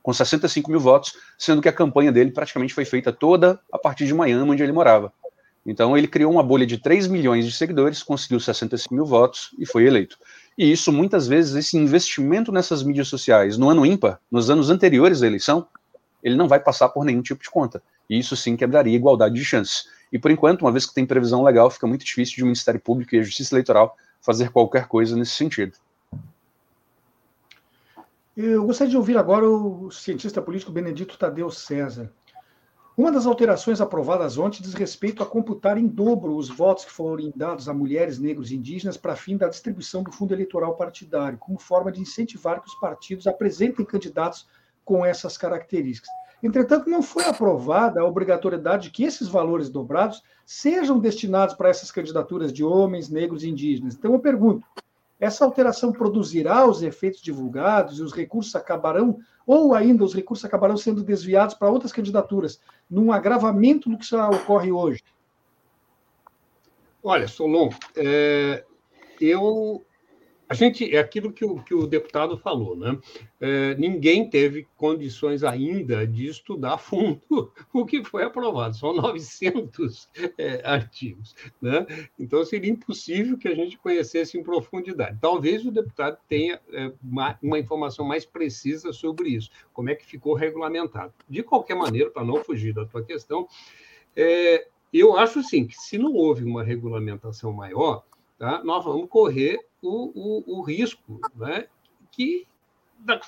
com 0.00 0.12
65 0.12 0.70
mil 0.70 0.78
votos, 0.78 1.14
sendo 1.36 1.60
que 1.60 1.68
a 1.68 1.72
campanha 1.72 2.12
dele 2.12 2.30
praticamente 2.30 2.72
foi 2.72 2.84
feita 2.84 3.12
toda 3.12 3.58
a 3.72 3.76
partir 3.76 4.06
de 4.06 4.14
Miami, 4.14 4.48
onde 4.48 4.62
ele 4.62 4.70
morava. 4.70 5.12
Então 5.66 5.98
ele 5.98 6.06
criou 6.06 6.30
uma 6.30 6.44
bolha 6.44 6.64
de 6.64 6.78
3 6.78 7.08
milhões 7.08 7.44
de 7.44 7.50
seguidores, 7.50 8.04
conseguiu 8.04 8.38
65 8.38 8.94
mil 8.94 9.04
votos 9.04 9.50
e 9.58 9.66
foi 9.66 9.84
eleito. 9.84 10.16
E 10.56 10.70
isso, 10.70 10.92
muitas 10.92 11.26
vezes, 11.26 11.56
esse 11.56 11.76
investimento 11.76 12.52
nessas 12.52 12.84
mídias 12.84 13.08
sociais 13.08 13.58
no 13.58 13.68
ano 13.68 13.84
ímpar, 13.84 14.20
nos 14.30 14.48
anos 14.48 14.70
anteriores 14.70 15.24
à 15.24 15.26
eleição, 15.26 15.66
ele 16.22 16.36
não 16.36 16.46
vai 16.46 16.60
passar 16.60 16.88
por 16.90 17.04
nenhum 17.04 17.20
tipo 17.20 17.42
de 17.42 17.50
conta. 17.50 17.82
E 18.08 18.16
isso 18.16 18.36
sim 18.36 18.54
quebraria 18.54 18.94
igualdade 18.94 19.34
de 19.34 19.44
chances. 19.44 19.88
E 20.12 20.20
por 20.20 20.30
enquanto, 20.30 20.62
uma 20.62 20.70
vez 20.70 20.86
que 20.86 20.94
tem 20.94 21.04
previsão 21.04 21.42
legal, 21.42 21.68
fica 21.68 21.86
muito 21.88 22.04
difícil 22.04 22.36
de 22.36 22.42
o 22.42 22.46
Ministério 22.46 22.80
Público 22.80 23.12
e 23.16 23.18
a 23.18 23.22
Justiça 23.24 23.52
Eleitoral 23.54 23.96
fazer 24.22 24.50
qualquer 24.50 24.86
coisa 24.86 25.16
nesse 25.16 25.32
sentido. 25.32 25.72
Eu 28.36 28.66
gostaria 28.66 28.90
de 28.90 28.98
ouvir 28.98 29.16
agora 29.16 29.48
o 29.48 29.90
cientista 29.90 30.42
político 30.42 30.70
Benedito 30.70 31.16
Tadeu 31.16 31.50
César. 31.50 32.12
Uma 32.94 33.10
das 33.10 33.24
alterações 33.24 33.80
aprovadas 33.80 34.36
ontem 34.36 34.62
diz 34.62 34.74
respeito 34.74 35.22
a 35.22 35.26
computar 35.26 35.78
em 35.78 35.86
dobro 35.86 36.36
os 36.36 36.50
votos 36.50 36.84
que 36.84 36.92
forem 36.92 37.32
dados 37.34 37.66
a 37.66 37.72
mulheres, 37.72 38.18
negros 38.18 38.50
e 38.50 38.56
indígenas 38.56 38.98
para 38.98 39.16
fim 39.16 39.38
da 39.38 39.48
distribuição 39.48 40.02
do 40.02 40.12
fundo 40.12 40.34
eleitoral 40.34 40.76
partidário, 40.76 41.38
como 41.38 41.58
forma 41.58 41.90
de 41.90 42.02
incentivar 42.02 42.60
que 42.60 42.68
os 42.68 42.74
partidos 42.74 43.26
apresentem 43.26 43.86
candidatos 43.86 44.46
com 44.84 45.02
essas 45.02 45.38
características. 45.38 46.10
Entretanto, 46.42 46.90
não 46.90 47.02
foi 47.02 47.24
aprovada 47.24 48.02
a 48.02 48.04
obrigatoriedade 48.04 48.84
de 48.84 48.90
que 48.90 49.04
esses 49.04 49.28
valores 49.28 49.70
dobrados 49.70 50.22
sejam 50.44 50.98
destinados 50.98 51.54
para 51.54 51.70
essas 51.70 51.90
candidaturas 51.90 52.52
de 52.52 52.62
homens, 52.62 53.08
negros 53.08 53.44
e 53.44 53.48
indígenas. 53.48 53.94
Então, 53.94 54.12
eu 54.12 54.18
pergunto: 54.20 54.66
essa 55.18 55.44
alteração 55.44 55.92
produzirá 55.92 56.66
os 56.66 56.82
efeitos 56.82 57.20
divulgados 57.20 57.98
e 57.98 58.02
os 58.02 58.12
recursos 58.12 58.54
acabarão, 58.54 59.18
ou 59.46 59.74
ainda 59.74 60.04
os 60.04 60.14
recursos 60.14 60.44
acabarão 60.44 60.76
sendo 60.76 61.02
desviados 61.02 61.54
para 61.54 61.70
outras 61.70 61.92
candidaturas, 61.92 62.60
num 62.90 63.12
agravamento 63.12 63.88
do 63.88 63.96
que 63.96 64.04
já 64.04 64.28
ocorre 64.28 64.70
hoje? 64.72 65.02
Olha, 67.02 67.28
Solon, 67.28 67.70
é, 67.96 68.64
eu 69.20 69.85
a 70.48 70.54
gente 70.54 70.94
é 70.94 70.98
aquilo 70.98 71.32
que 71.32 71.44
o, 71.44 71.62
que 71.62 71.74
o 71.74 71.86
deputado 71.86 72.38
falou, 72.38 72.76
né? 72.76 72.96
É, 73.40 73.74
ninguém 73.74 74.30
teve 74.30 74.66
condições 74.76 75.42
ainda 75.42 76.06
de 76.06 76.28
estudar 76.28 76.74
a 76.74 76.78
fundo 76.78 77.52
o 77.72 77.84
que 77.84 78.04
foi 78.04 78.22
aprovado. 78.22 78.76
São 78.76 78.94
900 78.94 80.08
é, 80.38 80.62
artigos, 80.64 81.34
né? 81.60 81.84
Então 82.18 82.44
seria 82.44 82.70
impossível 82.70 83.36
que 83.36 83.48
a 83.48 83.54
gente 83.54 83.76
conhecesse 83.76 84.38
em 84.38 84.42
profundidade. 84.42 85.18
Talvez 85.20 85.66
o 85.66 85.72
deputado 85.72 86.16
tenha 86.28 86.60
é, 86.72 86.92
uma, 87.02 87.36
uma, 87.42 87.58
informação 87.58 88.06
mais 88.06 88.24
precisa 88.24 88.92
sobre 88.92 89.30
isso, 89.30 89.50
como 89.72 89.90
é 89.90 89.94
que 89.96 90.06
ficou 90.06 90.34
regulamentado. 90.34 91.12
De 91.28 91.42
qualquer 91.42 91.74
maneira, 91.74 92.10
para 92.10 92.24
não 92.24 92.44
fugir 92.44 92.72
da 92.72 92.84
tua 92.86 93.02
questão, 93.02 93.48
é, 94.14 94.68
eu 94.92 95.16
acho 95.16 95.42
sim 95.42 95.66
que 95.66 95.74
se 95.74 95.98
não 95.98 96.14
houve 96.14 96.44
uma 96.44 96.62
regulamentação 96.62 97.52
maior, 97.52 98.04
tá, 98.38 98.62
nós 98.62 98.84
vamos 98.84 99.08
correr 99.08 99.66
o, 99.86 100.12
o, 100.14 100.58
o 100.58 100.62
risco 100.62 101.20
né, 101.34 101.66
que, 102.10 102.46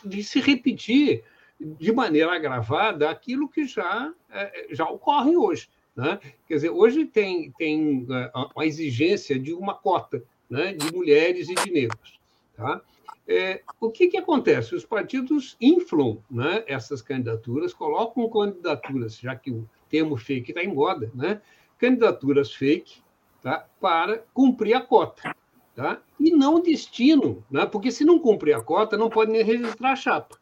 de 0.04 0.22
se 0.22 0.40
repetir 0.40 1.22
de 1.60 1.92
maneira 1.92 2.34
agravada 2.34 3.10
aquilo 3.10 3.48
que 3.48 3.66
já, 3.66 4.12
é, 4.30 4.68
já 4.70 4.84
ocorre 4.84 5.36
hoje. 5.36 5.68
Né? 5.96 6.18
Quer 6.46 6.54
dizer, 6.54 6.70
hoje 6.70 7.04
tem, 7.04 7.50
tem 7.52 8.06
é, 8.10 8.32
a 8.56 8.66
exigência 8.66 9.38
de 9.38 9.52
uma 9.52 9.74
cota 9.74 10.22
né, 10.48 10.72
de 10.72 10.92
mulheres 10.92 11.48
e 11.48 11.54
de 11.54 11.70
negros. 11.70 12.20
Tá? 12.56 12.80
É, 13.26 13.62
o 13.80 13.90
que, 13.90 14.08
que 14.08 14.16
acontece? 14.16 14.74
Os 14.74 14.84
partidos 14.84 15.56
inflam 15.60 16.18
né, 16.30 16.64
essas 16.66 17.02
candidaturas, 17.02 17.74
colocam 17.74 18.28
candidaturas, 18.30 19.18
já 19.18 19.34
que 19.34 19.50
o 19.50 19.68
termo 19.90 20.16
fake 20.16 20.52
está 20.52 20.62
em 20.62 20.72
moda, 20.72 21.10
né, 21.14 21.40
candidaturas 21.78 22.54
fake 22.54 23.02
tá, 23.42 23.66
para 23.80 24.24
cumprir 24.32 24.74
a 24.74 24.80
cota 24.80 25.34
tá? 25.78 26.02
e 26.18 26.32
não 26.32 26.60
destino, 26.60 27.44
né? 27.48 27.64
porque 27.64 27.92
se 27.92 28.04
não 28.04 28.18
cumprir 28.18 28.52
a 28.52 28.60
cota, 28.60 28.96
não 28.96 29.08
pode 29.08 29.30
nem 29.30 29.44
registrar 29.44 29.92
a 29.92 29.96
chapa. 29.96 30.36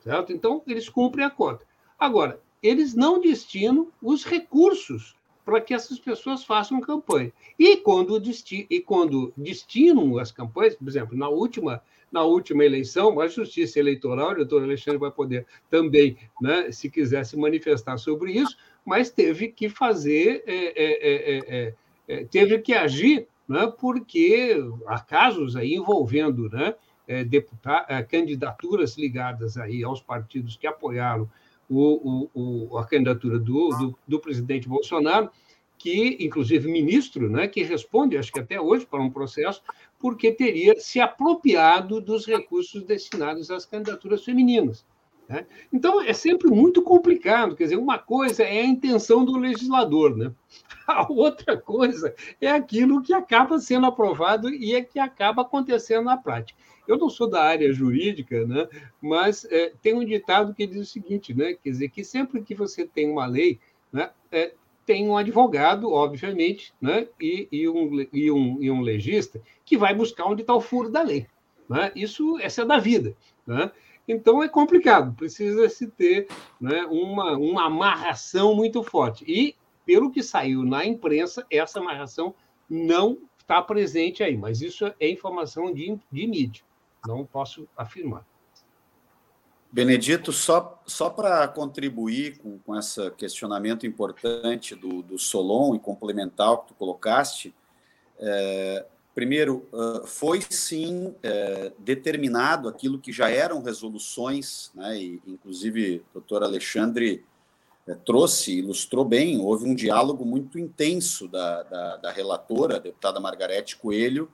Certo? 0.00 0.32
Então, 0.32 0.62
eles 0.66 0.88
cumprem 0.88 1.26
a 1.26 1.30
cota. 1.30 1.66
Agora, 1.98 2.40
eles 2.62 2.94
não 2.94 3.20
destinam 3.20 3.88
os 4.02 4.24
recursos 4.24 5.14
para 5.44 5.60
que 5.60 5.74
essas 5.74 5.98
pessoas 5.98 6.42
façam 6.42 6.80
campanha. 6.80 7.30
E 7.58 7.76
quando, 7.76 8.18
desti 8.18 8.66
e 8.70 8.80
quando 8.80 9.30
destinam 9.36 10.16
as 10.16 10.32
campanhas, 10.32 10.74
por 10.74 10.88
exemplo, 10.88 11.18
na 11.18 11.28
última, 11.28 11.82
na 12.10 12.22
última 12.22 12.64
eleição, 12.64 13.20
a 13.20 13.28
Justiça 13.28 13.78
Eleitoral, 13.78 14.30
o 14.30 14.36
doutor 14.36 14.62
Alexandre 14.62 14.98
vai 14.98 15.10
poder 15.10 15.46
também, 15.68 16.16
né, 16.40 16.72
se 16.72 16.88
quiser 16.88 17.26
se 17.26 17.36
manifestar 17.36 17.98
sobre 17.98 18.32
isso, 18.32 18.56
mas 18.86 19.10
teve 19.10 19.48
que 19.48 19.68
fazer, 19.68 20.42
é, 20.46 20.82
é, 20.82 21.66
é, 21.66 21.74
é 22.08 22.24
teve 22.24 22.58
que 22.60 22.72
agir 22.72 23.28
né, 23.48 23.72
porque 23.78 24.56
há 24.86 25.00
casos 25.00 25.56
aí 25.56 25.74
envolvendo 25.74 26.48
né, 26.50 26.74
é, 27.06 27.26
é, 27.88 28.02
candidaturas 28.02 28.98
ligadas 28.98 29.56
aí 29.56 29.82
aos 29.82 30.02
partidos 30.02 30.56
que 30.56 30.66
apoiaram 30.66 31.28
o, 31.68 32.28
o, 32.34 32.68
o, 32.70 32.78
a 32.78 32.86
candidatura 32.86 33.38
do, 33.38 33.68
do, 33.70 33.98
do, 34.06 34.20
presidente 34.20 34.68
Bolsonaro, 34.68 35.30
que, 35.78 36.16
inclusive, 36.20 36.70
ministro, 36.70 37.30
né, 37.30 37.46
que 37.46 37.62
responde, 37.62 38.18
acho 38.18 38.32
que 38.32 38.40
até 38.40 38.60
hoje, 38.60 38.84
para 38.84 39.00
um 39.00 39.10
processo, 39.10 39.62
porque 39.98 40.32
teria 40.32 40.78
se 40.78 41.00
apropriado 41.00 42.00
dos 42.00 42.26
recursos 42.26 42.82
destinados 42.84 43.50
às 43.50 43.64
candidaturas 43.64 44.24
femininas. 44.24 44.84
Né? 45.28 45.46
Então, 45.72 46.00
é 46.00 46.12
sempre 46.12 46.50
muito 46.50 46.82
complicado. 46.82 47.54
Quer 47.54 47.64
dizer, 47.64 47.76
uma 47.76 47.98
coisa 47.98 48.42
é 48.42 48.60
a 48.60 48.66
intenção 48.66 49.24
do 49.24 49.36
legislador, 49.36 50.16
né? 50.16 50.32
a 50.88 51.06
outra 51.12 51.56
coisa 51.56 52.14
é 52.40 52.48
aquilo 52.48 53.02
que 53.02 53.12
acaba 53.12 53.58
sendo 53.58 53.86
aprovado 53.86 54.48
e 54.48 54.74
é 54.74 54.82
que 54.82 54.98
acaba 54.98 55.42
acontecendo 55.42 56.04
na 56.04 56.16
prática. 56.16 56.58
Eu 56.86 56.96
não 56.96 57.10
sou 57.10 57.28
da 57.28 57.42
área 57.42 57.70
jurídica, 57.70 58.46
né? 58.46 58.66
mas 58.98 59.44
é, 59.50 59.70
tem 59.82 59.92
um 59.92 60.04
ditado 60.04 60.54
que 60.54 60.66
diz 60.66 60.88
o 60.88 60.90
seguinte, 60.90 61.34
né? 61.34 61.52
quer 61.52 61.68
dizer, 61.68 61.90
que 61.90 62.02
sempre 62.02 62.40
que 62.40 62.54
você 62.54 62.86
tem 62.86 63.10
uma 63.10 63.26
lei, 63.26 63.60
né, 63.92 64.10
é, 64.32 64.54
tem 64.86 65.06
um 65.06 65.18
advogado, 65.18 65.92
obviamente, 65.92 66.72
né? 66.80 67.06
e, 67.20 67.46
e, 67.52 67.68
um, 67.68 68.06
e, 68.10 68.30
um, 68.30 68.62
e 68.62 68.70
um 68.70 68.80
legista 68.80 69.38
que 69.66 69.76
vai 69.76 69.94
buscar 69.94 70.24
onde 70.24 70.40
está 70.40 70.54
o 70.54 70.62
furo 70.62 70.88
da 70.88 71.02
lei. 71.02 71.26
Né? 71.68 71.92
Isso 71.94 72.38
essa 72.40 72.62
é 72.62 72.64
da 72.64 72.78
vida. 72.78 73.14
Né? 73.46 73.70
Então 74.08 74.42
é 74.42 74.48
complicado, 74.48 75.14
precisa 75.14 75.68
se 75.68 75.86
ter 75.86 76.26
né, 76.58 76.86
uma, 76.86 77.36
uma 77.36 77.66
amarração 77.66 78.54
muito 78.54 78.82
forte. 78.82 79.22
E, 79.28 79.54
pelo 79.84 80.10
que 80.10 80.22
saiu 80.22 80.64
na 80.64 80.84
imprensa, 80.86 81.46
essa 81.50 81.78
amarração 81.78 82.34
não 82.68 83.18
está 83.38 83.60
presente 83.60 84.22
aí, 84.22 84.36
mas 84.36 84.62
isso 84.62 84.86
é 84.98 85.10
informação 85.10 85.72
de, 85.72 85.98
de 86.10 86.26
mídia, 86.26 86.64
não 87.06 87.24
posso 87.24 87.68
afirmar. 87.76 88.26
Benedito, 89.70 90.32
só, 90.32 90.82
só 90.86 91.10
para 91.10 91.46
contribuir 91.46 92.38
com, 92.38 92.58
com 92.58 92.74
esse 92.76 93.10
questionamento 93.12 93.86
importante 93.86 94.74
do, 94.74 95.02
do 95.02 95.18
Solon 95.18 95.74
e 95.74 95.78
complementar 95.78 96.52
o 96.52 96.58
que 96.58 96.68
tu 96.68 96.74
colocaste, 96.74 97.54
é, 98.18 98.86
Primeiro, 99.18 99.66
foi 100.06 100.40
sim 100.48 101.12
determinado 101.76 102.68
aquilo 102.68 103.00
que 103.00 103.10
já 103.10 103.28
eram 103.28 103.60
resoluções, 103.60 104.70
né, 104.72 104.96
e 104.96 105.20
inclusive 105.26 106.04
o 106.10 106.20
doutor 106.20 106.44
Alexandre 106.44 107.24
trouxe, 108.04 108.58
ilustrou 108.58 109.04
bem, 109.04 109.40
houve 109.40 109.68
um 109.68 109.74
diálogo 109.74 110.24
muito 110.24 110.56
intenso 110.56 111.26
da, 111.26 111.64
da, 111.64 111.96
da 111.96 112.12
relatora, 112.12 112.76
a 112.76 112.78
deputada 112.78 113.18
Margarete 113.18 113.76
Coelho, 113.76 114.30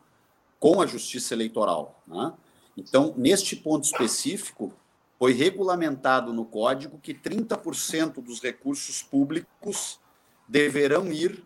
com 0.60 0.82
a 0.82 0.86
Justiça 0.86 1.32
Eleitoral. 1.32 1.98
Né? 2.06 2.34
Então, 2.76 3.14
neste 3.16 3.56
ponto 3.56 3.84
específico, 3.84 4.70
foi 5.18 5.32
regulamentado 5.32 6.30
no 6.30 6.44
Código 6.44 6.98
que 6.98 7.14
30% 7.14 8.22
dos 8.22 8.38
recursos 8.42 9.02
públicos 9.02 9.98
deverão 10.46 11.10
ir 11.10 11.42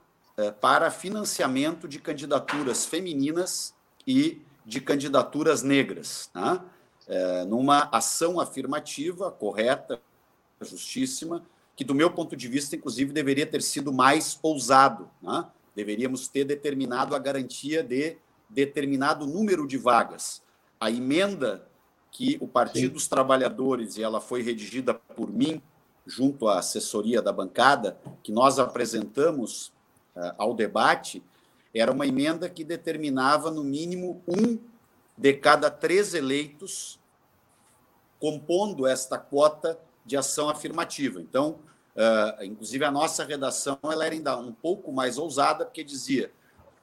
para 0.61 0.91
financiamento 0.91 1.89
de 1.89 1.99
candidaturas 1.99 2.86
femininas 2.86 3.74
e 4.07 4.41
de 4.64 4.80
candidaturas 4.80 5.62
negras, 5.62 6.30
né? 6.34 6.61
é, 7.09 7.45
numa 7.45 7.89
ação 7.91 8.39
afirmativa, 8.39 9.32
correta, 9.32 10.01
justíssima, 10.61 11.43
que, 11.74 11.82
do 11.82 11.95
meu 11.95 12.11
ponto 12.11 12.36
de 12.36 12.47
vista, 12.49 12.76
inclusive, 12.76 13.12
deveria 13.12 13.47
ter 13.47 13.62
sido 13.62 13.93
mais 13.93 14.39
ousado. 14.43 15.09
Né? 15.22 15.47
Deveríamos 15.74 16.28
ter 16.28 16.45
determinado 16.45 17.14
a 17.14 17.18
garantia 17.18 17.82
de 17.82 18.18
determinado 18.49 19.26
número 19.26 19.66
de 19.66 19.78
vagas. 19.78 20.43
A 20.78 20.91
emenda 20.91 21.66
que 22.11 22.36
o 22.41 22.49
Partido 22.49 22.89
Sim. 22.89 22.95
dos 22.95 23.09
Trabalhadores, 23.09 23.97
e 23.97 24.03
ela 24.03 24.20
foi 24.20 24.43
redigida 24.43 24.95
por 24.95 25.30
mim, 25.30 25.62
junto 26.07 26.49
à 26.49 26.59
assessoria 26.59 27.22
da 27.22 27.32
bancada, 27.32 27.99
que 28.22 28.32
nós 28.32 28.59
apresentamos 28.59 29.72
ao 30.37 30.55
debate, 30.55 31.23
era 31.75 31.93
uma 31.93 32.07
emenda 32.07 32.49
que 32.49 32.64
determinava, 32.64 33.51
no 33.51 33.62
mínimo, 33.62 34.23
um 34.27 34.59
de 35.16 35.33
cada 35.35 35.71
três 35.71 36.14
eleitos 36.14 36.99
compondo 38.19 38.87
esta 38.87 39.19
quota 39.19 39.79
de 40.05 40.16
ação 40.16 40.49
afirmativa. 40.49 41.21
Então, 41.21 41.59
uh, 41.95 42.45
inclusive, 42.45 42.85
a 42.85 42.91
nossa 42.91 43.25
redação 43.25 43.79
ela 43.85 44.07
era 44.07 44.14
ainda 44.14 44.37
um 44.37 44.53
pouco 44.53 44.93
mais 44.93 45.19
ousada, 45.19 45.64
porque 45.64 45.85
dizia 45.85 46.33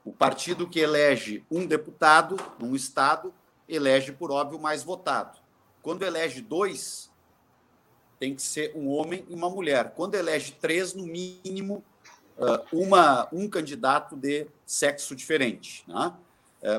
o 0.03 0.13
partido 0.13 0.67
que 0.69 0.79
elege 0.79 1.43
um 1.49 1.65
deputado 1.65 2.37
num 2.59 2.75
estado 2.75 3.33
elege, 3.67 4.11
por 4.11 4.31
óbvio, 4.31 4.59
mais 4.59 4.83
votado. 4.83 5.39
Quando 5.81 6.03
elege 6.03 6.41
dois, 6.41 7.09
tem 8.19 8.35
que 8.35 8.41
ser 8.41 8.73
um 8.75 8.87
homem 8.89 9.25
e 9.27 9.33
uma 9.33 9.49
mulher. 9.49 9.93
Quando 9.95 10.15
elege 10.15 10.51
três, 10.53 10.93
no 10.93 11.05
mínimo, 11.05 11.83
uma, 12.71 13.27
um 13.31 13.47
candidato 13.47 14.15
de 14.15 14.47
sexo 14.65 15.15
diferente. 15.15 15.83
Né? 15.87 16.13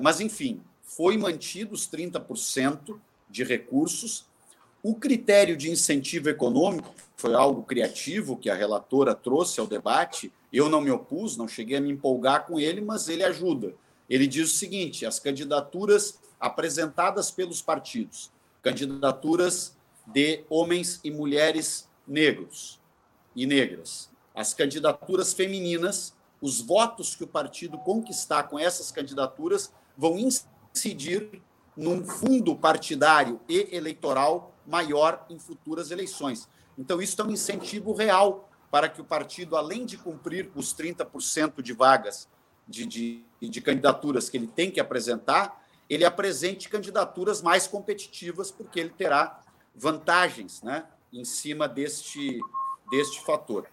Mas, 0.02 0.20
enfim, 0.20 0.60
foi 0.82 1.16
mantido 1.16 1.74
os 1.74 1.88
30% 1.88 2.98
de 3.28 3.44
recursos. 3.44 4.26
O 4.82 4.94
critério 4.94 5.56
de 5.56 5.70
incentivo 5.70 6.28
econômico 6.28 6.94
foi 7.16 7.34
algo 7.34 7.62
criativo 7.62 8.36
que 8.36 8.50
a 8.50 8.54
relatora 8.54 9.14
trouxe 9.14 9.58
ao 9.58 9.66
debate. 9.66 10.32
Eu 10.52 10.68
não 10.68 10.80
me 10.80 10.90
opus, 10.90 11.36
não 11.36 11.48
cheguei 11.48 11.78
a 11.78 11.80
me 11.80 11.90
empolgar 11.90 12.46
com 12.46 12.60
ele, 12.60 12.80
mas 12.80 13.08
ele 13.08 13.24
ajuda. 13.24 13.74
Ele 14.08 14.26
diz 14.26 14.52
o 14.52 14.56
seguinte: 14.56 15.04
as 15.04 15.18
candidaturas 15.18 16.18
apresentadas 16.38 17.30
pelos 17.30 17.60
partidos, 17.60 18.30
candidaturas 18.62 19.76
de 20.06 20.44
homens 20.48 21.00
e 21.02 21.10
mulheres 21.10 21.88
negros 22.06 22.78
e 23.34 23.46
negras, 23.46 24.08
as 24.36 24.52
candidaturas 24.52 25.32
femininas, 25.32 26.14
os 26.42 26.60
votos 26.60 27.16
que 27.16 27.24
o 27.24 27.26
partido 27.26 27.78
conquistar 27.78 28.44
com 28.44 28.58
essas 28.58 28.92
candidaturas 28.92 29.72
vão 29.96 30.18
incidir 30.18 31.42
num 31.74 32.04
fundo 32.04 32.54
partidário 32.54 33.40
e 33.48 33.74
eleitoral 33.74 34.54
maior 34.66 35.24
em 35.30 35.38
futuras 35.38 35.90
eleições. 35.90 36.46
Então, 36.76 37.00
isso 37.00 37.20
é 37.20 37.24
um 37.24 37.30
incentivo 37.30 37.94
real 37.94 38.48
para 38.70 38.88
que 38.88 39.00
o 39.00 39.04
partido, 39.04 39.56
além 39.56 39.86
de 39.86 39.96
cumprir 39.96 40.50
os 40.54 40.74
30% 40.74 41.62
de 41.62 41.72
vagas 41.72 42.28
de, 42.68 42.84
de, 42.84 43.24
de 43.40 43.60
candidaturas 43.62 44.28
que 44.28 44.36
ele 44.36 44.46
tem 44.46 44.70
que 44.70 44.80
apresentar, 44.80 45.64
ele 45.88 46.04
apresente 46.04 46.68
candidaturas 46.68 47.40
mais 47.40 47.66
competitivas, 47.66 48.50
porque 48.50 48.80
ele 48.80 48.90
terá 48.90 49.40
vantagens 49.74 50.62
né, 50.62 50.84
em 51.12 51.24
cima 51.24 51.68
deste, 51.68 52.40
deste 52.90 53.24
fator. 53.24 53.66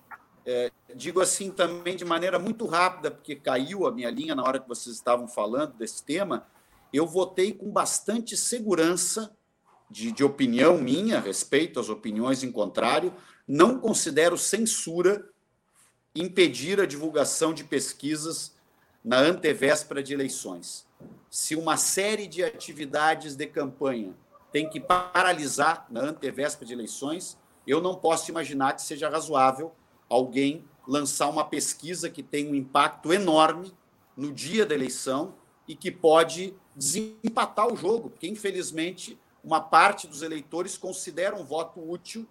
É, 0.46 0.72
digo 0.94 1.22
assim 1.22 1.52
também 1.52 1.96
de 1.96 2.04
maneira 2.04 2.38
muito 2.38 2.66
rápida, 2.66 3.10
porque 3.10 3.36
caiu 3.36 3.88
a 3.88 3.92
minha 3.92 4.10
linha 4.10 4.36
na 4.36 4.44
hora 4.44 4.60
que 4.60 4.68
vocês 4.68 4.96
estavam 4.96 5.28
falando 5.28 5.74
desse 5.74 6.04
tema. 6.04 6.46
Eu 6.92 7.08
votei 7.08 7.54
com 7.54 7.72
bastante 7.72 8.36
segurança 8.36 9.36
de, 9.90 10.12
de 10.12 10.24
opinião 10.24 10.78
minha, 10.78 11.20
respeito 11.20 11.80
às 11.80 11.90
opiniões 11.90 12.44
em 12.44 12.52
contrário. 12.52 13.14
Não 13.48 13.80
considero 13.80 14.38
censura 14.38 15.30
impedir 16.16 16.80
a 16.80 16.86
divulgação 16.86 17.54
de 17.54 17.64
pesquisas 17.64 18.56
na 19.04 19.18
antevéspera 19.18 20.04
de 20.04 20.14
eleições. 20.14 20.86
Se 21.30 21.56
uma 21.56 21.78
série 21.78 22.28
de 22.28 22.44
atividades 22.44 23.36
de 23.36 23.48
campanha 23.48 24.14
tem 24.52 24.70
que 24.70 24.80
paralisar 24.80 25.88
na 25.90 26.02
antevéspera 26.02 26.66
de 26.66 26.74
eleições, 26.74 27.38
eu 27.66 27.82
não 27.82 27.96
posso 27.96 28.30
imaginar 28.30 28.74
que 28.74 28.82
seja 28.82 29.10
razoável 29.10 29.74
alguém 30.10 30.64
lançar 30.88 31.30
uma 31.30 31.46
pesquisa 31.46 32.10
que 32.10 32.22
tem 32.22 32.50
um 32.50 32.56
impacto 32.56 33.14
enorme 33.14 33.74
no 34.16 34.32
dia 34.32 34.66
da 34.66 34.76
eleição 34.76 35.36
e 35.68 35.76
que 35.76 35.92
pode 35.92 36.54
desempatar 36.76 37.72
o 37.72 37.76
jogo, 37.76 38.10
porque 38.10 38.28
infelizmente 38.28 39.18
uma 39.44 39.62
parte 39.62 40.08
dos 40.08 40.22
eleitores 40.22 40.78
considera 40.78 41.36
um 41.36 41.44
voto 41.44 41.80
útil 41.80 42.28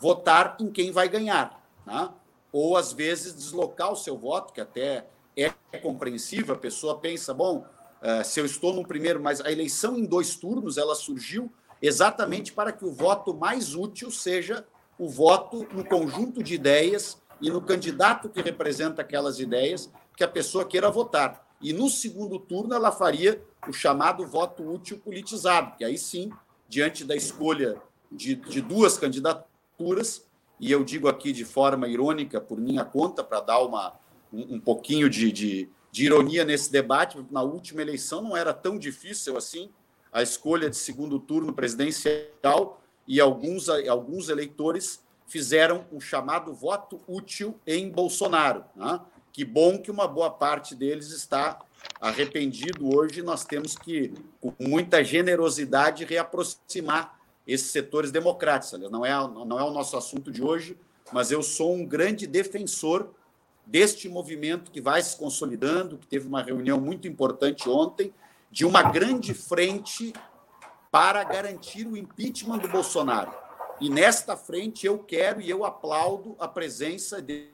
votar 0.00 0.56
em 0.60 0.70
quem 0.70 0.90
vai 0.90 1.08
ganhar, 1.08 1.62
né? 1.86 2.10
ou 2.52 2.76
às 2.76 2.92
vezes 2.92 3.34
deslocar 3.34 3.92
o 3.92 3.96
seu 3.96 4.16
voto, 4.16 4.52
que 4.52 4.60
até 4.60 5.06
é 5.36 5.52
compreensível, 5.82 6.54
a 6.54 6.58
pessoa 6.58 6.98
pensa, 6.98 7.34
bom, 7.34 7.66
eh, 8.00 8.22
se 8.22 8.38
eu 8.38 8.46
estou 8.46 8.72
no 8.72 8.86
primeiro, 8.86 9.20
mas 9.20 9.40
a 9.40 9.50
eleição 9.50 9.98
em 9.98 10.04
dois 10.04 10.36
turnos, 10.36 10.78
ela 10.78 10.94
surgiu 10.94 11.52
exatamente 11.82 12.52
para 12.52 12.70
que 12.70 12.84
o 12.84 12.92
voto 12.92 13.34
mais 13.34 13.74
útil 13.74 14.10
seja 14.10 14.64
o 14.98 15.08
voto 15.08 15.66
no 15.72 15.84
conjunto 15.84 16.42
de 16.42 16.54
ideias 16.54 17.20
e 17.40 17.50
no 17.50 17.60
candidato 17.60 18.28
que 18.28 18.40
representa 18.40 19.02
aquelas 19.02 19.38
ideias 19.38 19.90
que 20.16 20.24
a 20.24 20.28
pessoa 20.28 20.64
queira 20.64 20.90
votar. 20.90 21.44
E 21.60 21.72
no 21.72 21.88
segundo 21.88 22.38
turno 22.38 22.74
ela 22.74 22.92
faria 22.92 23.42
o 23.68 23.72
chamado 23.72 24.26
voto 24.26 24.62
útil 24.62 24.98
politizado, 24.98 25.76
que 25.76 25.84
aí 25.84 25.96
sim, 25.96 26.30
diante 26.68 27.04
da 27.04 27.16
escolha 27.16 27.80
de, 28.10 28.34
de 28.34 28.60
duas 28.60 28.98
candidaturas, 28.98 30.26
e 30.60 30.70
eu 30.70 30.84
digo 30.84 31.08
aqui 31.08 31.32
de 31.32 31.44
forma 31.44 31.88
irônica 31.88 32.40
por 32.40 32.60
minha 32.60 32.84
conta, 32.84 33.24
para 33.24 33.40
dar 33.40 33.60
uma, 33.60 33.94
um, 34.32 34.56
um 34.56 34.60
pouquinho 34.60 35.08
de, 35.10 35.32
de, 35.32 35.68
de 35.90 36.04
ironia 36.04 36.44
nesse 36.44 36.70
debate, 36.70 37.24
na 37.30 37.42
última 37.42 37.82
eleição 37.82 38.22
não 38.22 38.36
era 38.36 38.52
tão 38.52 38.78
difícil 38.78 39.36
assim 39.36 39.70
a 40.12 40.22
escolha 40.22 40.70
de 40.70 40.76
segundo 40.76 41.18
turno 41.18 41.52
presidencial, 41.52 42.80
e 43.06 43.20
alguns, 43.20 43.68
alguns 43.68 44.28
eleitores 44.28 45.02
fizeram 45.26 45.86
um 45.92 46.00
chamado 46.00 46.52
voto 46.54 47.00
útil 47.06 47.58
em 47.66 47.90
Bolsonaro. 47.90 48.64
Né? 48.74 49.00
que 49.34 49.44
bom 49.44 49.76
que 49.76 49.90
uma 49.90 50.06
boa 50.06 50.30
parte 50.30 50.76
deles 50.76 51.10
está 51.10 51.58
arrependido 52.00 52.96
hoje. 52.96 53.20
Nós 53.20 53.44
temos 53.44 53.74
que, 53.74 54.14
com 54.40 54.54
muita 54.60 55.02
generosidade, 55.02 56.04
reaproximar 56.04 57.18
esses 57.44 57.72
setores 57.72 58.12
democráticos. 58.12 58.78
Não 58.88 59.04
é, 59.04 59.10
não 59.10 59.58
é 59.58 59.64
o 59.64 59.72
nosso 59.72 59.96
assunto 59.96 60.30
de 60.30 60.40
hoje, 60.40 60.78
mas 61.12 61.32
eu 61.32 61.42
sou 61.42 61.74
um 61.74 61.84
grande 61.84 62.28
defensor 62.28 63.12
deste 63.66 64.08
movimento 64.08 64.70
que 64.70 64.80
vai 64.80 65.02
se 65.02 65.16
consolidando, 65.16 65.98
que 65.98 66.06
teve 66.06 66.28
uma 66.28 66.40
reunião 66.40 66.80
muito 66.80 67.08
importante 67.08 67.68
ontem, 67.68 68.14
de 68.52 68.64
uma 68.64 68.84
grande 68.84 69.34
frente 69.34 70.12
para 70.94 71.24
garantir 71.24 71.88
o 71.88 71.96
impeachment 71.96 72.58
do 72.58 72.68
Bolsonaro. 72.68 73.34
E 73.80 73.90
nesta 73.90 74.36
frente 74.36 74.86
eu 74.86 74.96
quero 74.96 75.40
e 75.40 75.50
eu 75.50 75.64
aplaudo 75.64 76.36
a 76.38 76.46
presença 76.46 77.20
de 77.20 77.48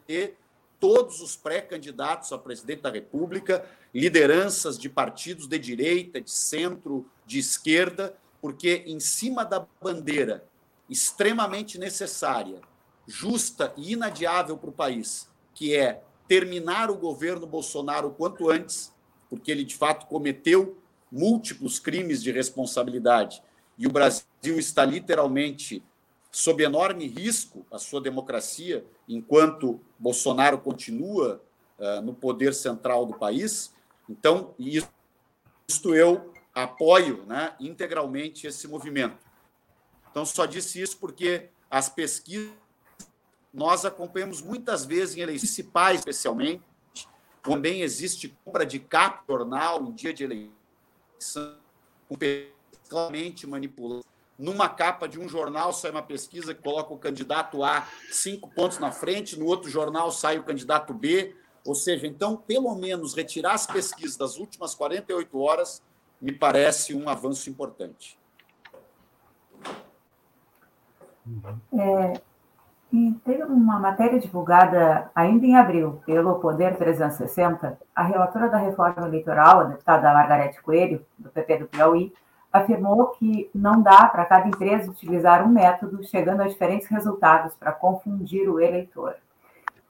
todos 0.78 1.22
os 1.22 1.36
pré-candidatos 1.36 2.34
a 2.34 2.38
presidente 2.38 2.82
da 2.82 2.90
República, 2.90 3.64
lideranças 3.94 4.78
de 4.78 4.90
partidos 4.90 5.46
de 5.46 5.58
direita, 5.58 6.20
de 6.20 6.30
centro, 6.30 7.06
de 7.24 7.38
esquerda, 7.38 8.14
porque 8.42 8.84
em 8.86 9.00
cima 9.00 9.42
da 9.42 9.66
bandeira 9.80 10.44
extremamente 10.86 11.78
necessária, 11.78 12.60
justa 13.06 13.72
e 13.74 13.94
inadiável 13.94 14.58
para 14.58 14.68
o 14.68 14.74
país, 14.74 15.30
que 15.54 15.74
é 15.74 16.02
terminar 16.28 16.90
o 16.90 16.94
governo 16.94 17.46
Bolsonaro 17.46 18.08
o 18.08 18.14
quanto 18.14 18.50
antes, 18.50 18.92
porque 19.30 19.50
ele 19.50 19.64
de 19.64 19.76
fato 19.76 20.04
cometeu 20.08 20.76
múltiplos 21.10 21.78
crimes 21.78 22.22
de 22.22 22.30
responsabilidade 22.30 23.42
e 23.76 23.86
o 23.86 23.90
Brasil 23.90 24.58
está 24.58 24.84
literalmente 24.84 25.82
sob 26.30 26.62
enorme 26.62 27.06
risco 27.06 27.66
a 27.70 27.78
sua 27.78 28.00
democracia 28.00 28.84
enquanto 29.08 29.80
Bolsonaro 29.98 30.58
continua 30.58 31.42
uh, 31.78 32.00
no 32.02 32.14
poder 32.14 32.54
central 32.54 33.04
do 33.04 33.18
país. 33.18 33.74
Então, 34.08 34.54
isto 34.58 35.94
eu 35.94 36.32
apoio 36.54 37.24
né, 37.26 37.54
integralmente 37.58 38.46
esse 38.46 38.68
movimento. 38.68 39.18
Então, 40.10 40.24
só 40.24 40.46
disse 40.46 40.80
isso 40.80 40.98
porque 40.98 41.48
as 41.70 41.88
pesquisas 41.88 42.52
nós 43.52 43.84
acompanhamos 43.84 44.40
muitas 44.40 44.84
vezes 44.84 45.16
em 45.16 45.20
eleições 45.20 45.42
municipais, 45.42 45.98
especialmente, 45.98 46.62
também 47.42 47.82
existe 47.82 48.28
compra 48.44 48.64
de 48.64 48.78
cap 48.78 49.24
jornal 49.28 49.82
em 49.82 49.92
dia 49.92 50.12
de 50.12 50.24
eleição, 50.24 50.52
com 52.08 52.16
claramente 52.88 53.46
manipulado. 53.46 54.04
Numa 54.38 54.68
capa 54.68 55.06
de 55.06 55.20
um 55.20 55.28
jornal 55.28 55.72
sai 55.72 55.90
uma 55.90 56.02
pesquisa 56.02 56.54
que 56.54 56.62
coloca 56.62 56.94
o 56.94 56.98
candidato 56.98 57.62
A 57.62 57.86
cinco 58.10 58.50
pontos 58.50 58.78
na 58.78 58.90
frente, 58.90 59.38
no 59.38 59.46
outro 59.46 59.70
jornal 59.70 60.10
sai 60.10 60.38
o 60.38 60.42
candidato 60.42 60.94
B. 60.94 61.36
Ou 61.64 61.74
seja, 61.74 62.06
então, 62.06 62.36
pelo 62.36 62.74
menos 62.74 63.14
retirar 63.14 63.52
as 63.52 63.66
pesquisas 63.66 64.16
das 64.16 64.38
últimas 64.38 64.74
48 64.74 65.38
horas 65.38 65.82
me 66.20 66.32
parece 66.32 66.94
um 66.94 67.08
avanço 67.08 67.50
importante. 67.50 68.18
É, 71.72 72.20
e 72.92 73.12
teve 73.24 73.44
uma 73.44 73.78
matéria 73.78 74.18
divulgada 74.18 75.10
ainda 75.14 75.46
em 75.46 75.56
abril 75.56 76.02
pelo 76.04 76.40
Poder 76.40 76.76
360, 76.76 77.78
a 77.94 78.02
relatora 78.02 78.48
da 78.48 78.58
reforma 78.58 79.06
eleitoral, 79.06 79.60
a 79.60 79.64
deputada 79.64 80.12
Margarete 80.12 80.60
Coelho, 80.60 81.04
do 81.16 81.30
PP 81.30 81.58
do 81.58 81.66
Piauí, 81.68 82.12
afirmou 82.52 83.08
que 83.08 83.48
não 83.54 83.80
dá 83.80 84.06
para 84.06 84.24
cada 84.24 84.48
empresa 84.48 84.90
utilizar 84.90 85.46
um 85.46 85.50
método 85.50 86.02
chegando 86.02 86.42
a 86.42 86.48
diferentes 86.48 86.88
resultados 86.88 87.54
para 87.54 87.70
confundir 87.70 88.48
o 88.48 88.60
eleitor. 88.60 89.14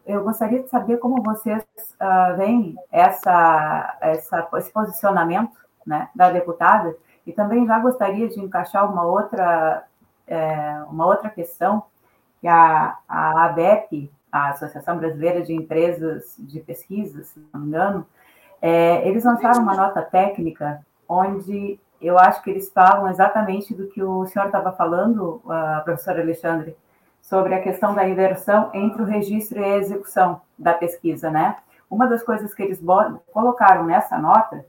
Eu 0.07 0.23
gostaria 0.23 0.63
de 0.63 0.69
saber 0.69 0.99
como 0.99 1.23
vocês 1.23 1.65
uh, 2.01 2.37
veem 2.37 2.77
essa, 2.93 3.97
essa, 4.03 4.49
esse 4.57 4.71
posicionamento 4.71 5.57
né, 5.87 6.11
da 6.15 6.31
deputada 6.31 6.95
e 7.27 7.33
também 7.33 7.67
já 7.67 7.79
gostaria 7.79 8.29
de 8.29 8.41
encaixar 8.41 8.91
uma 8.91 9.05
outra, 9.05 9.85
é, 10.27 10.83
uma 10.91 11.07
outra 11.07 11.31
questão 11.31 11.85
que 12.41 12.49
a, 12.49 12.97
a 13.09 13.45
ABEP, 13.47 14.11
a 14.31 14.51
Associação 14.51 14.97
Brasileira 14.97 15.43
de 15.43 15.53
Empresas 15.53 16.35
de 16.39 16.61
Pesquisa, 16.61 17.23
se 17.23 17.39
não 17.53 17.61
me 17.61 17.69
engano, 17.69 18.07
é, 18.63 19.07
eles 19.09 19.25
lançaram 19.25 19.63
uma 19.63 19.75
nota 19.75 20.03
técnica 20.03 20.85
onde 21.09 21.79
eu 22.01 22.19
acho 22.19 22.43
que 22.43 22.51
eles 22.51 22.71
falam 22.73 23.09
exatamente 23.09 23.75
do 23.75 23.89
que 23.89 24.03
o 24.03 24.25
senhor 24.27 24.47
estava 24.47 24.73
falando, 24.73 25.43
uh, 25.45 25.85
professor 25.85 26.19
Alexandre, 26.19 26.77
sobre 27.21 27.55
a 27.55 27.63
questão 27.63 27.95
da 27.95 28.09
inversão 28.09 28.71
entre 28.73 29.03
o 29.03 29.05
registro 29.05 29.61
e 29.61 29.65
a 29.65 29.77
execução 29.77 30.41
da 30.59 30.73
pesquisa, 30.73 31.31
né? 31.31 31.57
Uma 31.91 32.07
das 32.07 32.23
coisas 32.23 32.55
que 32.55 32.63
eles 32.63 32.81
colocaram 33.33 33.85
nessa 33.85 34.17
nota 34.17 34.65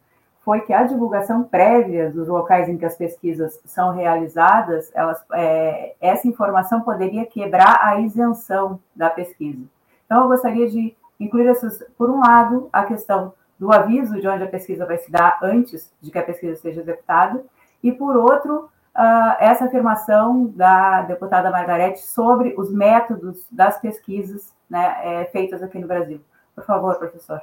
foi 0.51 0.59
que 0.59 0.73
a 0.73 0.83
divulgação 0.83 1.43
prévia 1.43 2.11
dos 2.11 2.27
locais 2.27 2.67
em 2.67 2.77
que 2.77 2.83
as 2.83 2.97
pesquisas 2.97 3.57
são 3.63 3.93
realizadas, 3.93 4.91
elas, 4.93 5.23
é, 5.31 5.95
essa 6.01 6.27
informação 6.27 6.81
poderia 6.81 7.25
quebrar 7.25 7.79
a 7.81 8.01
isenção 8.01 8.77
da 8.93 9.09
pesquisa. 9.09 9.63
Então, 10.05 10.23
eu 10.23 10.27
gostaria 10.27 10.69
de 10.69 10.93
incluir 11.17 11.47
essas, 11.47 11.81
por 11.97 12.09
um 12.09 12.19
lado, 12.19 12.67
a 12.73 12.83
questão 12.83 13.31
do 13.57 13.71
aviso 13.71 14.19
de 14.19 14.27
onde 14.27 14.43
a 14.43 14.47
pesquisa 14.47 14.85
vai 14.85 14.97
se 14.97 15.09
dar 15.09 15.39
antes 15.41 15.89
de 16.01 16.11
que 16.11 16.19
a 16.19 16.23
pesquisa 16.23 16.59
seja 16.59 16.81
executada, 16.81 17.45
e 17.81 17.93
por 17.93 18.17
outro, 18.17 18.69
uh, 18.93 19.35
essa 19.39 19.63
afirmação 19.63 20.47
da 20.47 21.03
deputada 21.03 21.49
Margarete 21.49 22.01
sobre 22.01 22.55
os 22.57 22.69
métodos 22.69 23.47
das 23.49 23.79
pesquisas 23.79 24.53
né, 24.69 24.97
é, 25.01 25.25
feitas 25.31 25.63
aqui 25.63 25.79
no 25.79 25.87
Brasil. 25.87 26.19
Por 26.53 26.65
favor, 26.65 26.97
professor. 26.97 27.41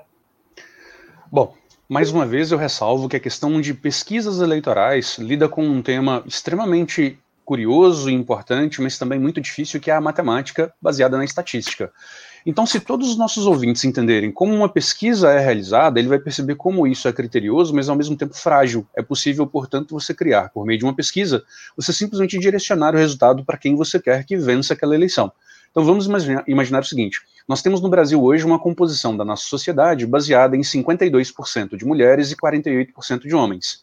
Bom, 1.33 1.55
mais 1.89 2.11
uma 2.11 2.27
vez 2.27 2.53
eu 2.53 2.59
ressalvo 2.59 3.09
que 3.09 3.17
a 3.17 3.21
questão 3.21 3.59
de 3.63 3.73
pesquisas 3.73 4.41
eleitorais 4.41 5.17
lida 5.17 5.49
com 5.49 5.67
um 5.67 5.81
tema 5.81 6.23
extremamente 6.27 7.19
curioso 7.47 8.11
e 8.11 8.13
importante, 8.13 8.83
mas 8.83 8.99
também 8.99 9.19
muito 9.19 9.41
difícil, 9.41 9.81
que 9.81 9.91
é 9.91 9.95
a 9.95 10.01
matemática 10.01 10.71
baseada 10.83 11.17
na 11.17 11.25
estatística. 11.25 11.91
Então, 12.45 12.67
se 12.67 12.79
todos 12.79 13.09
os 13.09 13.17
nossos 13.17 13.47
ouvintes 13.47 13.85
entenderem 13.85 14.31
como 14.31 14.55
uma 14.55 14.69
pesquisa 14.69 15.31
é 15.31 15.39
realizada, 15.39 15.99
ele 15.99 16.09
vai 16.09 16.19
perceber 16.19 16.57
como 16.57 16.87
isso 16.87 17.09
é 17.09 17.13
criterioso, 17.13 17.75
mas 17.75 17.89
ao 17.89 17.97
mesmo 17.97 18.15
tempo 18.19 18.35
frágil. 18.35 18.87
É 18.95 19.03
possível, 19.03 19.47
portanto, 19.47 19.99
você 19.99 20.13
criar, 20.13 20.51
por 20.51 20.67
meio 20.67 20.79
de 20.79 20.85
uma 20.85 20.95
pesquisa, 20.95 21.43
você 21.75 21.91
simplesmente 21.91 22.39
direcionar 22.39 22.95
o 22.95 22.99
resultado 22.99 23.43
para 23.47 23.57
quem 23.57 23.75
você 23.75 23.99
quer 23.99 24.27
que 24.27 24.37
vença 24.37 24.75
aquela 24.75 24.95
eleição. 24.95 25.33
Então, 25.71 25.83
vamos 25.83 26.07
imaginar, 26.07 26.45
imaginar 26.47 26.81
o 26.81 26.87
seguinte: 26.87 27.21
nós 27.49 27.63
temos 27.63 27.81
no 27.81 27.89
Brasil 27.89 28.23
hoje 28.23 28.45
uma 28.45 28.59
composição 28.59 29.17
da 29.17 29.25
nossa 29.25 29.45
sociedade 29.45 30.07
baseada 30.07 30.55
em 30.55 30.61
52% 30.61 31.77
de 31.79 31.85
mulheres 31.87 32.31
e 32.31 32.37
48% 32.37 33.23
de 33.23 33.35
homens. 33.35 33.83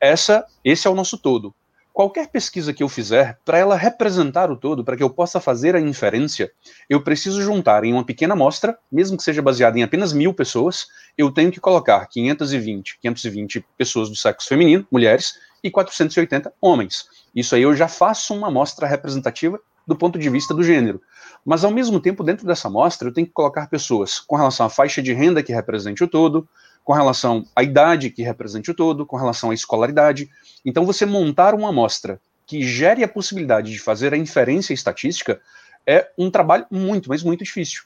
Essa, 0.00 0.44
esse 0.64 0.88
é 0.88 0.90
o 0.90 0.94
nosso 0.94 1.16
todo. 1.16 1.54
Qualquer 1.92 2.26
pesquisa 2.26 2.72
que 2.72 2.82
eu 2.82 2.88
fizer, 2.88 3.38
para 3.44 3.56
ela 3.56 3.76
representar 3.76 4.50
o 4.50 4.56
todo, 4.56 4.84
para 4.84 4.96
que 4.96 5.02
eu 5.02 5.08
possa 5.08 5.38
fazer 5.38 5.76
a 5.76 5.80
inferência, 5.80 6.50
eu 6.90 7.00
preciso 7.00 7.40
juntar 7.40 7.84
em 7.84 7.92
uma 7.92 8.04
pequena 8.04 8.34
amostra, 8.34 8.76
mesmo 8.90 9.16
que 9.16 9.22
seja 9.22 9.40
baseada 9.40 9.78
em 9.78 9.84
apenas 9.84 10.12
mil 10.12 10.34
pessoas, 10.34 10.88
eu 11.16 11.30
tenho 11.30 11.52
que 11.52 11.60
colocar 11.60 12.04
520, 12.08 12.98
520 13.00 13.64
pessoas 13.78 14.10
do 14.10 14.16
sexo 14.16 14.48
feminino, 14.48 14.84
mulheres, 14.90 15.34
e 15.62 15.70
480 15.70 16.52
homens. 16.60 17.06
Isso 17.32 17.54
aí 17.54 17.62
eu 17.62 17.76
já 17.76 17.86
faço 17.86 18.34
uma 18.34 18.48
amostra 18.48 18.88
representativa 18.88 19.60
do 19.86 19.94
ponto 19.94 20.18
de 20.18 20.28
vista 20.28 20.52
do 20.52 20.64
gênero. 20.64 21.00
Mas, 21.44 21.62
ao 21.62 21.70
mesmo 21.70 22.00
tempo, 22.00 22.24
dentro 22.24 22.46
dessa 22.46 22.68
amostra, 22.68 23.08
eu 23.08 23.12
tenho 23.12 23.26
que 23.26 23.32
colocar 23.32 23.68
pessoas 23.68 24.18
com 24.18 24.34
relação 24.34 24.64
à 24.64 24.70
faixa 24.70 25.02
de 25.02 25.12
renda 25.12 25.42
que 25.42 25.52
represente 25.52 26.02
o 26.02 26.08
todo, 26.08 26.48
com 26.82 26.92
relação 26.92 27.44
à 27.54 27.62
idade 27.62 28.10
que 28.10 28.22
represente 28.22 28.70
o 28.70 28.74
todo, 28.74 29.04
com 29.04 29.16
relação 29.16 29.50
à 29.50 29.54
escolaridade. 29.54 30.30
Então, 30.64 30.86
você 30.86 31.04
montar 31.04 31.54
uma 31.54 31.68
amostra 31.68 32.18
que 32.46 32.62
gere 32.62 33.04
a 33.04 33.08
possibilidade 33.08 33.70
de 33.70 33.78
fazer 33.78 34.14
a 34.14 34.16
inferência 34.16 34.72
estatística 34.72 35.40
é 35.86 36.10
um 36.16 36.30
trabalho 36.30 36.66
muito, 36.70 37.08
mas 37.08 37.22
muito 37.22 37.44
difícil. 37.44 37.84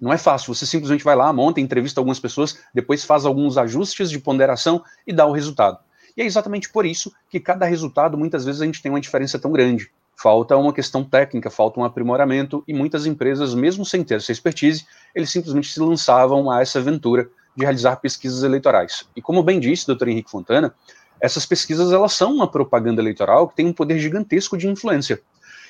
Não 0.00 0.12
é 0.12 0.18
fácil, 0.18 0.54
você 0.54 0.64
simplesmente 0.64 1.04
vai 1.04 1.16
lá, 1.16 1.32
monta, 1.32 1.60
entrevista 1.60 2.00
algumas 2.00 2.20
pessoas, 2.20 2.58
depois 2.72 3.04
faz 3.04 3.26
alguns 3.26 3.58
ajustes 3.58 4.08
de 4.10 4.18
ponderação 4.18 4.82
e 5.06 5.12
dá 5.12 5.26
o 5.26 5.32
resultado. 5.32 5.78
E 6.16 6.22
é 6.22 6.24
exatamente 6.24 6.70
por 6.70 6.86
isso 6.86 7.12
que 7.28 7.40
cada 7.40 7.66
resultado, 7.66 8.16
muitas 8.16 8.44
vezes, 8.44 8.62
a 8.62 8.64
gente 8.64 8.80
tem 8.80 8.90
uma 8.90 9.00
diferença 9.00 9.38
tão 9.38 9.50
grande 9.50 9.90
falta 10.20 10.56
uma 10.56 10.72
questão 10.72 11.04
técnica, 11.04 11.48
falta 11.48 11.78
um 11.78 11.84
aprimoramento, 11.84 12.64
e 12.66 12.74
muitas 12.74 13.06
empresas, 13.06 13.54
mesmo 13.54 13.84
sem 13.84 14.02
ter 14.02 14.16
essa 14.16 14.32
expertise, 14.32 14.84
eles 15.14 15.30
simplesmente 15.30 15.72
se 15.72 15.78
lançavam 15.78 16.50
a 16.50 16.60
essa 16.60 16.80
aventura 16.80 17.30
de 17.56 17.64
realizar 17.64 17.96
pesquisas 17.96 18.42
eleitorais. 18.42 19.04
E 19.14 19.22
como 19.22 19.44
bem 19.44 19.60
disse 19.60 19.84
o 19.84 19.86
doutor 19.88 20.08
Henrique 20.08 20.30
Fontana, 20.30 20.74
essas 21.20 21.46
pesquisas 21.46 21.92
elas 21.92 22.14
são 22.14 22.34
uma 22.34 22.50
propaganda 22.50 23.00
eleitoral 23.00 23.48
que 23.48 23.54
tem 23.54 23.66
um 23.66 23.72
poder 23.72 23.98
gigantesco 24.00 24.58
de 24.58 24.66
influência. 24.66 25.20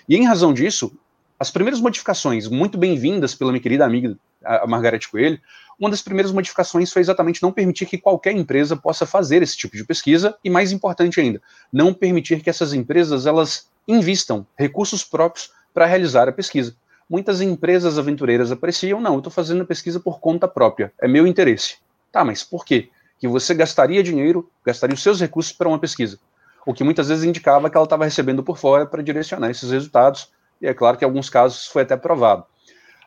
E 0.09 0.16
em 0.16 0.26
razão 0.26 0.55
disso, 0.55 0.92
as 1.38 1.51
primeiras 1.51 1.80
modificações, 1.80 2.49
muito 2.49 2.78
bem-vindas 2.78 3.34
pela 3.34 3.53
minha 3.53 3.62
querida 3.62 3.84
amiga 3.84 4.18
a 4.42 4.66
Margarete 4.66 5.11
Coelho, 5.11 5.38
uma 5.78 5.90
das 5.90 6.01
primeiras 6.01 6.32
modificações 6.32 6.90
foi 6.90 7.03
exatamente 7.03 7.42
não 7.42 7.53
permitir 7.53 7.84
que 7.86 7.99
qualquer 7.99 8.32
empresa 8.32 8.76
possa 8.76 9.05
fazer 9.05 9.42
esse 9.42 9.57
tipo 9.57 9.76
de 9.76 9.84
pesquisa 9.84 10.36
e 10.42 10.49
mais 10.49 10.72
importante 10.72 11.20
ainda, 11.20 11.40
não 11.72 11.92
permitir 11.92 12.42
que 12.42 12.49
essas 12.49 12.72
empresas 12.72 13.26
elas 13.26 13.68
invistam 13.89 14.47
recursos 14.57 15.03
próprios 15.03 15.51
para 15.72 15.86
realizar 15.86 16.28
a 16.28 16.32
pesquisa. 16.32 16.76
muitas 17.09 17.41
empresas 17.41 17.99
aventureiras 17.99 18.53
apreciam, 18.53 19.01
não, 19.01 19.14
eu 19.14 19.18
estou 19.18 19.32
fazendo 19.32 19.64
pesquisa 19.64 19.99
por 19.99 20.20
conta 20.20 20.47
própria, 20.47 20.93
é 21.01 21.09
meu 21.09 21.26
interesse. 21.26 21.78
Tá, 22.12 22.22
mas 22.22 22.45
por 22.45 22.66
quê? 22.66 22.91
Que 23.18 23.26
você 23.26 23.55
gastaria 23.55 24.03
dinheiro, 24.03 24.51
gastaria 24.64 24.95
os 24.95 25.03
seus 25.03 25.18
recursos 25.18 25.53
para 25.53 25.68
uma 25.68 25.78
pesquisa. 25.78 26.18
O 26.66 26.74
que 26.74 26.84
muitas 26.84 27.09
vezes 27.09 27.24
indicava 27.24 27.70
que 27.70 27.76
ela 27.76 27.84
estava 27.84 28.05
recebendo 28.05 28.43
por 28.43 28.59
fora 28.59 28.84
para 28.84 29.03
direcionar 29.03 29.51
esses 29.51 29.70
resultados, 29.70 30.30
e 30.61 30.66
é 30.66 30.74
claro 30.74 30.99
que 30.99 31.05
em 31.05 31.09
alguns 31.09 31.30
casos 31.30 31.66
foi 31.66 31.82
até 31.82 31.97
provado. 31.97 32.45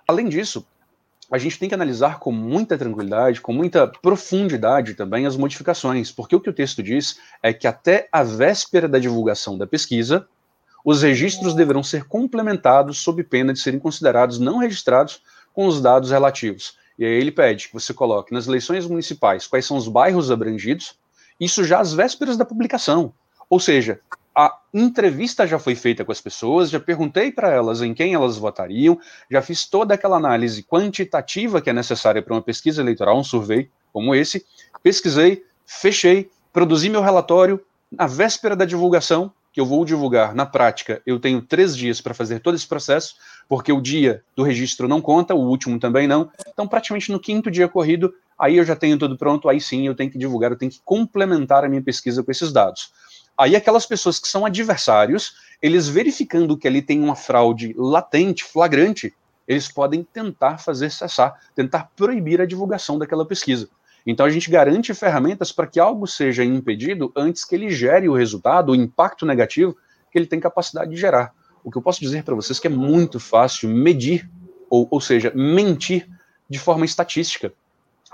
Além 0.08 0.28
disso, 0.28 0.66
a 1.32 1.38
gente 1.38 1.58
tem 1.58 1.70
que 1.70 1.76
analisar 1.76 2.20
com 2.20 2.32
muita 2.32 2.78
tranquilidade, 2.78 3.40
com 3.40 3.54
muita 3.54 3.88
profundidade 3.88 4.96
também 4.96 5.26
as 5.26 5.38
modificações, 5.38 6.12
porque 6.12 6.36
o 6.36 6.42
que 6.42 6.50
o 6.50 6.54
texto 6.54 6.84
diz 6.84 7.18
é 7.42 7.54
que 7.54 7.68
até 7.68 8.10
a 8.12 8.22
véspera 8.22 8.88
da 8.88 9.00
divulgação 9.00 9.58
da 9.58 9.66
pesquisa, 9.66 10.28
os 10.84 11.02
registros 11.02 11.54
deverão 11.54 11.84
ser 11.84 12.06
complementados 12.06 13.00
sob 13.00 13.24
pena 13.24 13.54
de 13.54 13.60
serem 13.60 13.80
considerados 13.80 14.40
não 14.40 14.58
registrados 14.58 15.22
com 15.54 15.68
os 15.68 15.82
dados 15.82 16.12
relativos. 16.12 16.78
E 16.98 17.06
aí 17.06 17.12
ele 17.12 17.32
pede 17.32 17.68
que 17.68 17.74
você 17.74 17.94
coloque 17.94 18.34
nas 18.34 18.48
eleições 18.48 18.88
municipais 18.88 19.48
quais 19.48 19.66
são 19.66 19.78
os 19.78 19.88
bairros 19.88 20.32
abrangidos, 20.32 20.96
isso 21.40 21.64
já 21.64 21.80
às 21.80 21.94
vésperas 21.94 22.38
da 22.38 22.46
publicação. 22.46 23.14
Ou 23.50 23.60
seja, 23.60 24.00
a 24.36 24.60
entrevista 24.74 25.46
já 25.46 25.60
foi 25.60 25.76
feita 25.76 26.06
com 26.06 26.12
as 26.12 26.22
pessoas, 26.22 26.70
já 26.70 26.80
perguntei 26.80 27.32
para 27.32 27.50
elas 27.50 27.82
em 27.82 27.94
quem 27.94 28.14
elas 28.14 28.38
votariam, 28.38 29.00
já 29.30 29.42
fiz 29.42 29.66
toda 29.66 29.94
aquela 29.94 30.18
análise 30.18 30.64
quantitativa 30.64 31.62
que 31.62 31.70
é 31.70 31.74
necessária 31.74 32.22
para 32.22 32.34
uma 32.34 32.42
pesquisa 32.42 32.82
eleitoral, 32.82 33.20
um 33.20 33.24
survey 33.24 33.70
como 33.92 34.16
esse, 34.16 34.46
pesquisei, 34.82 35.44
fechei, 35.66 36.30
produzi 36.54 36.90
meu 36.90 37.02
relatório 37.02 37.60
na 37.92 38.08
véspera 38.08 38.56
da 38.56 38.64
divulgação, 38.64 39.34
que 39.52 39.60
eu 39.60 39.66
vou 39.66 39.84
divulgar 39.84 40.34
na 40.34 40.46
prática, 40.46 41.02
eu 41.06 41.20
tenho 41.20 41.42
três 41.42 41.76
dias 41.76 42.00
para 42.00 42.14
fazer 42.14 42.40
todo 42.40 42.56
esse 42.56 42.68
processo, 42.68 43.16
porque 43.50 43.72
o 43.72 43.82
dia 43.82 44.24
do 44.36 44.44
registro 44.44 44.88
não 44.88 45.02
conta, 45.02 45.36
o 45.36 45.40
último 45.40 45.78
também 45.78 46.08
não. 46.08 46.32
Então, 46.48 46.68
praticamente 46.68 47.12
no 47.12 47.20
quinto 47.20 47.52
dia 47.52 47.68
corrido, 47.68 48.14
aí 48.40 48.58
eu 48.58 48.64
já 48.64 48.76
tenho 48.76 48.98
tudo 48.98 49.18
pronto, 49.18 49.50
aí 49.50 49.60
sim 49.60 49.86
eu 49.86 49.96
tenho 49.96 50.10
que 50.10 50.18
divulgar, 50.18 50.52
eu 50.52 50.58
tenho 50.58 50.72
que 50.72 50.80
complementar 50.86 51.66
a 51.66 51.70
minha 51.70 51.82
pesquisa 51.82 52.24
com 52.24 52.32
esses 52.32 52.54
dados. 52.54 52.94
Aí 53.38 53.56
aquelas 53.56 53.86
pessoas 53.86 54.20
que 54.20 54.28
são 54.28 54.46
adversários, 54.46 55.34
eles 55.62 55.88
verificando 55.88 56.58
que 56.58 56.68
ali 56.68 56.82
tem 56.82 57.04
uma 57.04 57.16
fraude 57.16 57.74
latente, 57.78 58.44
flagrante, 58.44 59.14
eles 59.48 59.68
podem 59.68 60.04
tentar 60.04 60.58
fazer 60.60 60.90
cessar, 60.90 61.38
tentar 61.54 61.90
proibir 61.96 62.40
a 62.40 62.46
divulgação 62.46 62.98
daquela 62.98 63.26
pesquisa. 63.26 63.68
Então 64.06 64.26
a 64.26 64.30
gente 64.30 64.50
garante 64.50 64.94
ferramentas 64.94 65.52
para 65.52 65.68
que 65.68 65.80
algo 65.80 66.08
seja 66.08 66.44
impedido 66.44 67.12
antes 67.16 67.46
que 67.46 67.56
ele 67.56 67.70
gere 67.70 68.10
o 68.10 68.16
resultado, 68.16 68.72
o 68.72 68.76
impacto 68.76 69.26
negativo 69.26 69.76
que 70.12 70.18
ele 70.18 70.26
tem 70.26 70.40
capacidade 70.40 70.92
de 70.92 70.98
gerar. 70.98 71.34
O 71.64 71.72
que 71.72 71.78
eu 71.78 71.82
posso 71.82 72.00
dizer 72.00 72.24
para 72.24 72.36
vocês 72.36 72.58
é 72.58 72.62
que 72.62 72.68
é 72.68 72.72
muito 72.72 73.20
fácil 73.20 73.70
medir, 73.70 74.30
ou, 74.70 74.88
ou 74.90 75.00
seja, 75.00 75.32
mentir 75.36 76.08
de 76.50 76.60
forma 76.60 76.86
estatística. 76.86 77.54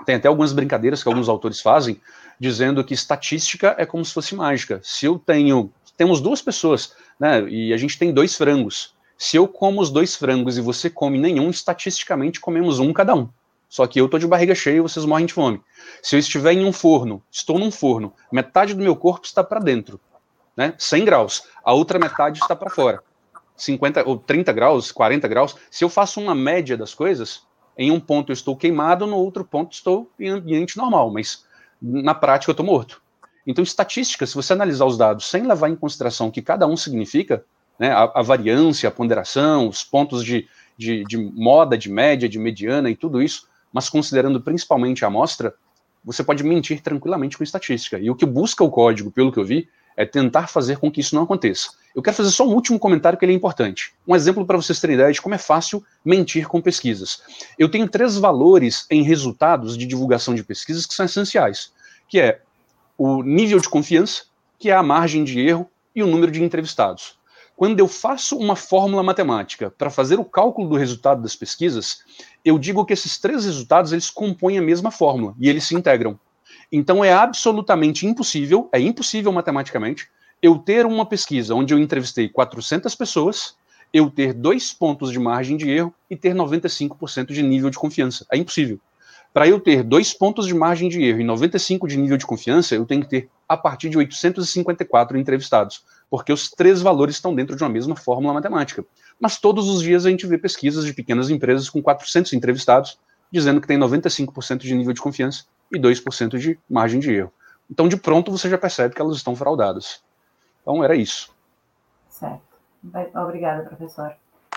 Tem 0.04 0.14
até 0.14 0.28
algumas 0.28 0.52
brincadeiras 0.52 1.02
que 1.02 1.08
alguns 1.08 1.28
autores 1.28 1.60
fazem, 1.60 2.00
dizendo 2.38 2.84
que 2.84 2.94
estatística 2.94 3.74
é 3.78 3.84
como 3.84 4.04
se 4.04 4.12
fosse 4.12 4.34
mágica. 4.34 4.80
Se 4.82 5.06
eu 5.06 5.18
tenho, 5.18 5.72
temos 5.96 6.20
duas 6.20 6.40
pessoas, 6.40 6.94
né, 7.18 7.42
e 7.48 7.72
a 7.72 7.76
gente 7.76 7.98
tem 7.98 8.12
dois 8.12 8.36
frangos. 8.36 8.94
Se 9.16 9.36
eu 9.36 9.48
como 9.48 9.80
os 9.80 9.90
dois 9.90 10.14
frangos 10.14 10.56
e 10.56 10.60
você 10.60 10.88
come 10.88 11.18
nenhum, 11.18 11.50
estatisticamente 11.50 12.38
comemos 12.38 12.78
um 12.78 12.92
cada 12.92 13.14
um. 13.14 13.28
Só 13.68 13.86
que 13.86 14.00
eu 14.00 14.08
tô 14.08 14.18
de 14.18 14.26
barriga 14.26 14.54
cheia 14.54 14.78
e 14.78 14.80
vocês 14.80 15.04
morrem 15.04 15.26
de 15.26 15.34
fome. 15.34 15.60
Se 16.02 16.16
eu 16.16 16.20
estiver 16.20 16.52
em 16.52 16.64
um 16.64 16.72
forno, 16.72 17.22
estou 17.30 17.58
num 17.58 17.70
forno, 17.70 18.12
metade 18.32 18.74
do 18.74 18.82
meu 18.82 18.96
corpo 18.96 19.26
está 19.26 19.44
para 19.44 19.60
dentro, 19.60 20.00
né? 20.56 20.74
100 20.78 21.04
graus, 21.04 21.42
a 21.62 21.72
outra 21.72 21.98
metade 21.98 22.40
está 22.40 22.56
para 22.56 22.70
fora. 22.70 23.02
50 23.56 24.08
ou 24.08 24.16
30 24.16 24.52
graus, 24.52 24.92
40 24.92 25.28
graus. 25.28 25.56
Se 25.70 25.84
eu 25.84 25.88
faço 25.88 26.20
uma 26.20 26.34
média 26.34 26.76
das 26.76 26.94
coisas, 26.94 27.42
em 27.76 27.90
um 27.90 28.00
ponto 28.00 28.30
eu 28.30 28.34
estou 28.34 28.56
queimado, 28.56 29.06
no 29.06 29.16
outro 29.16 29.44
ponto 29.44 29.72
estou 29.72 30.10
em 30.18 30.28
ambiente 30.28 30.76
normal, 30.76 31.12
mas 31.12 31.44
na 31.82 32.14
prática 32.14 32.50
eu 32.50 32.54
estou 32.54 32.64
morto. 32.64 33.02
Então, 33.46 33.62
estatística, 33.62 34.26
se 34.26 34.34
você 34.34 34.52
analisar 34.52 34.84
os 34.84 34.98
dados 34.98 35.26
sem 35.26 35.42
levar 35.46 35.68
em 35.68 35.76
consideração 35.76 36.28
o 36.28 36.32
que 36.32 36.42
cada 36.42 36.66
um 36.66 36.76
significa, 36.76 37.44
né, 37.78 37.90
a, 37.90 38.12
a 38.16 38.22
variância, 38.22 38.88
a 38.88 38.92
ponderação, 38.92 39.68
os 39.68 39.82
pontos 39.82 40.24
de, 40.24 40.46
de, 40.76 41.02
de, 41.04 41.16
moda, 41.16 41.78
de 41.78 41.90
média, 41.90 42.28
de 42.28 42.38
mediana 42.38 42.90
e 42.90 42.96
tudo 42.96 43.22
isso, 43.22 43.48
mas 43.72 43.88
considerando 43.88 44.40
principalmente 44.40 45.04
a 45.04 45.08
amostra, 45.08 45.54
você 46.04 46.22
pode 46.22 46.42
mentir 46.42 46.80
tranquilamente 46.80 47.36
com 47.36 47.44
estatística. 47.44 47.98
E 47.98 48.10
o 48.10 48.14
que 48.14 48.24
busca 48.24 48.64
o 48.64 48.70
código, 48.70 49.10
pelo 49.10 49.32
que 49.32 49.38
eu 49.38 49.44
vi, 49.44 49.68
é 49.96 50.06
tentar 50.06 50.46
fazer 50.46 50.78
com 50.78 50.90
que 50.92 51.00
isso 51.00 51.14
não 51.14 51.24
aconteça. 51.24 51.70
Eu 51.92 52.00
quero 52.00 52.16
fazer 52.16 52.30
só 52.30 52.46
um 52.46 52.54
último 52.54 52.78
comentário 52.78 53.18
que 53.18 53.24
ele 53.24 53.32
é 53.32 53.34
importante. 53.34 53.92
Um 54.06 54.14
exemplo 54.14 54.46
para 54.46 54.56
vocês 54.56 54.80
terem 54.80 54.94
ideia 54.94 55.12
de 55.12 55.20
como 55.20 55.34
é 55.34 55.38
fácil 55.38 55.84
mentir 56.04 56.46
com 56.46 56.62
pesquisas. 56.62 57.20
Eu 57.58 57.68
tenho 57.68 57.88
três 57.88 58.16
valores 58.16 58.86
em 58.88 59.02
resultados 59.02 59.76
de 59.76 59.86
divulgação 59.86 60.36
de 60.36 60.44
pesquisas 60.44 60.86
que 60.86 60.94
são 60.94 61.04
essenciais, 61.04 61.72
que 62.08 62.20
é 62.20 62.40
o 62.96 63.24
nível 63.24 63.58
de 63.58 63.68
confiança, 63.68 64.22
que 64.56 64.70
é 64.70 64.74
a 64.74 64.84
margem 64.84 65.24
de 65.24 65.40
erro 65.40 65.68
e 65.92 66.00
o 66.00 66.06
número 66.06 66.30
de 66.30 66.44
entrevistados. 66.44 67.17
Quando 67.58 67.80
eu 67.80 67.88
faço 67.88 68.38
uma 68.38 68.54
fórmula 68.54 69.02
matemática 69.02 69.68
para 69.68 69.90
fazer 69.90 70.16
o 70.20 70.24
cálculo 70.24 70.68
do 70.68 70.76
resultado 70.76 71.20
das 71.20 71.34
pesquisas, 71.34 72.04
eu 72.44 72.56
digo 72.56 72.86
que 72.86 72.92
esses 72.92 73.18
três 73.18 73.44
resultados 73.44 73.90
eles 73.90 74.10
compõem 74.10 74.58
a 74.58 74.62
mesma 74.62 74.92
fórmula 74.92 75.34
e 75.40 75.48
eles 75.48 75.64
se 75.64 75.74
integram. 75.74 76.16
Então 76.70 77.04
é 77.04 77.12
absolutamente 77.12 78.06
impossível, 78.06 78.68
é 78.72 78.78
impossível 78.78 79.32
matematicamente, 79.32 80.08
eu 80.40 80.56
ter 80.56 80.86
uma 80.86 81.04
pesquisa 81.04 81.52
onde 81.52 81.74
eu 81.74 81.80
entrevistei 81.80 82.28
400 82.28 82.94
pessoas, 82.94 83.56
eu 83.92 84.08
ter 84.08 84.32
dois 84.32 84.72
pontos 84.72 85.10
de 85.10 85.18
margem 85.18 85.56
de 85.56 85.68
erro 85.68 85.92
e 86.08 86.16
ter 86.16 86.36
95% 86.36 87.32
de 87.32 87.42
nível 87.42 87.70
de 87.70 87.76
confiança. 87.76 88.24
É 88.32 88.36
impossível. 88.36 88.78
Para 89.34 89.48
eu 89.48 89.58
ter 89.58 89.82
dois 89.82 90.14
pontos 90.14 90.46
de 90.46 90.54
margem 90.54 90.88
de 90.88 91.02
erro 91.02 91.20
e 91.20 91.24
95% 91.24 91.88
de 91.88 91.96
nível 91.96 92.16
de 92.16 92.24
confiança, 92.24 92.76
eu 92.76 92.86
tenho 92.86 93.02
que 93.02 93.08
ter 93.08 93.28
a 93.48 93.56
partir 93.56 93.88
de 93.88 93.98
854 93.98 95.18
entrevistados, 95.18 95.82
porque 96.10 96.32
os 96.32 96.50
três 96.50 96.80
valores 96.80 97.16
estão 97.16 97.34
dentro 97.34 97.56
de 97.56 97.62
uma 97.62 97.68
mesma 97.68 97.94
fórmula 97.96 98.34
matemática. 98.34 98.84
Mas 99.20 99.38
todos 99.38 99.68
os 99.68 99.82
dias 99.82 100.06
a 100.06 100.10
gente 100.10 100.26
vê 100.26 100.38
pesquisas 100.38 100.84
de 100.84 100.94
pequenas 100.94 101.30
empresas 101.30 101.68
com 101.68 101.82
400 101.82 102.32
entrevistados 102.32 102.98
dizendo 103.30 103.60
que 103.60 103.66
tem 103.66 103.78
95% 103.78 104.58
de 104.58 104.74
nível 104.74 104.92
de 104.92 105.00
confiança 105.00 105.44
e 105.72 105.78
2% 105.78 106.38
de 106.38 106.58
margem 106.68 106.98
de 106.98 107.12
erro. 107.12 107.32
Então, 107.70 107.88
de 107.88 107.96
pronto, 107.96 108.30
você 108.30 108.48
já 108.48 108.56
percebe 108.56 108.94
que 108.94 109.00
elas 109.00 109.16
estão 109.16 109.36
fraudadas. 109.36 110.02
Então, 110.62 110.82
era 110.82 110.96
isso. 110.96 111.34
Certo. 112.08 112.40
Obrigada, 113.14 113.64
professor. 113.64 114.14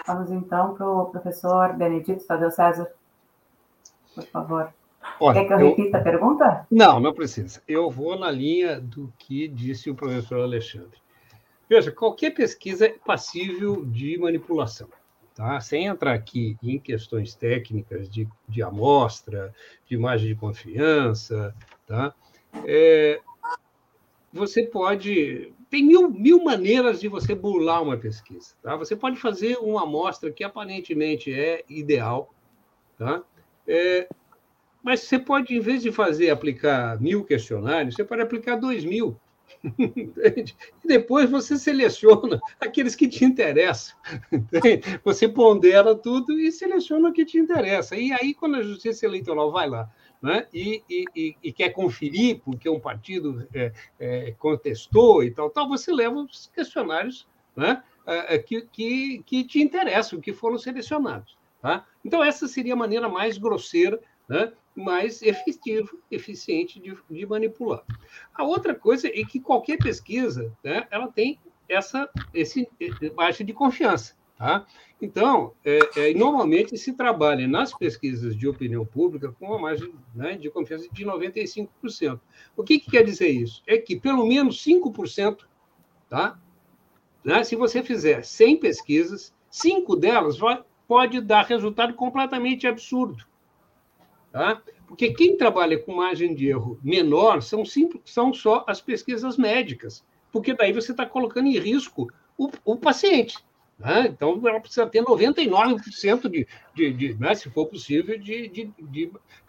Vamos 0.07 0.31
então 0.31 0.73
para 0.73 0.87
o 0.87 1.05
professor 1.07 1.73
Benedito 1.73 2.25
Tadeu 2.25 2.49
César. 2.49 2.89
Por 4.15 4.23
favor. 4.25 4.73
Olha, 5.19 5.41
Quer 5.41 5.47
que 5.47 5.53
eu, 5.53 5.59
eu 5.59 5.69
repita 5.69 5.97
a 5.97 6.01
pergunta? 6.01 6.67
Não, 6.71 6.99
não 6.99 7.13
precisa. 7.13 7.61
Eu 7.67 7.89
vou 7.89 8.17
na 8.17 8.31
linha 8.31 8.79
do 8.79 9.11
que 9.17 9.47
disse 9.47 9.89
o 9.89 9.95
professor 9.95 10.41
Alexandre. 10.41 11.00
Veja, 11.71 11.89
qualquer 11.89 12.31
pesquisa 12.31 12.85
é 12.85 12.89
passível 12.89 13.85
de 13.85 14.17
manipulação 14.17 14.89
tá? 15.33 15.57
sem 15.61 15.85
entrar 15.85 16.13
aqui 16.13 16.57
em 16.61 16.77
questões 16.77 17.33
técnicas 17.33 18.09
de, 18.09 18.27
de 18.45 18.61
amostra, 18.61 19.55
de 19.87 19.95
imagem 19.95 20.27
de 20.27 20.35
confiança, 20.35 21.55
tá? 21.87 22.13
É, 22.65 23.21
você 24.33 24.63
pode. 24.63 25.53
Tem 25.69 25.81
mil, 25.81 26.11
mil 26.11 26.43
maneiras 26.43 26.99
de 26.99 27.07
você 27.07 27.33
burlar 27.33 27.81
uma 27.81 27.95
pesquisa. 27.95 28.53
Tá? 28.61 28.75
Você 28.75 28.93
pode 28.93 29.15
fazer 29.15 29.55
uma 29.55 29.83
amostra 29.83 30.29
que 30.29 30.43
aparentemente 30.43 31.33
é 31.33 31.63
ideal, 31.69 32.35
tá? 32.97 33.23
É, 33.65 34.09
mas 34.83 35.03
você 35.03 35.17
pode, 35.17 35.55
em 35.55 35.61
vez 35.61 35.81
de 35.81 35.89
fazer 35.89 36.31
aplicar 36.31 36.99
mil 36.99 37.23
questionários, 37.23 37.95
você 37.95 38.03
pode 38.03 38.21
aplicar 38.21 38.57
dois 38.57 38.83
mil. 38.83 39.17
Entende? 39.79 40.55
E 40.83 40.87
depois 40.87 41.29
você 41.29 41.57
seleciona 41.57 42.39
aqueles 42.59 42.95
que 42.95 43.07
te 43.07 43.25
interessam. 43.25 43.95
Entende? 44.31 44.99
Você 45.03 45.27
pondera 45.27 45.95
tudo 45.95 46.39
e 46.39 46.51
seleciona 46.51 47.09
o 47.09 47.13
que 47.13 47.25
te 47.25 47.37
interessa. 47.37 47.95
E 47.95 48.11
aí, 48.13 48.33
quando 48.33 48.55
a 48.55 48.63
Justiça 48.63 49.05
Eleitoral 49.05 49.51
vai 49.51 49.69
lá 49.69 49.89
né, 50.21 50.45
e, 50.53 50.83
e, 50.89 51.35
e, 51.41 51.51
quer 51.51 51.69
conferir 51.69 52.39
porque 52.45 52.69
um 52.69 52.79
partido 52.79 53.47
é, 53.53 53.71
é, 53.99 54.31
contestou 54.37 55.23
e 55.23 55.31
tal, 55.31 55.49
tal, 55.49 55.67
você 55.67 55.91
leva 55.91 56.15
os 56.15 56.51
questionários 56.53 57.27
né, 57.55 57.83
é, 58.05 58.35
é 58.35 58.37
que, 58.37 58.61
que, 58.71 59.23
que 59.25 59.43
te 59.43 59.59
interessam, 59.61 60.21
que 60.21 60.31
foram 60.31 60.57
selecionados. 60.57 61.35
Tá? 61.61 61.85
Então, 62.03 62.23
essa 62.23 62.47
seria 62.47 62.73
a 62.73 62.77
maneira 62.77 63.07
mais 63.07 63.37
grosseira 63.37 63.99
né, 64.31 64.53
mais 64.73 65.21
efetivo, 65.21 65.99
eficiente 66.09 66.79
de, 66.79 66.95
de, 67.09 67.25
manipular. 67.25 67.83
A 68.33 68.45
outra 68.45 68.73
coisa 68.73 69.09
é 69.09 69.25
que 69.25 69.41
qualquer 69.41 69.77
pesquisa, 69.77 70.55
né, 70.63 70.87
ela 70.89 71.11
tem 71.11 71.37
essa 71.67 72.09
esse 72.33 72.65
margem 73.13 73.45
de 73.45 73.51
confiança, 73.51 74.15
tá? 74.37 74.65
Então, 75.01 75.51
é, 75.65 75.79
é, 75.97 76.13
normalmente 76.13 76.77
se 76.77 76.93
trabalha 76.93 77.45
nas 77.45 77.77
pesquisas 77.77 78.33
de 78.33 78.47
opinião 78.47 78.85
pública 78.85 79.33
com 79.33 79.47
uma 79.47 79.59
margem 79.59 79.93
né, 80.15 80.37
de 80.37 80.49
confiança 80.49 80.87
de 80.93 81.05
95%. 81.05 82.17
O 82.55 82.63
que, 82.63 82.79
que 82.79 82.91
quer 82.91 83.03
dizer 83.03 83.27
isso? 83.27 83.61
É 83.67 83.77
que 83.77 83.99
pelo 83.99 84.25
menos 84.25 84.63
5%, 84.63 85.39
tá? 86.07 86.39
Né, 87.21 87.43
se 87.43 87.57
você 87.57 87.83
fizer 87.83 88.23
100 88.23 88.57
pesquisas, 88.57 89.33
cinco 89.49 89.97
delas 89.97 90.37
vai, 90.37 90.63
pode 90.87 91.19
dar 91.19 91.43
resultado 91.43 91.93
completamente 91.95 92.65
absurdo. 92.65 93.25
Tá? 94.31 94.61
Porque 94.87 95.13
quem 95.13 95.35
trabalha 95.35 95.77
com 95.77 95.93
margem 95.93 96.33
de 96.33 96.47
erro 96.47 96.79
menor 96.83 97.41
são, 97.41 97.65
simples, 97.65 98.01
são 98.05 98.33
só 98.33 98.63
as 98.67 98.81
pesquisas 98.81 99.37
médicas, 99.37 100.03
porque 100.31 100.53
daí 100.53 100.71
você 100.71 100.91
está 100.91 101.05
colocando 101.05 101.47
em 101.47 101.57
risco 101.57 102.09
o, 102.37 102.49
o 102.63 102.77
paciente. 102.77 103.37
Né? 103.77 104.07
Então, 104.07 104.39
ela 104.47 104.59
precisa 104.59 104.85
ter 104.85 105.03
99% 105.03 106.29
de, 106.29 106.47
de, 106.73 106.93
de 106.93 107.13
né, 107.15 107.33
se 107.35 107.49
for 107.49 107.65
possível, 107.65 108.17
de, 108.17 108.47
de, 108.47 108.71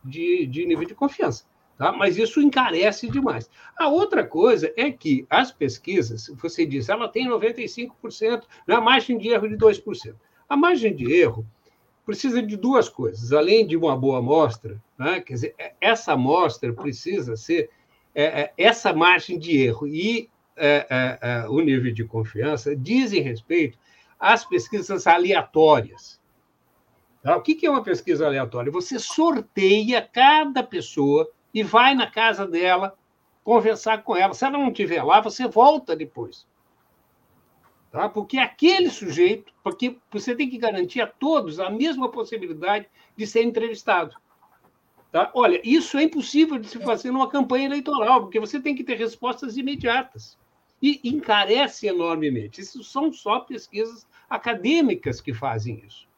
de, 0.04 0.46
de 0.46 0.66
nível 0.66 0.86
de 0.86 0.94
confiança. 0.94 1.44
Tá? 1.76 1.92
Mas 1.92 2.16
isso 2.16 2.40
encarece 2.40 3.08
demais. 3.08 3.50
A 3.76 3.88
outra 3.88 4.24
coisa 4.24 4.72
é 4.76 4.90
que 4.90 5.26
as 5.28 5.52
pesquisas, 5.52 6.28
você 6.40 6.64
diz, 6.64 6.88
ela 6.88 7.08
tem 7.08 7.28
95%, 7.28 8.44
na 8.66 8.80
margem 8.80 9.18
de 9.18 9.28
erro 9.28 9.48
de 9.48 9.56
2%. 9.56 10.14
A 10.48 10.56
margem 10.56 10.94
de 10.94 11.12
erro 11.12 11.46
precisa 12.04 12.42
de 12.42 12.56
duas 12.56 12.88
coisas, 12.88 13.32
além 13.32 13.66
de 13.66 13.76
uma 13.76 13.96
boa 13.96 14.18
amostra, 14.18 14.82
né? 14.98 15.20
quer 15.20 15.34
dizer, 15.34 15.54
é, 15.58 15.72
essa 15.80 16.12
amostra 16.12 16.72
precisa 16.72 17.36
ser 17.36 17.70
é, 18.14 18.24
é, 18.24 18.52
essa 18.58 18.92
margem 18.92 19.38
de 19.38 19.56
erro 19.56 19.86
e 19.86 20.28
é, 20.56 20.86
é, 20.90 21.18
é, 21.20 21.48
o 21.48 21.60
nível 21.60 21.92
de 21.92 22.04
confiança 22.04 22.76
dizem 22.76 23.22
respeito 23.22 23.78
às 24.18 24.44
pesquisas 24.44 25.06
aleatórias. 25.06 26.20
Tá? 27.22 27.36
O 27.36 27.40
que 27.40 27.64
é 27.64 27.70
uma 27.70 27.82
pesquisa 27.82 28.26
aleatória? 28.26 28.70
Você 28.70 28.98
sorteia 28.98 30.02
cada 30.02 30.62
pessoa 30.62 31.30
e 31.54 31.62
vai 31.62 31.94
na 31.94 32.10
casa 32.10 32.46
dela 32.46 32.94
conversar 33.44 34.02
com 34.02 34.16
ela. 34.16 34.34
Se 34.34 34.44
ela 34.44 34.58
não 34.58 34.68
estiver 34.68 35.02
lá, 35.02 35.20
você 35.20 35.46
volta 35.46 35.96
depois. 35.96 36.46
Tá? 37.92 38.08
Porque 38.08 38.38
aquele 38.38 38.88
sujeito, 38.88 39.52
porque 39.62 39.98
você 40.10 40.34
tem 40.34 40.48
que 40.48 40.56
garantir 40.56 41.02
a 41.02 41.06
todos 41.06 41.60
a 41.60 41.68
mesma 41.68 42.10
possibilidade 42.10 42.88
de 43.14 43.26
ser 43.26 43.42
entrevistado. 43.42 44.16
Tá? 45.12 45.30
Olha, 45.34 45.60
isso 45.62 45.98
é 45.98 46.04
impossível 46.04 46.58
de 46.58 46.68
se 46.68 46.78
fazer 46.80 47.10
numa 47.10 47.28
campanha 47.28 47.66
eleitoral, 47.66 48.22
porque 48.22 48.40
você 48.40 48.58
tem 48.58 48.74
que 48.74 48.82
ter 48.82 48.96
respostas 48.96 49.58
imediatas. 49.58 50.38
E 50.80 51.00
encarece 51.04 51.86
enormemente. 51.86 52.62
Isso 52.62 52.82
são 52.82 53.12
só 53.12 53.40
pesquisas 53.40 54.06
acadêmicas 54.28 55.20
que 55.20 55.34
fazem 55.34 55.84
isso, 55.86 56.08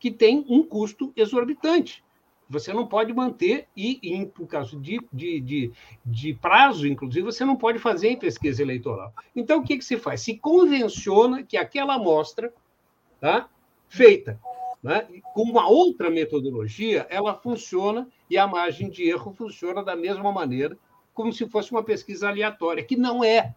que 0.00 0.10
tem 0.10 0.44
um 0.48 0.64
custo 0.64 1.12
exorbitante. 1.14 2.02
Você 2.50 2.72
não 2.72 2.84
pode 2.84 3.14
manter, 3.14 3.68
e, 3.76 4.00
em 4.02 4.26
por 4.26 4.48
caso 4.48 4.78
de, 4.80 5.00
de, 5.12 5.40
de, 5.40 5.72
de, 6.04 6.34
prazo, 6.34 6.86
inclusive, 6.88 7.24
você 7.24 7.44
não 7.44 7.54
pode 7.54 7.78
fazer 7.78 8.08
em 8.08 8.18
pesquisa 8.18 8.60
eleitoral. 8.60 9.14
Então, 9.36 9.60
o 9.60 9.62
que, 9.62 9.78
que 9.78 9.84
se 9.84 9.96
faz? 9.96 10.20
Se 10.20 10.36
convenciona 10.36 11.44
que 11.44 11.56
aquela 11.56 11.94
amostra 11.94 12.52
tá, 13.20 13.48
feita 13.88 14.40
né, 14.82 15.06
com 15.32 15.42
uma 15.42 15.68
outra 15.68 16.10
metodologia, 16.10 17.06
ela 17.08 17.34
funciona 17.34 18.08
e 18.28 18.36
a 18.36 18.48
margem 18.48 18.90
de 18.90 19.08
erro 19.08 19.32
funciona 19.32 19.82
da 19.84 19.94
mesma 19.94 20.32
maneira, 20.32 20.76
como 21.14 21.32
se 21.32 21.48
fosse 21.48 21.70
uma 21.70 21.84
pesquisa 21.84 22.28
aleatória, 22.28 22.84
que 22.84 22.96
não 22.96 23.22
é. 23.22 23.54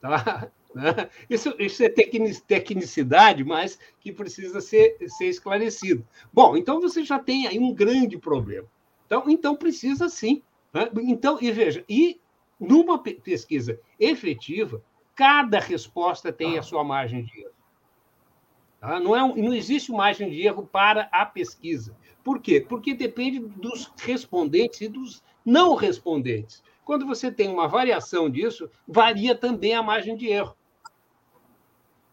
Tá? 0.00 0.48
Né? 0.78 1.10
Isso, 1.28 1.52
isso 1.58 1.82
é 1.82 1.88
tecnicidade, 1.88 3.42
mas 3.42 3.76
que 3.98 4.12
precisa 4.12 4.60
ser, 4.60 4.96
ser 5.08 5.26
esclarecido. 5.26 6.06
Bom, 6.32 6.56
então 6.56 6.80
você 6.80 7.02
já 7.02 7.18
tem 7.18 7.48
aí 7.48 7.58
um 7.58 7.74
grande 7.74 8.16
problema. 8.16 8.68
Então, 9.04 9.24
então 9.28 9.56
precisa 9.56 10.08
sim. 10.08 10.40
Né? 10.72 10.88
Então, 11.02 11.36
e 11.40 11.50
veja, 11.50 11.84
e 11.88 12.20
numa 12.60 13.02
pesquisa 13.02 13.80
efetiva, 13.98 14.80
cada 15.16 15.58
resposta 15.58 16.32
tem 16.32 16.56
a 16.58 16.62
sua 16.62 16.84
margem 16.84 17.24
de 17.24 17.40
erro. 17.40 17.54
Tá? 18.80 19.00
Não, 19.00 19.16
é 19.16 19.24
um, 19.24 19.34
não 19.34 19.52
existe 19.52 19.90
margem 19.90 20.30
de 20.30 20.46
erro 20.46 20.64
para 20.64 21.08
a 21.10 21.26
pesquisa. 21.26 21.96
Por 22.22 22.40
quê? 22.40 22.60
Porque 22.60 22.94
depende 22.94 23.40
dos 23.40 23.92
respondentes 23.98 24.80
e 24.80 24.88
dos 24.88 25.24
não 25.44 25.74
respondentes. 25.74 26.62
Quando 26.84 27.04
você 27.04 27.32
tem 27.32 27.48
uma 27.48 27.66
variação 27.66 28.30
disso, 28.30 28.70
varia 28.86 29.34
também 29.34 29.74
a 29.74 29.82
margem 29.82 30.16
de 30.16 30.28
erro. 30.28 30.57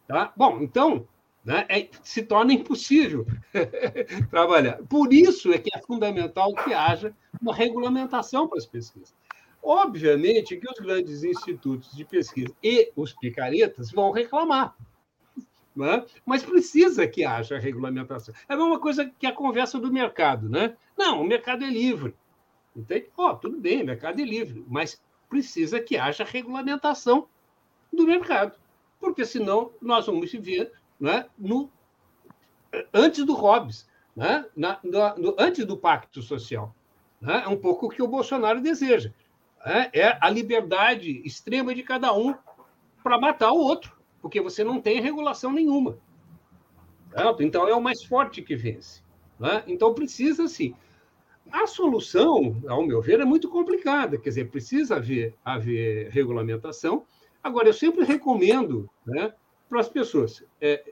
Tá? 0.08 0.32
Bom, 0.36 0.60
então, 0.62 1.08
né, 1.44 1.66
é, 1.70 1.88
se 2.04 2.24
torna 2.24 2.54
impossível 2.54 3.26
trabalhar. 4.30 4.80
Por 4.90 5.14
isso 5.14 5.52
é 5.52 5.58
que 5.58 5.70
é 5.76 5.82
fundamental 5.82 6.54
que 6.54 6.74
haja 6.74 7.14
uma 7.42 7.54
regulamentação 7.54 8.48
para 8.48 8.58
as 8.58 8.66
pesquisas. 8.66 9.14
Obviamente 9.62 10.58
que 10.58 10.70
os 10.70 10.80
grandes 10.80 11.24
institutos 11.24 11.96
de 11.96 12.06
pesquisa 12.06 12.54
e 12.64 12.92
os 12.96 13.14
picaretas 13.14 13.92
vão 13.92 14.12
reclamar. 14.12 14.76
Né? 15.76 16.06
Mas 16.26 16.44
precisa 16.44 17.08
que 17.08 17.26
haja 17.26 17.58
regulamentação. 17.58 18.34
É 18.48 18.54
a 18.54 18.58
mesma 18.58 18.80
coisa 18.80 19.12
que 19.20 19.26
a 19.26 19.32
conversa 19.32 19.80
do 19.80 19.92
mercado. 19.92 20.48
Né? 20.48 20.76
Não, 20.98 21.22
o 21.22 21.26
mercado 21.26 21.64
é 21.64 21.70
livre. 21.70 22.16
Entende? 22.76 23.10
Oh, 23.18 23.34
tudo 23.34 23.58
bem, 23.58 23.82
o 23.82 23.86
mercado 23.86 24.22
é 24.22 24.26
livre, 24.26 24.64
mas 24.68 25.02
precisa 25.30 25.80
que 25.80 25.98
haja 25.98 26.24
regulamentação 26.24 27.28
do 27.92 28.06
mercado 28.06 28.58
porque 29.00 29.26
senão 29.26 29.72
nós 29.82 30.06
vamos 30.06 30.32
viver 30.32 30.72
né, 31.00 31.26
no, 31.38 31.70
antes 32.94 33.26
do 33.26 33.34
Hobbes, 33.34 33.88
né, 34.16 34.46
na, 34.56 34.80
no, 34.84 35.36
antes 35.38 35.66
do 35.66 35.78
pacto 35.78 36.22
social. 36.22 36.76
Né, 37.20 37.44
é 37.46 37.48
um 37.48 37.58
pouco 37.58 37.88
o 37.88 37.90
que 37.90 38.02
o 38.02 38.08
Bolsonaro 38.08 38.62
deseja. 38.62 39.12
Né, 39.66 39.90
é 39.94 40.18
a 40.20 40.30
liberdade 40.30 41.22
extrema 41.26 41.74
de 41.74 41.84
cada 41.84 42.14
um 42.14 42.36
para 43.04 43.20
matar 43.20 43.52
o 43.52 43.60
outro, 43.60 43.96
porque 44.22 44.42
você 44.42 44.64
não 44.64 44.82
tem 44.82 45.02
regulação 45.02 45.52
nenhuma. 45.52 45.98
Certo? 47.12 47.44
Então 47.44 47.68
é 47.68 47.76
o 47.76 47.82
mais 47.82 48.04
forte 48.04 48.42
que 48.42 48.56
vence. 48.56 49.02
Né? 49.40 49.64
Então 49.68 49.94
precisa 49.94 50.48
sim. 50.48 50.76
A 51.52 51.68
solução, 51.68 52.62
ao 52.68 52.86
meu 52.86 53.02
ver, 53.02 53.20
é 53.20 53.26
muito 53.26 53.50
complicada. 53.50 54.18
Quer 54.18 54.30
dizer, 54.30 54.50
precisa 54.50 54.96
haver, 54.96 55.36
haver 55.44 56.10
regulamentação, 56.10 57.06
Agora, 57.46 57.70
eu 57.70 57.74
sempre 57.74 58.04
recomendo 58.04 58.90
né, 59.06 59.32
para 59.70 59.80
as 59.80 59.88
pessoas 59.88 60.44
é, 60.60 60.92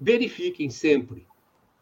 verifiquem 0.00 0.70
sempre 0.70 1.26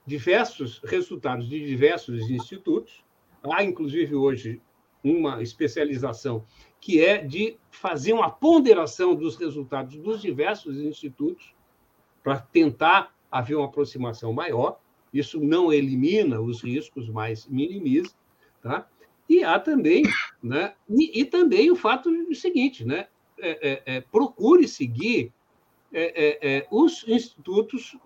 diversos 0.04 0.80
resultados 0.80 1.48
de 1.48 1.64
diversos 1.64 2.28
institutos. 2.28 3.04
Há, 3.40 3.62
inclusive, 3.62 4.16
hoje, 4.16 4.60
uma 5.04 5.40
especialização 5.40 6.44
que 6.80 7.04
é 7.04 7.18
de 7.18 7.56
fazer 7.70 8.12
uma 8.14 8.28
ponderação 8.28 9.14
dos 9.14 9.36
resultados 9.36 9.96
dos 9.96 10.20
diversos 10.20 10.76
institutos 10.76 11.54
para 12.20 12.40
tentar 12.40 13.14
haver 13.30 13.54
uma 13.54 13.66
aproximação 13.66 14.32
maior. 14.32 14.80
Isso 15.12 15.38
não 15.38 15.72
elimina 15.72 16.40
os 16.40 16.64
riscos, 16.64 17.08
mas 17.08 17.46
minimiza. 17.46 18.12
Tá? 18.60 18.88
E 19.28 19.44
há 19.44 19.60
também, 19.60 20.02
né? 20.42 20.74
E, 20.90 21.20
e 21.20 21.24
também 21.24 21.70
o 21.70 21.76
fato 21.76 22.10
do 22.10 22.34
seguinte, 22.34 22.84
né? 22.84 23.06
É, 23.38 23.68
é, 23.68 23.96
é, 23.96 24.00
procure 24.00 24.68
seguir 24.68 25.32
é, 25.92 26.38
é, 26.58 26.66
os 26.70 27.04
institutos 27.06 27.96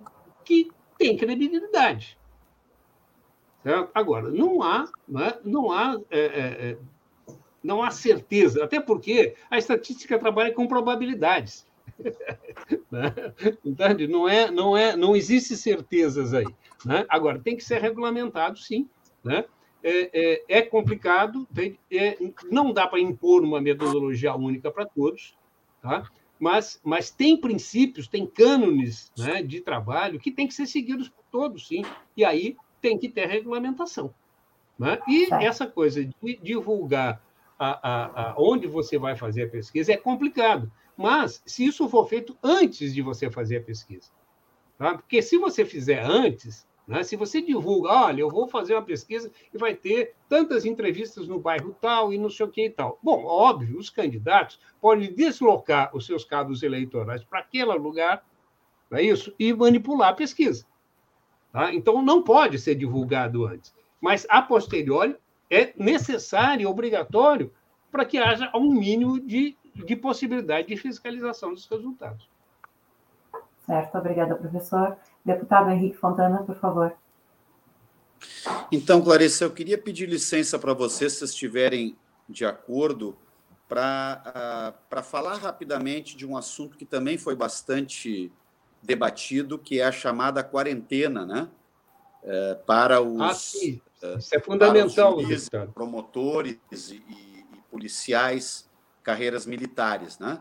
que 0.44 0.70
têm 0.96 1.16
credibilidade. 1.16 2.18
Certo? 3.62 3.90
Agora, 3.94 4.30
não 4.30 4.62
há, 4.62 4.90
não 5.44 5.70
há, 5.72 6.00
não 7.62 7.82
há 7.82 7.90
certeza, 7.90 8.64
até 8.64 8.80
porque 8.80 9.34
a 9.50 9.58
estatística 9.58 10.18
trabalha 10.18 10.52
com 10.52 10.66
probabilidades. 10.66 11.66
né? 12.90 13.14
Entende? 13.64 14.06
Não 14.06 14.28
é, 14.28 14.50
não 14.50 14.76
é, 14.76 14.96
não 14.96 15.16
existe 15.16 15.56
certezas 15.56 16.32
aí. 16.34 16.46
Né? 16.84 17.04
Agora 17.08 17.38
tem 17.38 17.56
que 17.56 17.64
ser 17.64 17.80
regulamentado, 17.80 18.58
sim, 18.58 18.88
né? 19.24 19.44
É, 19.82 20.10
é, 20.12 20.44
é 20.58 20.62
complicado, 20.62 21.46
é, 21.90 22.18
não 22.50 22.72
dá 22.72 22.86
para 22.86 23.00
impor 23.00 23.42
uma 23.42 23.60
metodologia 23.60 24.34
única 24.34 24.70
para 24.70 24.86
todos, 24.86 25.36
tá? 25.80 26.08
mas, 26.38 26.80
mas 26.84 27.10
tem 27.10 27.40
princípios, 27.40 28.08
tem 28.08 28.26
cânones 28.26 29.12
né, 29.16 29.42
de 29.42 29.60
trabalho 29.60 30.20
que 30.20 30.30
tem 30.30 30.46
que 30.46 30.54
ser 30.54 30.66
seguidos 30.66 31.08
por 31.08 31.24
todos, 31.30 31.66
sim, 31.68 31.82
e 32.16 32.24
aí 32.24 32.56
tem 32.80 32.98
que 32.98 33.08
ter 33.08 33.26
regulamentação. 33.26 34.14
Né? 34.78 34.98
E 35.08 35.32
essa 35.32 35.66
coisa 35.66 36.04
de 36.04 36.38
divulgar 36.42 37.22
a, 37.58 37.68
a, 37.68 38.30
a 38.30 38.34
onde 38.38 38.68
você 38.68 38.98
vai 38.98 39.16
fazer 39.16 39.44
a 39.44 39.48
pesquisa 39.48 39.92
é 39.92 39.96
complicado, 39.96 40.70
mas 40.96 41.42
se 41.44 41.64
isso 41.64 41.88
for 41.88 42.08
feito 42.08 42.36
antes 42.42 42.94
de 42.94 43.02
você 43.02 43.30
fazer 43.30 43.58
a 43.58 43.62
pesquisa, 43.62 44.10
tá? 44.76 44.94
porque 44.94 45.20
se 45.22 45.36
você 45.38 45.64
fizer 45.64 46.04
antes, 46.04 46.67
né? 46.88 47.02
Se 47.02 47.16
você 47.16 47.42
divulga, 47.42 47.90
olha, 47.90 48.22
eu 48.22 48.30
vou 48.30 48.48
fazer 48.48 48.72
uma 48.72 48.82
pesquisa 48.82 49.30
e 49.52 49.58
vai 49.58 49.74
ter 49.74 50.14
tantas 50.26 50.64
entrevistas 50.64 51.28
no 51.28 51.38
bairro 51.38 51.76
tal 51.78 52.14
e 52.14 52.18
não 52.18 52.30
sei 52.30 52.46
o 52.46 52.48
que 52.50 52.64
e 52.64 52.70
tal. 52.70 52.98
Bom, 53.02 53.26
óbvio, 53.26 53.78
os 53.78 53.90
candidatos 53.90 54.58
podem 54.80 55.12
deslocar 55.14 55.94
os 55.94 56.06
seus 56.06 56.24
cabos 56.24 56.62
eleitorais 56.62 57.22
para 57.22 57.40
aquele 57.40 57.74
lugar, 57.74 58.24
não 58.90 58.98
é 58.98 59.02
isso? 59.02 59.34
E 59.38 59.52
manipular 59.52 60.08
a 60.08 60.14
pesquisa. 60.14 60.64
Tá? 61.52 61.74
Então, 61.74 62.00
não 62.00 62.22
pode 62.22 62.58
ser 62.58 62.74
divulgado 62.74 63.44
antes. 63.44 63.74
Mas, 64.00 64.26
a 64.30 64.40
posteriori, 64.40 65.14
é 65.50 65.74
necessário, 65.76 66.70
obrigatório, 66.70 67.52
para 67.90 68.06
que 68.06 68.16
haja 68.16 68.50
um 68.54 68.72
mínimo 68.72 69.20
de, 69.20 69.54
de 69.74 69.94
possibilidade 69.96 70.68
de 70.68 70.76
fiscalização 70.76 71.52
dos 71.52 71.66
resultados. 71.66 72.30
Certo, 73.68 73.98
obrigada, 73.98 74.34
professor. 74.34 74.96
Deputado 75.28 75.70
Henrique 75.70 75.98
Fontana, 75.98 76.42
por 76.42 76.56
favor. 76.56 76.96
Então, 78.72 79.02
Clarissa, 79.02 79.44
eu 79.44 79.50
queria 79.50 79.76
pedir 79.76 80.08
licença 80.08 80.58
para 80.58 80.72
vocês, 80.72 81.12
se 81.12 81.24
estiverem 81.24 81.96
de 82.26 82.46
acordo, 82.46 83.14
para 83.68 84.74
uh, 84.90 85.02
falar 85.02 85.34
rapidamente 85.34 86.16
de 86.16 86.26
um 86.26 86.34
assunto 86.34 86.78
que 86.78 86.86
também 86.86 87.18
foi 87.18 87.36
bastante 87.36 88.32
debatido, 88.82 89.58
que 89.58 89.80
é 89.80 89.84
a 89.84 89.92
chamada 89.92 90.42
quarentena, 90.42 91.26
né? 91.26 91.48
Uh, 92.22 92.64
para 92.64 93.02
os, 93.02 93.20
ah, 93.20 93.34
sim. 93.34 93.80
Isso 94.16 94.34
é 94.34 94.40
fundamental, 94.40 95.20
juízes, 95.20 95.50
promotores 95.74 96.56
e, 96.90 96.96
e, 96.96 97.44
policiais, 97.70 98.66
carreiras 99.02 99.44
militares, 99.44 100.18
né? 100.18 100.40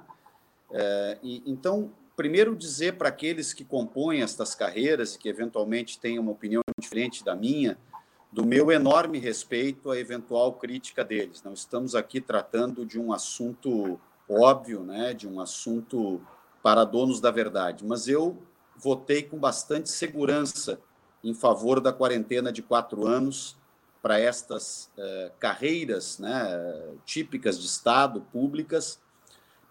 Uh, 0.70 1.20
e, 1.22 1.44
então, 1.46 1.92
primeiro 2.18 2.56
dizer 2.56 2.98
para 2.98 3.10
aqueles 3.10 3.54
que 3.54 3.64
compõem 3.64 4.24
estas 4.24 4.56
carreiras 4.56 5.14
e 5.14 5.20
que 5.20 5.30
eventualmente 5.30 6.00
têm 6.00 6.18
uma 6.18 6.32
opinião 6.32 6.64
diferente 6.80 7.24
da 7.24 7.36
minha, 7.36 7.78
do 8.32 8.44
meu 8.44 8.72
enorme 8.72 9.20
respeito 9.20 9.92
à 9.92 9.98
eventual 9.98 10.54
crítica 10.54 11.06
deles. 11.06 11.44
Não 11.44 11.54
estamos 11.54 11.94
aqui 11.94 12.20
tratando 12.20 12.84
de 12.84 13.00
um 13.00 13.14
assunto 13.14 14.00
óbvio, 14.28 14.82
né, 14.82 15.14
de 15.14 15.28
um 15.28 15.40
assunto 15.40 16.20
para 16.64 16.84
donos 16.84 17.22
da 17.22 17.30
verdade, 17.30 17.86
mas 17.86 18.08
eu 18.08 18.36
votei 18.76 19.22
com 19.22 19.38
bastante 19.38 19.90
segurança 19.92 20.82
em 21.24 21.36
favor 21.36 21.80
da 21.80 21.94
quarentena 21.94 22.52
de 22.52 22.64
quatro 22.64 23.06
anos 23.06 23.56
para 24.02 24.20
estas 24.20 24.92
eh, 24.98 25.32
carreiras 25.40 26.20
né, 26.20 26.94
típicas 27.06 27.60
de 27.60 27.66
Estado, 27.66 28.22
públicas, 28.32 29.00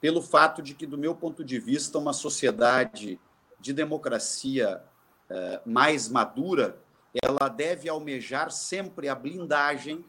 pelo 0.00 0.22
fato 0.22 0.62
de 0.62 0.74
que, 0.74 0.86
do 0.86 0.98
meu 0.98 1.14
ponto 1.14 1.44
de 1.44 1.58
vista, 1.58 1.98
uma 1.98 2.12
sociedade 2.12 3.18
de 3.58 3.72
democracia 3.72 4.82
eh, 5.28 5.60
mais 5.64 6.08
madura 6.08 6.78
ela 7.22 7.48
deve 7.48 7.88
almejar 7.88 8.50
sempre 8.50 9.08
a 9.08 9.14
blindagem 9.14 10.04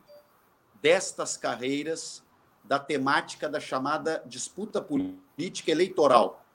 destas 0.82 1.38
carreiras 1.38 2.24
da 2.64 2.78
temática 2.78 3.48
da 3.48 3.60
chamada 3.60 4.22
disputa 4.26 4.82
política 4.82 5.72
eleitoral. 5.72 6.46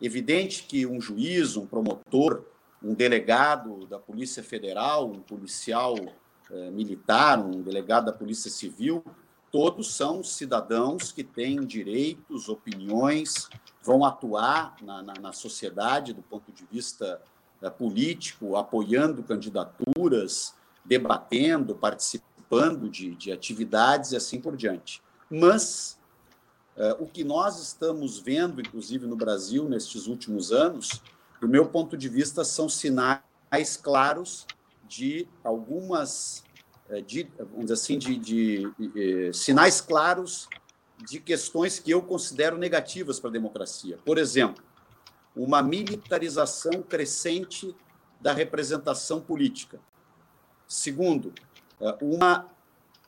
Evidente 0.00 0.64
que 0.64 0.84
um 0.84 1.00
juiz, 1.00 1.56
um 1.56 1.66
promotor, 1.66 2.44
um 2.82 2.94
delegado 2.94 3.86
da 3.86 3.98
Polícia 3.98 4.42
Federal, 4.42 5.08
um 5.08 5.20
policial 5.20 5.94
eh, 6.50 6.70
militar, 6.72 7.38
um 7.38 7.62
delegado 7.62 8.06
da 8.06 8.12
Polícia 8.12 8.50
Civil, 8.50 9.04
todos 9.52 9.94
são 9.94 10.24
cidadãos 10.24 11.12
que 11.12 11.22
têm 11.22 11.64
direitos, 11.64 12.48
opiniões, 12.48 13.48
vão 13.82 14.04
atuar 14.04 14.76
na, 14.82 15.02
na, 15.02 15.14
na 15.20 15.32
sociedade 15.32 16.14
do 16.14 16.22
ponto 16.22 16.50
de 16.50 16.64
vista 16.64 17.20
eh, 17.60 17.68
político, 17.68 18.56
apoiando 18.56 19.22
candidaturas, 19.22 20.54
debatendo, 20.84 21.74
participando 21.74 22.88
de, 22.88 23.14
de 23.14 23.30
atividades 23.30 24.12
e 24.12 24.16
assim 24.16 24.40
por 24.40 24.56
diante. 24.56 25.02
Mas 25.30 25.98
uh, 26.76 27.02
o 27.02 27.06
que 27.06 27.24
nós 27.24 27.60
estamos 27.62 28.18
vendo, 28.18 28.60
inclusive 28.60 29.06
no 29.06 29.16
Brasil, 29.16 29.68
nestes 29.68 30.06
últimos 30.06 30.52
anos, 30.52 31.02
do 31.40 31.48
meu 31.48 31.66
ponto 31.66 31.96
de 31.96 32.08
vista, 32.08 32.44
são 32.44 32.68
sinais 32.68 33.76
claros 33.82 34.46
de 34.86 35.26
algumas, 35.42 36.44
de, 37.00 37.28
vamos 37.38 37.62
dizer 37.62 37.74
assim, 37.74 37.98
de, 37.98 38.16
de, 38.18 38.72
de 38.78 39.28
uh, 39.28 39.34
sinais 39.34 39.80
claros 39.80 40.48
de 41.08 41.18
questões 41.20 41.78
que 41.78 41.90
eu 41.90 42.02
considero 42.02 42.56
negativas 42.56 43.18
para 43.18 43.30
a 43.30 43.32
democracia. 43.32 43.98
Por 44.04 44.18
exemplo, 44.18 44.62
uma 45.34 45.62
militarização 45.62 46.82
crescente 46.82 47.74
da 48.20 48.32
representação 48.32 49.20
política. 49.20 49.80
Segundo, 50.68 51.32
é, 51.80 51.96
uma 52.00 52.48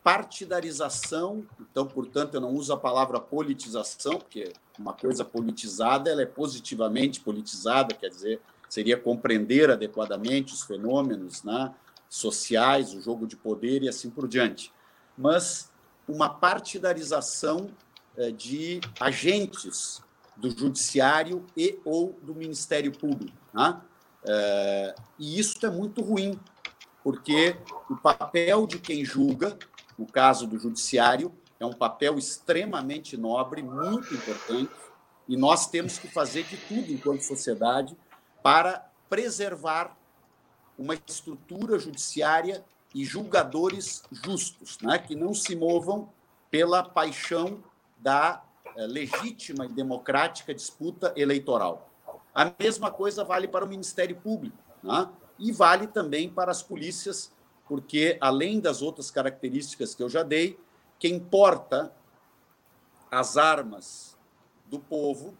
partidarização, 0.02 1.46
então, 1.60 1.86
portanto, 1.86 2.34
eu 2.34 2.40
não 2.40 2.52
uso 2.52 2.72
a 2.72 2.76
palavra 2.76 3.18
politização, 3.20 4.18
porque 4.18 4.52
uma 4.78 4.92
coisa 4.92 5.24
politizada 5.24 6.10
ela 6.10 6.22
é 6.22 6.26
positivamente 6.26 7.20
politizada, 7.20 7.94
quer 7.94 8.08
dizer, 8.08 8.40
seria 8.68 8.98
compreender 8.98 9.70
adequadamente 9.70 10.52
os 10.52 10.62
fenômenos 10.62 11.42
né, 11.42 11.72
sociais, 12.14 12.94
o 12.94 13.00
jogo 13.00 13.26
de 13.26 13.36
poder 13.36 13.82
e 13.82 13.88
assim 13.88 14.08
por 14.08 14.28
diante. 14.28 14.72
Mas 15.18 15.70
uma 16.06 16.28
partidarização 16.28 17.70
é, 18.16 18.30
de 18.30 18.80
agentes 19.00 20.02
do 20.36 20.50
judiciário 20.50 21.44
e 21.56 21.78
ou 21.84 22.16
do 22.22 22.34
Ministério 22.34 22.92
Público. 22.92 23.36
Né? 23.52 23.80
É, 24.26 24.94
e 25.18 25.38
isso 25.38 25.64
é 25.66 25.70
muito 25.70 26.02
ruim, 26.02 26.38
porque 27.02 27.56
o 27.90 27.96
papel 27.96 28.66
de 28.66 28.78
quem 28.78 29.04
julga, 29.04 29.58
no 29.98 30.06
caso 30.06 30.46
do 30.46 30.58
judiciário, 30.58 31.32
é 31.58 31.66
um 31.66 31.72
papel 31.72 32.16
extremamente 32.16 33.16
nobre, 33.16 33.62
muito 33.62 34.14
importante, 34.14 34.72
e 35.28 35.36
nós 35.36 35.68
temos 35.68 35.98
que 35.98 36.06
fazer 36.06 36.44
de 36.44 36.56
tudo 36.56 36.92
enquanto 36.92 37.22
sociedade 37.22 37.96
para 38.42 38.90
preservar 39.08 39.96
uma 40.78 40.94
estrutura 40.94 41.78
judiciária 41.78 42.64
e 42.94 43.04
julgadores 43.04 44.02
justos, 44.10 44.78
né? 44.80 44.98
que 44.98 45.14
não 45.14 45.34
se 45.34 45.56
movam 45.56 46.08
pela 46.50 46.82
paixão 46.82 47.62
da 47.98 48.44
é, 48.76 48.86
legítima 48.86 49.66
e 49.66 49.68
democrática 49.68 50.54
disputa 50.54 51.12
eleitoral. 51.16 51.90
A 52.34 52.52
mesma 52.58 52.90
coisa 52.90 53.24
vale 53.24 53.48
para 53.48 53.64
o 53.64 53.68
Ministério 53.68 54.16
Público 54.16 54.56
né? 54.82 55.08
e 55.38 55.50
vale 55.50 55.86
também 55.86 56.28
para 56.28 56.50
as 56.50 56.62
polícias, 56.62 57.32
porque, 57.66 58.16
além 58.20 58.60
das 58.60 58.82
outras 58.82 59.10
características 59.10 59.94
que 59.94 60.02
eu 60.02 60.08
já 60.08 60.22
dei, 60.22 60.58
quem 60.98 61.18
porta 61.18 61.92
as 63.10 63.36
armas 63.36 64.16
do 64.66 64.78
povo 64.78 65.36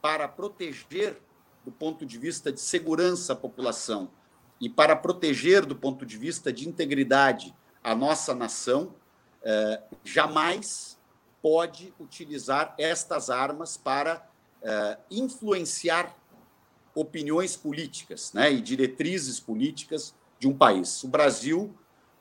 para 0.00 0.28
proteger, 0.28 1.20
do 1.64 1.72
ponto 1.72 2.06
de 2.06 2.18
vista 2.18 2.52
de 2.52 2.60
segurança, 2.60 3.32
a 3.32 3.36
população 3.36 4.10
e 4.60 4.68
para 4.68 4.96
proteger, 4.96 5.64
do 5.64 5.76
ponto 5.76 6.04
de 6.04 6.16
vista 6.16 6.52
de 6.52 6.68
integridade, 6.68 7.54
a 7.82 7.94
nossa 7.94 8.34
nação, 8.34 8.94
eh, 9.42 9.82
jamais 10.02 10.98
pode 11.40 11.94
utilizar 12.00 12.74
estas 12.78 13.30
armas 13.30 13.76
para 13.76 14.28
uh, 14.60 15.00
influenciar 15.10 16.14
opiniões 16.94 17.56
políticas 17.56 18.32
né, 18.32 18.52
e 18.52 18.60
diretrizes 18.60 19.38
políticas 19.38 20.14
de 20.38 20.48
um 20.48 20.56
país. 20.56 21.02
O 21.04 21.08
Brasil 21.08 21.72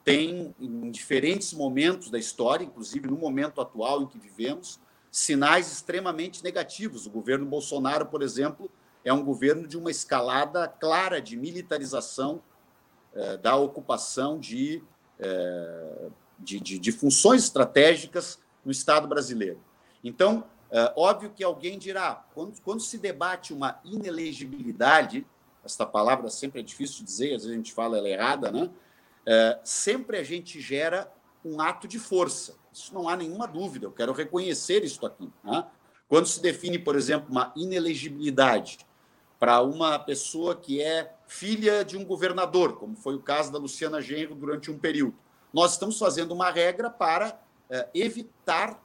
tem, 0.03 0.55
em 0.59 0.91
diferentes 0.91 1.51
momentos 1.51 2.09
da 2.09 2.19
história, 2.19 2.63
inclusive 2.63 3.07
no 3.07 3.17
momento 3.17 3.59
atual 3.59 4.03
em 4.03 4.07
que 4.07 4.19
vivemos, 4.19 4.79
sinais 5.11 5.71
extremamente 5.71 6.43
negativos. 6.43 7.07
O 7.07 7.09
governo 7.09 7.45
Bolsonaro, 7.45 8.05
por 8.05 8.21
exemplo, 8.21 8.69
é 9.08 9.14
um 9.14 9.24
governo 9.24 9.66
de 9.68 9.78
uma 9.78 9.89
escalada 9.89 10.68
clara 10.68 11.22
de 11.22 11.38
militarização 11.38 12.41
eh, 13.16 13.38
da 13.38 13.55
ocupação 13.55 14.38
de, 14.38 14.84
eh, 15.18 16.10
de, 16.38 16.60
de, 16.60 16.78
de 16.78 16.91
funções 16.91 17.43
estratégicas 17.43 18.38
no 18.66 18.72
Estado 18.72 19.08
brasileiro. 19.08 19.62
Então, 20.03 20.43
é 20.70 20.93
óbvio 20.97 21.30
que 21.30 21.41
alguém 21.41 21.80
dirá, 21.80 22.26
quando, 22.34 22.60
quando 22.62 22.82
se 22.82 22.97
debate 22.97 23.53
uma 23.53 23.80
inelegibilidade, 23.86 25.26
esta 25.64 25.86
palavra 25.86 26.30
sempre 26.30 26.60
é 26.60 26.64
difícil 26.64 26.97
de 26.97 27.05
dizer, 27.05 27.28
às 27.28 27.43
vezes 27.43 27.51
a 27.51 27.55
gente 27.55 27.74
fala 27.74 27.97
ela 27.97 28.10
errada, 28.10 28.51
né? 28.51 28.70
É, 29.26 29.60
sempre 29.64 30.18
a 30.18 30.24
gente 30.24 30.60
gera 30.60 31.10
um 31.43 31.62
ato 31.62 31.88
de 31.88 31.97
força. 31.97 32.55
Isso 32.74 32.93
não 32.93 33.08
há 33.08 33.16
nenhuma 33.16 33.47
dúvida, 33.47 33.86
eu 33.86 33.91
quero 33.91 34.12
reconhecer 34.12 34.84
isso 34.84 35.05
aqui. 35.05 35.30
Né? 35.43 35.66
Quando 36.10 36.28
se 36.28 36.41
define, 36.41 36.78
por 36.78 36.95
exemplo, 36.95 37.32
uma 37.32 37.53
inelegibilidade 37.55 38.80
para 39.39 39.61
uma 39.61 39.99
pessoa 39.99 40.55
que 40.55 40.81
é 40.81 41.13
filha 41.27 41.83
de 41.83 41.97
um 41.97 42.05
governador, 42.05 42.77
como 42.77 42.95
foi 42.95 43.15
o 43.15 43.21
caso 43.21 43.51
da 43.51 43.59
Luciana 43.59 44.01
Genro 44.01 44.35
durante 44.35 44.71
um 44.71 44.77
período, 44.77 45.15
nós 45.53 45.73
estamos 45.73 45.97
fazendo 45.97 46.33
uma 46.33 46.49
regra 46.49 46.89
para 46.89 47.39
é, 47.69 47.88
evitar 47.93 48.81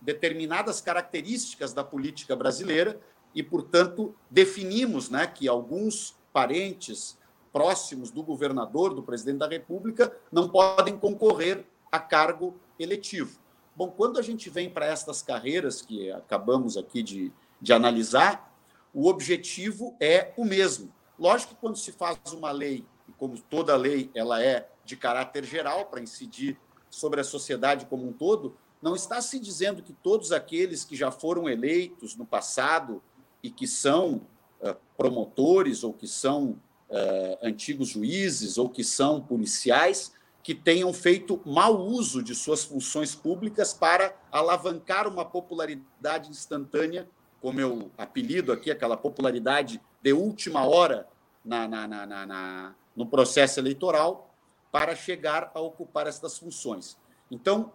determinadas 0.00 0.80
características 0.80 1.72
da 1.72 1.82
política 1.82 2.34
brasileira 2.36 3.00
e, 3.34 3.42
portanto, 3.42 4.14
definimos 4.30 5.10
né, 5.10 5.26
que 5.26 5.48
alguns 5.48 6.16
parentes 6.32 7.18
próximos 7.52 8.10
do 8.10 8.22
governador, 8.22 8.94
do 8.94 9.02
presidente 9.02 9.38
da 9.38 9.48
República, 9.48 10.14
não 10.30 10.48
podem 10.48 10.98
concorrer 10.98 11.64
a 11.90 11.98
cargo 11.98 12.54
eletivo. 12.78 13.38
Bom, 13.74 13.90
quando 13.90 14.18
a 14.18 14.22
gente 14.22 14.48
vem 14.48 14.70
para 14.70 14.86
estas 14.86 15.22
carreiras 15.22 15.82
que 15.82 16.10
acabamos 16.10 16.76
aqui 16.76 17.02
de, 17.02 17.32
de 17.60 17.72
analisar, 17.72 18.55
o 18.96 19.08
objetivo 19.08 19.94
é 20.00 20.32
o 20.38 20.44
mesmo. 20.44 20.90
Lógico 21.18 21.54
que 21.54 21.60
quando 21.60 21.76
se 21.76 21.92
faz 21.92 22.18
uma 22.32 22.50
lei, 22.50 22.82
e 23.06 23.12
como 23.12 23.38
toda 23.38 23.76
lei 23.76 24.10
ela 24.14 24.42
é 24.42 24.70
de 24.86 24.96
caráter 24.96 25.44
geral 25.44 25.84
para 25.84 26.00
incidir 26.00 26.58
sobre 26.88 27.20
a 27.20 27.24
sociedade 27.24 27.84
como 27.84 28.08
um 28.08 28.12
todo, 28.12 28.56
não 28.80 28.96
está 28.96 29.20
se 29.20 29.38
dizendo 29.38 29.82
que 29.82 29.92
todos 29.92 30.32
aqueles 30.32 30.82
que 30.82 30.96
já 30.96 31.10
foram 31.10 31.46
eleitos 31.46 32.16
no 32.16 32.24
passado 32.24 33.02
e 33.42 33.50
que 33.50 33.66
são 33.66 34.22
uh, 34.62 34.74
promotores 34.96 35.84
ou 35.84 35.92
que 35.92 36.08
são 36.08 36.58
uh, 36.88 37.38
antigos 37.42 37.88
juízes 37.88 38.56
ou 38.56 38.66
que 38.66 38.82
são 38.82 39.20
policiais 39.20 40.10
que 40.42 40.54
tenham 40.54 40.90
feito 40.94 41.38
mau 41.44 41.82
uso 41.82 42.22
de 42.22 42.34
suas 42.34 42.64
funções 42.64 43.14
públicas 43.14 43.74
para 43.74 44.16
alavancar 44.32 45.06
uma 45.06 45.24
popularidade 45.24 46.30
instantânea, 46.30 47.06
como 47.46 47.60
eu 47.60 47.92
apelido 47.96 48.50
aqui, 48.50 48.72
aquela 48.72 48.96
popularidade 48.96 49.80
de 50.02 50.12
última 50.12 50.66
hora 50.66 51.06
na, 51.44 51.68
na, 51.68 51.86
na, 51.86 52.26
na 52.26 52.74
no 52.96 53.06
processo 53.06 53.60
eleitoral, 53.60 54.34
para 54.72 54.96
chegar 54.96 55.52
a 55.54 55.60
ocupar 55.60 56.08
essas 56.08 56.36
funções. 56.36 56.98
Então, 57.30 57.72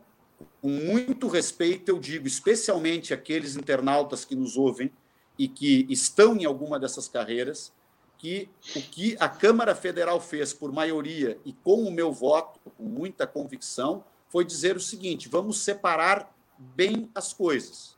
com 0.62 0.68
muito 0.68 1.30
respeito, 1.30 1.88
eu 1.88 2.00
digo, 2.00 2.28
especialmente 2.28 3.14
aqueles 3.14 3.56
internautas 3.56 4.26
que 4.26 4.36
nos 4.36 4.58
ouvem 4.58 4.92
e 5.40 5.48
que 5.48 5.88
estão 5.90 6.36
em 6.36 6.44
alguma 6.44 6.78
dessas 6.78 7.08
carreiras, 7.08 7.72
que 8.18 8.50
o 8.76 8.82
que 8.82 9.16
a 9.22 9.30
Câmara 9.30 9.74
Federal 9.74 10.20
fez 10.20 10.52
por 10.52 10.74
maioria 10.74 11.40
e 11.46 11.54
com 11.54 11.84
o 11.84 11.92
meu 11.92 12.12
voto, 12.12 12.60
com 12.78 12.84
muita 12.84 13.26
convicção, 13.26 14.04
foi 14.28 14.44
dizer 14.44 14.76
o 14.76 14.82
seguinte: 14.82 15.30
vamos 15.30 15.60
separar 15.60 16.30
bem 16.60 17.10
as 17.16 17.32
coisas. 17.32 17.96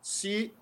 Se 0.00 0.54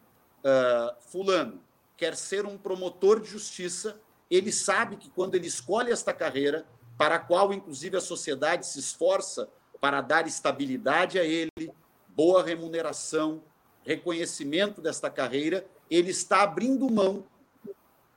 uh, 0.45 0.95
Fulano 1.11 1.63
quer 1.97 2.17
ser 2.17 2.47
um 2.47 2.57
promotor 2.57 3.21
de 3.21 3.29
justiça, 3.29 4.01
ele 4.31 4.53
sabe 4.53 4.97
que 4.97 5.11
quando 5.11 5.35
ele 5.35 5.47
escolhe 5.47 5.91
esta 5.91 6.13
carreira, 6.13 6.67
para 6.97 7.17
a 7.17 7.19
qual, 7.19 7.53
inclusive, 7.53 7.97
a 7.97 8.01
sociedade 8.01 8.67
se 8.67 8.79
esforça 8.79 9.49
para 9.81 10.01
dar 10.01 10.27
estabilidade 10.27 11.19
a 11.19 11.25
ele, 11.25 11.73
boa 12.09 12.43
remuneração, 12.43 13.43
reconhecimento 13.85 14.81
desta 14.81 15.09
carreira, 15.09 15.67
ele 15.91 16.11
está 16.11 16.43
abrindo 16.43 16.91
mão 16.91 17.25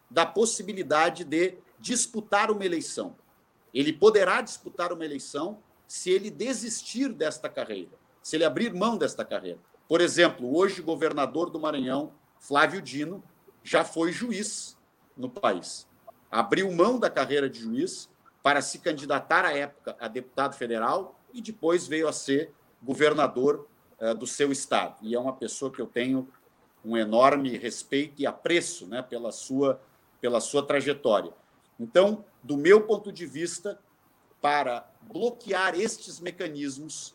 da 0.09 0.25
possibilidade 0.25 1.23
de 1.23 1.55
disputar 1.79 2.51
uma 2.51 2.65
eleição. 2.65 3.15
Ele 3.73 3.93
poderá 3.93 4.41
disputar 4.41 4.91
uma 4.91 5.05
eleição 5.05 5.59
se 5.87 6.09
ele 6.09 6.29
desistir 6.29 7.09
desta 7.13 7.47
carreira, 7.47 7.91
se 8.21 8.35
ele 8.35 8.43
abrir 8.43 8.73
mão 8.73 8.97
desta 8.97 9.23
carreira. 9.23 9.59
Por 9.91 9.99
exemplo, 9.99 10.55
hoje, 10.55 10.81
governador 10.81 11.49
do 11.49 11.59
Maranhão, 11.59 12.13
Flávio 12.39 12.81
Dino, 12.81 13.21
já 13.61 13.83
foi 13.83 14.13
juiz 14.13 14.77
no 15.17 15.29
país. 15.29 15.85
Abriu 16.31 16.71
mão 16.71 16.97
da 16.97 17.09
carreira 17.09 17.49
de 17.49 17.59
juiz 17.59 18.09
para 18.41 18.61
se 18.61 18.79
candidatar 18.79 19.43
à 19.43 19.53
época 19.53 19.97
a 19.99 20.07
deputado 20.07 20.55
federal 20.55 21.19
e 21.33 21.41
depois 21.41 21.87
veio 21.87 22.07
a 22.07 22.13
ser 22.13 22.53
governador 22.81 23.67
uh, 23.99 24.15
do 24.15 24.25
seu 24.25 24.49
estado. 24.49 24.95
E 25.01 25.13
é 25.13 25.19
uma 25.19 25.33
pessoa 25.33 25.69
que 25.69 25.81
eu 25.81 25.87
tenho 25.87 26.25
um 26.85 26.95
enorme 26.95 27.57
respeito 27.57 28.21
e 28.21 28.25
apreço 28.25 28.87
né, 28.87 29.01
pela, 29.01 29.33
sua, 29.33 29.81
pela 30.21 30.39
sua 30.39 30.65
trajetória. 30.65 31.33
Então, 31.77 32.23
do 32.41 32.55
meu 32.55 32.87
ponto 32.87 33.11
de 33.11 33.25
vista, 33.25 33.77
para 34.39 34.89
bloquear 35.01 35.77
estes 35.77 36.21
mecanismos 36.21 37.13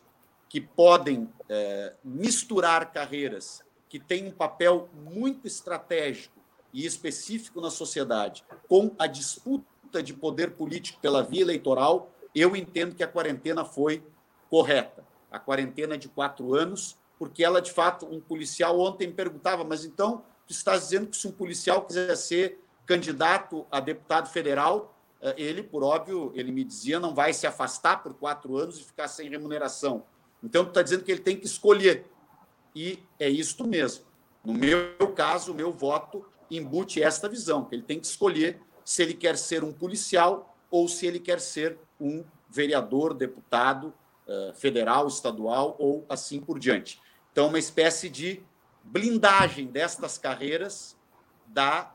que 0.49 0.61
podem 0.61 1.29
é, 1.49 1.93
misturar 2.03 2.91
carreiras 2.91 3.63
que 3.89 3.99
têm 3.99 4.27
um 4.27 4.31
papel 4.31 4.89
muito 4.93 5.47
estratégico 5.47 6.39
e 6.73 6.85
específico 6.85 7.61
na 7.61 7.69
sociedade 7.69 8.43
com 8.67 8.93
a 8.99 9.07
disputa 9.07 10.03
de 10.03 10.13
poder 10.13 10.51
político 10.51 10.99
pela 10.99 11.23
via 11.23 11.41
eleitoral, 11.41 12.11
eu 12.35 12.55
entendo 12.55 12.95
que 12.95 13.03
a 13.03 13.07
quarentena 13.07 13.63
foi 13.63 14.03
correta. 14.49 15.05
A 15.31 15.39
quarentena 15.39 15.97
de 15.97 16.07
quatro 16.07 16.53
anos 16.53 16.97
porque 17.17 17.43
ela, 17.43 17.61
de 17.61 17.71
fato, 17.71 18.05
um 18.05 18.19
policial 18.19 18.79
ontem 18.79 19.11
perguntava, 19.11 19.63
mas 19.63 19.83
então 19.83 20.23
tu 20.47 20.51
estás 20.51 20.83
dizendo 20.83 21.07
que 21.07 21.17
se 21.17 21.27
um 21.27 21.31
policial 21.31 21.83
quiser 21.83 22.15
ser 22.15 22.59
candidato 22.85 23.65
a 23.71 23.79
deputado 23.79 24.29
federal, 24.29 24.95
eh, 25.21 25.35
ele, 25.37 25.63
por 25.63 25.83
óbvio, 25.83 26.31
ele 26.35 26.51
me 26.51 26.63
dizia, 26.63 26.99
não 26.99 27.13
vai 27.13 27.33
se 27.33 27.47
afastar 27.47 28.03
por 28.03 28.13
quatro 28.13 28.55
anos 28.55 28.79
e 28.79 28.83
ficar 28.83 29.07
sem 29.07 29.29
remuneração. 29.29 30.03
Então, 30.43 30.63
tu 30.63 30.69
está 30.69 30.81
dizendo 30.81 31.03
que 31.03 31.11
ele 31.11 31.21
tem 31.21 31.37
que 31.37 31.45
escolher. 31.45 32.05
E 32.75 32.99
é 33.19 33.29
isto 33.29 33.65
mesmo. 33.65 34.05
No 34.43 34.53
meu 34.53 35.13
caso, 35.15 35.51
o 35.51 35.55
meu 35.55 35.71
voto 35.71 36.25
embute 36.49 37.01
esta 37.01 37.27
visão, 37.27 37.65
que 37.65 37.75
ele 37.75 37.83
tem 37.83 37.99
que 37.99 38.05
escolher 38.05 38.61
se 38.85 39.03
ele 39.03 39.13
quer 39.13 39.37
ser 39.37 39.63
um 39.63 39.73
policial 39.73 40.55
ou 40.71 40.87
se 40.87 41.05
ele 41.05 41.19
quer 41.19 41.41
ser 41.41 41.77
um 41.99 42.23
vereador, 42.49 43.13
deputado 43.13 43.93
uh, 44.27 44.53
federal, 44.53 45.07
estadual 45.07 45.75
ou 45.77 46.05
assim 46.07 46.39
por 46.39 46.59
diante. 46.59 47.01
Então, 47.31 47.47
uma 47.47 47.59
espécie 47.59 48.09
de 48.09 48.41
blindagem 48.83 49.67
destas 49.67 50.17
carreiras 50.17 50.95
da 51.47 51.93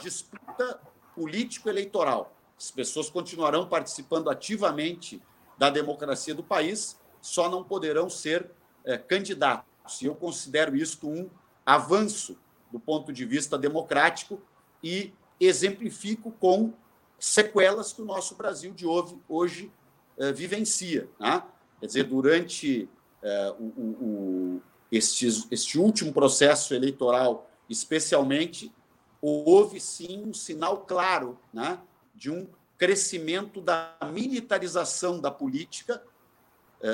disputa 0.00 0.80
político-eleitoral. 1.14 2.32
As 2.56 2.70
pessoas 2.70 3.10
continuarão 3.10 3.68
participando 3.68 4.30
ativamente 4.30 5.22
da 5.56 5.70
democracia 5.70 6.34
do 6.34 6.42
país, 6.42 6.98
só 7.20 7.48
não 7.48 7.64
poderão 7.64 8.08
ser 8.08 8.50
é, 8.84 8.96
candidatos. 8.96 10.02
E 10.02 10.06
eu 10.06 10.14
considero 10.14 10.76
isto 10.76 11.08
um 11.08 11.28
avanço 11.64 12.38
do 12.70 12.78
ponto 12.78 13.12
de 13.12 13.24
vista 13.24 13.58
democrático 13.58 14.40
e 14.82 15.12
exemplifico 15.40 16.30
com 16.32 16.72
sequelas 17.18 17.92
que 17.92 18.02
o 18.02 18.04
nosso 18.04 18.34
Brasil 18.34 18.72
de 18.72 18.86
hoje, 18.86 19.18
hoje 19.28 19.72
é, 20.18 20.32
vivencia. 20.32 21.08
Né? 21.18 21.42
Quer 21.80 21.86
dizer, 21.86 22.04
durante 22.04 22.88
é, 23.22 23.54
o, 23.58 23.64
o, 23.64 24.62
este, 24.90 25.26
este 25.50 25.78
último 25.78 26.12
processo 26.12 26.74
eleitoral, 26.74 27.50
especialmente, 27.68 28.72
houve 29.20 29.80
sim 29.80 30.24
um 30.26 30.32
sinal 30.32 30.78
claro 30.78 31.38
né, 31.52 31.78
de 32.14 32.30
um 32.30 32.46
crescimento 32.76 33.60
da 33.60 33.96
militarização 34.12 35.20
da 35.20 35.30
política, 35.30 36.02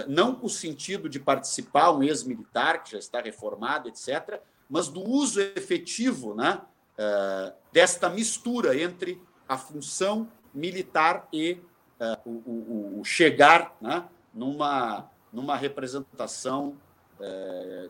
não 0.08 0.34
com 0.34 0.46
o 0.46 0.50
sentido 0.50 1.08
de 1.08 1.20
participar 1.20 1.90
um 1.90 2.02
ex-militar, 2.02 2.82
que 2.82 2.92
já 2.92 2.98
está 2.98 3.20
reformado, 3.20 3.88
etc., 3.88 4.40
mas 4.68 4.88
do 4.88 5.02
uso 5.02 5.40
efetivo 5.40 6.34
né, 6.34 6.62
eh, 6.96 7.52
desta 7.70 8.08
mistura 8.08 8.80
entre 8.80 9.20
a 9.46 9.58
função 9.58 10.26
militar 10.54 11.28
e 11.30 11.58
eh, 12.00 12.18
o, 12.24 12.98
o 13.00 13.04
chegar 13.04 13.76
né, 13.80 14.08
numa, 14.32 15.10
numa 15.32 15.56
representação 15.56 16.76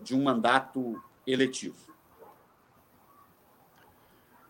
de 0.02 0.14
um 0.14 0.22
mandato 0.22 1.02
eletivo. 1.26 1.94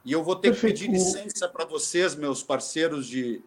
E 0.05 0.13
eu 0.13 0.23
vou 0.23 0.37
ter 0.37 0.55
que 0.55 0.61
pedir 0.61 0.91
licença 0.91 1.49
para 1.49 1.65
vocês, 1.65 2.15
meus 2.15 2.43
parceiros 2.43 3.07
de, 3.07 3.43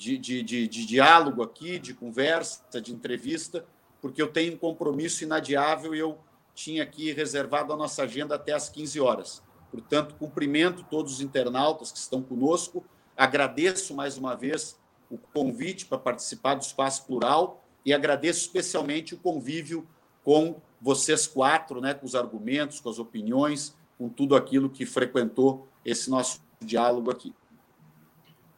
de, 0.00 0.16
de, 0.16 0.42
de, 0.42 0.66
de 0.66 0.86
diálogo 0.86 1.42
aqui, 1.42 1.78
de 1.78 1.92
conversa, 1.92 2.80
de 2.80 2.90
entrevista, 2.90 3.66
porque 4.00 4.22
eu 4.22 4.32
tenho 4.32 4.54
um 4.54 4.56
compromisso 4.56 5.24
inadiável 5.24 5.94
e 5.94 5.98
eu 5.98 6.16
tinha 6.54 6.82
aqui 6.82 7.12
reservado 7.12 7.70
a 7.70 7.76
nossa 7.76 8.04
agenda 8.04 8.34
até 8.34 8.54
às 8.54 8.70
15 8.70 8.98
horas. 8.98 9.42
Portanto, 9.70 10.14
cumprimento 10.14 10.86
todos 10.90 11.12
os 11.12 11.20
internautas 11.20 11.92
que 11.92 11.98
estão 11.98 12.22
conosco, 12.22 12.82
agradeço 13.14 13.94
mais 13.94 14.16
uma 14.16 14.34
vez 14.34 14.80
o 15.10 15.18
convite 15.18 15.84
para 15.84 15.98
participar 15.98 16.54
do 16.54 16.62
Espaço 16.62 17.04
Plural 17.04 17.62
e 17.84 17.92
agradeço 17.92 18.40
especialmente 18.40 19.14
o 19.14 19.18
convívio 19.18 19.86
com 20.24 20.62
vocês 20.80 21.26
quatro, 21.26 21.78
né, 21.78 21.92
com 21.92 22.06
os 22.06 22.14
argumentos, 22.14 22.80
com 22.80 22.88
as 22.88 22.98
opiniões, 22.98 23.76
com 23.98 24.08
tudo 24.08 24.34
aquilo 24.34 24.70
que 24.70 24.86
frequentou 24.86 25.68
esse 25.84 26.08
nosso 26.08 26.40
diálogo 26.58 27.10
aqui. 27.10 27.34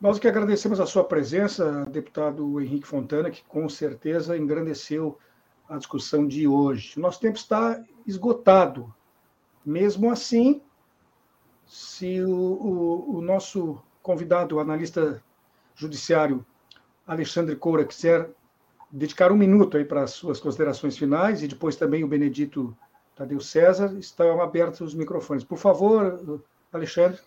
Nós 0.03 0.19
que 0.19 0.27
agradecemos 0.27 0.81
a 0.81 0.85
sua 0.85 1.05
presença, 1.05 1.85
deputado 1.85 2.61
Henrique 2.61 2.89
Fontana, 2.89 3.31
que 3.31 3.45
com 3.45 3.69
certeza 3.69 4.37
engrandeceu 4.37 5.16
a 5.69 5.79
discussão 5.79 6.27
de 6.27 6.45
hoje. 6.45 6.99
Nosso 6.99 7.20
tempo 7.20 7.39
está 7.39 7.81
esgotado. 8.05 8.93
Mesmo 9.65 10.11
assim, 10.11 10.61
se 11.65 12.20
o, 12.20 12.33
o, 12.33 13.19
o 13.19 13.23
nosso 13.23 13.81
convidado, 14.03 14.57
o 14.57 14.59
analista 14.59 15.23
judiciário 15.77 16.45
Alexandre 17.07 17.55
Coura, 17.55 17.85
quiser 17.85 18.29
dedicar 18.91 19.31
um 19.31 19.37
minuto 19.37 19.77
aí 19.77 19.85
para 19.85 20.03
as 20.03 20.11
suas 20.11 20.41
considerações 20.41 20.99
finais 20.99 21.45
e 21.45 21.47
depois 21.47 21.77
também 21.77 22.03
o 22.03 22.09
Benedito 22.09 22.77
Tadeu 23.15 23.39
César. 23.39 23.97
Estão 23.97 24.43
abertos 24.43 24.81
os 24.81 24.95
microfones. 24.95 25.45
Por 25.45 25.59
favor, 25.59 26.43
Alexandre. 26.73 27.20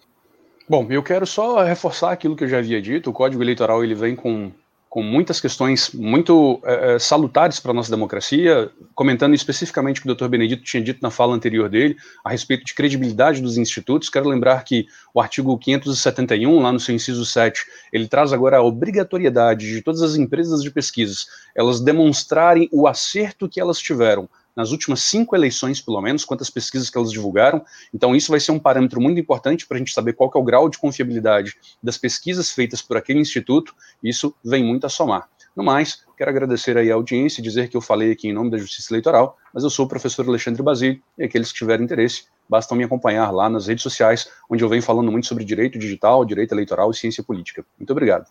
Bom, 0.68 0.88
eu 0.90 1.04
quero 1.04 1.28
só 1.28 1.64
reforçar 1.64 2.12
aquilo 2.12 2.36
que 2.36 2.44
eu 2.44 2.48
já 2.48 2.58
havia 2.58 2.82
dito. 2.82 3.10
O 3.10 3.14
Código 3.14 3.44
Eleitoral 3.44 3.84
ele 3.84 3.94
vem 3.94 4.16
com 4.16 4.52
com 4.96 5.04
muitas 5.04 5.42
questões 5.42 5.92
muito 5.92 6.62
é, 6.64 6.98
salutares 6.98 7.60
para 7.60 7.72
a 7.72 7.74
nossa 7.74 7.92
democracia, 7.92 8.72
comentando 8.94 9.36
especificamente 9.36 10.00
o 10.00 10.04
que 10.04 10.10
o 10.10 10.16
Dr. 10.16 10.30
Benedito 10.30 10.64
tinha 10.64 10.82
dito 10.82 11.02
na 11.02 11.12
fala 11.12 11.36
anterior 11.36 11.68
dele, 11.68 11.98
a 12.24 12.30
respeito 12.30 12.64
de 12.64 12.74
credibilidade 12.74 13.42
dos 13.42 13.58
institutos. 13.58 14.08
Quero 14.08 14.30
lembrar 14.30 14.64
que 14.64 14.88
o 15.14 15.20
artigo 15.20 15.58
571, 15.58 16.62
lá 16.62 16.72
no 16.72 16.80
seu 16.80 16.96
inciso 16.96 17.26
7, 17.26 17.66
ele 17.92 18.08
traz 18.08 18.32
agora 18.32 18.56
a 18.56 18.64
obrigatoriedade 18.64 19.68
de 19.68 19.82
todas 19.82 20.02
as 20.02 20.16
empresas 20.16 20.64
de 20.64 20.72
pesquisas 20.72 21.28
elas 21.54 21.82
demonstrarem 21.82 22.70
o 22.72 22.88
acerto 22.88 23.50
que 23.50 23.60
elas 23.60 23.80
tiveram 23.80 24.30
nas 24.56 24.72
últimas 24.72 25.02
cinco 25.02 25.36
eleições, 25.36 25.82
pelo 25.82 26.02
menos, 26.02 26.24
quantas 26.24 26.50
pesquisas 26.50 26.90
que 26.90 26.98
elas 26.98 27.12
divulgaram. 27.12 27.64
Então, 27.94 28.16
isso 28.16 28.32
vai 28.32 28.40
ser 28.40 28.52
um 28.52 28.60
parâmetro 28.60 29.02
muito 29.02 29.20
importante 29.20 29.68
para 29.68 29.76
a 29.76 29.80
gente 29.80 29.94
saber 29.94 30.14
qual 30.14 30.32
é 30.34 30.38
o 30.38 30.44
grau 30.44 30.70
de 30.70 30.78
confiabilidade 30.78 31.54
das 31.82 31.98
pesquisas 31.98 32.52
feitas 32.52 32.82
por 32.82 32.98
aquele 32.98 33.20
instituto. 33.20 33.76
Isso 34.04 34.34
vem 34.44 34.64
muito 34.64 34.86
a 34.86 34.90
somar. 34.90 35.30
No 35.56 35.64
mais, 35.64 36.04
quero 36.18 36.30
agradecer 36.30 36.78
aí 36.78 36.92
a 36.92 36.96
audiência 36.96 37.40
e 37.40 37.44
dizer 37.44 37.70
que 37.70 37.78
eu 37.78 37.82
falei 37.82 38.12
aqui 38.12 38.28
em 38.28 38.34
nome 38.34 38.52
da 38.52 38.58
Justiça 38.58 38.92
Eleitoral, 38.92 39.38
mas 39.54 39.64
eu 39.64 39.70
sou 39.70 39.86
o 39.86 39.88
professor 39.88 40.28
Alexandre 40.28 40.62
Basílio 40.62 41.02
e 41.18 41.24
aqueles 41.24 41.50
que 41.50 41.58
tiverem 41.58 41.86
interesse, 41.86 42.26
bastam 42.50 42.78
me 42.78 42.84
acompanhar 42.84 43.32
lá 43.32 43.50
nas 43.50 43.68
redes 43.68 43.82
sociais, 43.82 44.30
onde 44.50 44.64
eu 44.64 44.70
venho 44.70 44.84
falando 44.84 45.10
muito 45.12 45.28
sobre 45.28 45.46
direito 45.46 45.80
digital, 45.80 46.26
direito 46.26 46.54
eleitoral 46.54 46.92
e 46.92 46.94
ciência 46.94 47.24
política. 47.24 47.66
Muito 47.80 47.92
obrigado. 47.92 48.30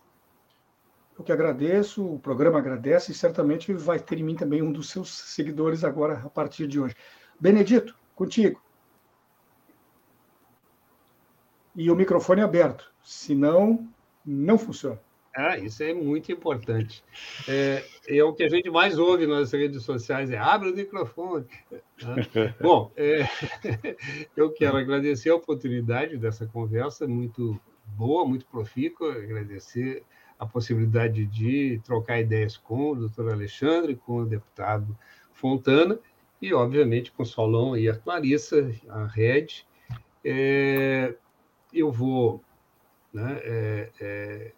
Eu 1.17 1.25
que 1.25 1.33
agradeço, 1.33 2.05
o 2.05 2.19
programa 2.19 2.59
agradece 2.59 3.13
e 3.13 3.15
certamente 3.15 3.73
vai 3.73 4.01
ter 4.01 4.19
em 4.19 4.25
mim 4.25 4.35
também 4.35 4.63
um 4.63 4.73
dos 4.73 4.91
seus 4.91 5.11
seguidores 5.11 5.85
agora, 5.85 6.21
a 6.25 6.29
partir 6.29 6.67
de 6.67 6.81
hoje. 6.81 6.97
Benedito, 7.39 7.97
contigo. 8.15 8.61
E 11.77 11.91
o 11.91 11.97
microfone 11.97 12.41
é 12.41 12.45
aberto, 12.45 12.93
senão 13.03 13.89
não 14.25 14.59
funciona. 14.59 15.01
Ah, 15.37 15.59
isso 15.59 15.83
é 15.83 15.93
muito 15.93 16.31
importante. 16.31 17.03
É, 17.49 17.85
é, 18.07 18.23
o 18.23 18.33
que 18.33 18.45
a 18.45 18.49
gente 18.49 18.71
mais 18.71 18.99
ouve 18.99 19.27
nas 19.27 19.53
redes 19.53 19.83
sociais, 19.83 20.31
é 20.31 20.39
abre 20.39 20.71
o 20.71 20.75
microfone. 20.75 21.47
Né? 21.71 21.81
Bom, 22.61 22.93
é, 22.97 23.27
eu 24.37 24.53
quero 24.53 24.77
agradecer 24.77 25.31
a 25.31 25.35
oportunidade 25.35 26.17
dessa 26.17 26.47
conversa, 26.47 27.09
muito 27.09 27.61
boa, 27.85 28.25
muito 28.25 28.47
profícua, 28.47 29.13
agradecer 29.13 30.05
a 30.45 30.49
possibilidade 30.49 31.27
de 31.27 31.81
trocar 31.85 32.21
ideias 32.21 32.57
com 32.57 32.91
o 32.91 32.95
doutor 32.95 33.33
Alexandre, 33.33 33.97
com 33.97 34.19
o 34.19 34.27
deputado 34.27 34.97
Fontana, 35.33 35.99
e, 36.41 36.53
obviamente, 36.53 37.11
com 37.13 37.23
o 37.23 37.27
Solon 37.27 37.77
e 37.77 37.89
a 37.89 37.97
Clarissa, 37.97 38.71
a 38.89 39.07
Red. 39.07 39.65
É, 40.25 41.15
eu 41.73 41.91
vou 41.91 42.43
né, 43.13 43.41
é, 43.43 43.91
é 44.01 44.53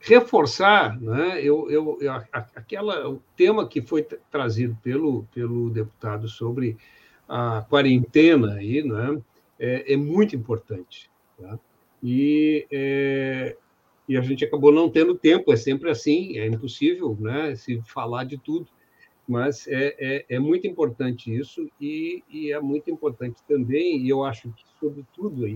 reforçar, 0.00 1.00
né, 1.00 1.40
eu, 1.40 1.70
eu, 1.70 1.98
aquela, 2.32 3.08
o 3.08 3.22
tema 3.36 3.68
que 3.68 3.80
foi 3.80 4.02
trazido 4.02 4.76
pelo, 4.82 5.22
pelo 5.32 5.70
deputado 5.70 6.28
sobre 6.28 6.76
a 7.28 7.64
quarentena 7.70 8.54
aí, 8.54 8.82
né, 8.82 9.22
é, 9.58 9.92
é 9.92 9.96
muito 9.96 10.34
importante. 10.34 11.08
Tá? 11.40 11.56
E, 12.02 12.66
é, 12.70 13.56
e 14.08 14.16
a 14.16 14.20
gente 14.20 14.44
acabou 14.44 14.72
não 14.72 14.90
tendo 14.90 15.14
tempo, 15.14 15.52
é 15.52 15.56
sempre 15.56 15.90
assim, 15.90 16.38
é 16.38 16.46
impossível 16.46 17.16
né, 17.20 17.54
se 17.54 17.80
falar 17.82 18.24
de 18.24 18.36
tudo, 18.36 18.66
mas 19.26 19.66
é, 19.68 19.94
é, 19.98 20.24
é 20.28 20.38
muito 20.38 20.66
importante 20.66 21.34
isso 21.34 21.70
e, 21.80 22.22
e, 22.28 22.52
é 22.52 22.60
muito 22.60 22.90
importante 22.90 23.40
também, 23.48 24.00
e 24.00 24.08
eu 24.08 24.24
acho 24.24 24.50
que, 24.52 24.64
sobretudo, 24.80 25.46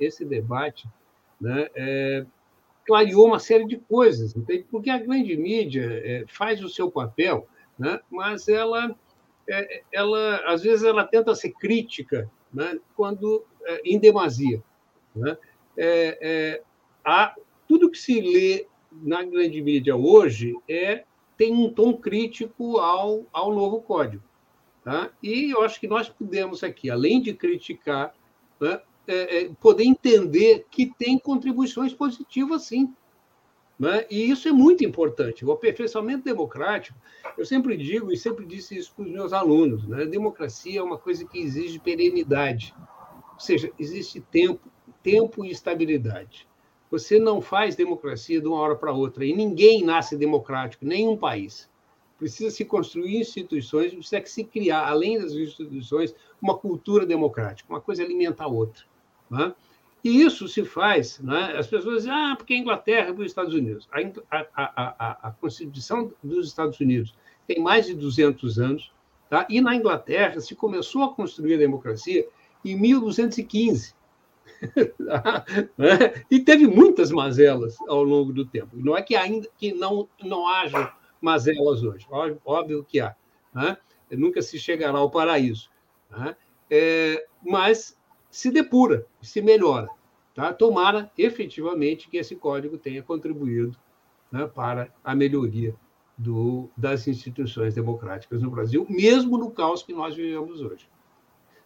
esse, 0.00 0.24
debate 0.24 0.88
né, 1.40 1.68
é, 1.74 2.26
clareou 2.84 3.26
uma 3.26 3.38
série 3.38 3.66
de 3.66 3.78
coisas, 3.78 4.34
entende? 4.34 4.66
porque 4.70 4.90
a 4.90 4.98
grande 4.98 5.36
mídia 5.36 5.84
é, 6.04 6.24
faz 6.26 6.62
o 6.62 6.68
seu 6.68 6.90
papel, 6.90 7.46
né? 7.78 8.00
mas 8.10 8.48
ela, 8.48 8.94
é, 9.48 9.82
ela, 9.92 10.36
às 10.46 10.62
vezes, 10.62 10.84
ela 10.84 11.04
tenta 11.04 11.34
ser 11.34 11.52
crítica 11.52 12.28
né? 12.52 12.78
quando 12.96 13.44
é, 13.64 13.80
em 13.84 13.98
demasia. 13.98 14.62
Né? 15.14 15.36
Há, 17.04 17.34
tudo 17.72 17.90
que 17.90 17.96
se 17.96 18.20
lê 18.20 18.66
na 18.90 19.22
grande 19.22 19.62
mídia 19.62 19.96
hoje 19.96 20.54
é 20.68 21.04
tem 21.38 21.54
um 21.54 21.72
tom 21.72 21.96
crítico 21.96 22.76
ao, 22.76 23.24
ao 23.32 23.54
novo 23.54 23.80
código. 23.80 24.22
Tá? 24.84 25.10
E 25.22 25.50
eu 25.50 25.62
acho 25.62 25.80
que 25.80 25.88
nós 25.88 26.06
podemos 26.06 26.62
aqui, 26.62 26.90
além 26.90 27.22
de 27.22 27.32
criticar, 27.32 28.14
né, 28.60 28.78
é, 29.06 29.38
é, 29.38 29.50
poder 29.58 29.84
entender 29.84 30.66
que 30.70 30.92
tem 30.98 31.18
contribuições 31.18 31.94
positivas, 31.94 32.64
sim. 32.64 32.92
Né? 33.78 34.04
E 34.10 34.30
isso 34.30 34.46
é 34.46 34.52
muito 34.52 34.84
importante. 34.84 35.42
O 35.42 35.50
aperfeiçoamento 35.50 36.24
democrático, 36.24 36.98
eu 37.38 37.46
sempre 37.46 37.74
digo 37.74 38.12
e 38.12 38.18
sempre 38.18 38.44
disse 38.44 38.76
isso 38.76 38.94
para 38.94 39.06
os 39.06 39.10
meus 39.10 39.32
alunos: 39.32 39.88
né? 39.88 40.04
democracia 40.04 40.80
é 40.80 40.82
uma 40.82 40.98
coisa 40.98 41.24
que 41.24 41.38
exige 41.38 41.78
perenidade, 41.78 42.74
ou 43.32 43.40
seja, 43.40 43.72
existe 43.78 44.20
tempo, 44.20 44.70
tempo 45.02 45.42
e 45.42 45.50
estabilidade. 45.50 46.51
Você 46.92 47.18
não 47.18 47.40
faz 47.40 47.74
democracia 47.74 48.38
de 48.38 48.46
uma 48.46 48.58
hora 48.58 48.76
para 48.76 48.92
outra, 48.92 49.24
e 49.24 49.34
ninguém 49.34 49.82
nasce 49.82 50.14
democrático, 50.14 50.84
nenhum 50.84 51.16
país. 51.16 51.66
Precisa 52.18 52.50
se 52.50 52.66
construir 52.66 53.16
instituições, 53.16 53.94
precisa 53.94 54.22
se 54.26 54.44
criar, 54.44 54.86
além 54.86 55.18
das 55.18 55.32
instituições, 55.32 56.14
uma 56.40 56.54
cultura 56.54 57.06
democrática. 57.06 57.72
Uma 57.72 57.80
coisa 57.80 58.02
alimenta 58.02 58.44
a 58.44 58.46
outra. 58.46 58.84
Né? 59.30 59.54
E 60.04 60.20
isso 60.20 60.46
se 60.46 60.66
faz, 60.66 61.18
né? 61.20 61.54
as 61.56 61.66
pessoas 61.66 62.02
dizem, 62.02 62.12
ah, 62.12 62.34
porque 62.36 62.52
a 62.52 62.58
Inglaterra 62.58 63.08
é 63.08 63.12
para 63.14 63.22
os 63.22 63.26
Estados 63.28 63.54
Unidos. 63.54 63.88
A, 63.90 64.36
a, 64.36 64.46
a, 64.54 65.28
a, 65.28 65.30
Constituição 65.30 66.12
dos 66.22 66.46
Estados 66.46 66.78
Unidos 66.78 67.14
tem 67.46 67.58
mais 67.58 67.86
de 67.86 67.94
200 67.94 68.58
anos, 68.58 68.92
tá? 69.30 69.46
e 69.48 69.62
na 69.62 69.74
Inglaterra 69.74 70.38
se 70.40 70.54
começou 70.54 71.04
a 71.04 71.14
construir 71.14 71.54
a 71.54 71.58
democracia 71.58 72.28
em 72.62 72.78
1215. 72.78 73.94
Né? 75.76 76.24
e 76.30 76.40
teve 76.40 76.66
muitas 76.66 77.10
mazelas 77.10 77.76
ao 77.88 78.02
longo 78.02 78.32
do 78.32 78.46
tempo. 78.46 78.70
Não 78.74 78.96
é 78.96 79.02
que 79.02 79.16
ainda 79.16 79.48
que 79.56 79.72
não, 79.72 80.08
não 80.22 80.46
haja 80.46 80.94
mazelas 81.20 81.82
hoje, 81.82 82.06
óbvio 82.44 82.84
que 82.84 83.00
há. 83.00 83.14
Né? 83.54 83.76
Nunca 84.10 84.42
se 84.42 84.58
chegará 84.58 84.98
ao 84.98 85.10
paraíso. 85.10 85.70
Né? 86.10 86.36
É, 86.70 87.26
mas 87.44 87.98
se 88.30 88.50
depura, 88.50 89.06
se 89.20 89.42
melhora. 89.42 89.88
Tá? 90.34 90.52
Tomara 90.52 91.10
efetivamente 91.16 92.08
que 92.08 92.16
esse 92.16 92.34
código 92.34 92.78
tenha 92.78 93.02
contribuído 93.02 93.76
né, 94.30 94.46
para 94.46 94.92
a 95.04 95.14
melhoria 95.14 95.74
do, 96.16 96.70
das 96.76 97.06
instituições 97.06 97.74
democráticas 97.74 98.42
no 98.42 98.50
Brasil, 98.50 98.86
mesmo 98.88 99.36
no 99.36 99.50
caos 99.50 99.82
que 99.82 99.92
nós 99.92 100.14
vivemos 100.14 100.60
hoje. 100.60 100.88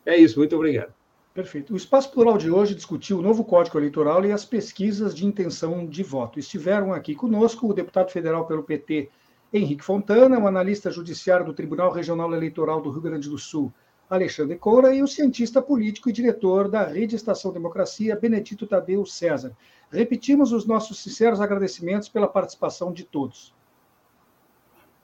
É 0.04 0.16
isso, 0.16 0.38
muito 0.38 0.56
obrigado. 0.56 0.92
Perfeito. 1.36 1.74
O 1.74 1.76
Espaço 1.76 2.10
Plural 2.10 2.38
de 2.38 2.50
hoje 2.50 2.74
discutiu 2.74 3.18
o 3.18 3.22
novo 3.22 3.44
Código 3.44 3.76
Eleitoral 3.76 4.24
e 4.24 4.32
as 4.32 4.42
pesquisas 4.42 5.14
de 5.14 5.26
intenção 5.26 5.86
de 5.86 6.02
voto. 6.02 6.38
Estiveram 6.38 6.94
aqui 6.94 7.14
conosco 7.14 7.68
o 7.68 7.74
deputado 7.74 8.10
federal 8.10 8.46
pelo 8.46 8.62
PT, 8.62 9.10
Henrique 9.52 9.84
Fontana, 9.84 10.38
o 10.38 10.46
analista 10.46 10.90
judiciário 10.90 11.44
do 11.44 11.52
Tribunal 11.52 11.92
Regional 11.92 12.32
Eleitoral 12.32 12.80
do 12.80 12.88
Rio 12.88 13.02
Grande 13.02 13.28
do 13.28 13.36
Sul, 13.36 13.70
Alexandre 14.08 14.56
Coura, 14.56 14.94
e 14.94 15.02
o 15.02 15.06
cientista 15.06 15.60
político 15.60 16.08
e 16.08 16.12
diretor 16.12 16.70
da 16.70 16.84
Rede 16.84 17.16
Estação 17.16 17.52
Democracia, 17.52 18.18
Benedito 18.18 18.66
Tadeu 18.66 19.04
César. 19.04 19.54
Repetimos 19.92 20.52
os 20.52 20.66
nossos 20.66 21.02
sinceros 21.02 21.38
agradecimentos 21.38 22.08
pela 22.08 22.28
participação 22.28 22.94
de 22.94 23.04
todos. 23.04 23.54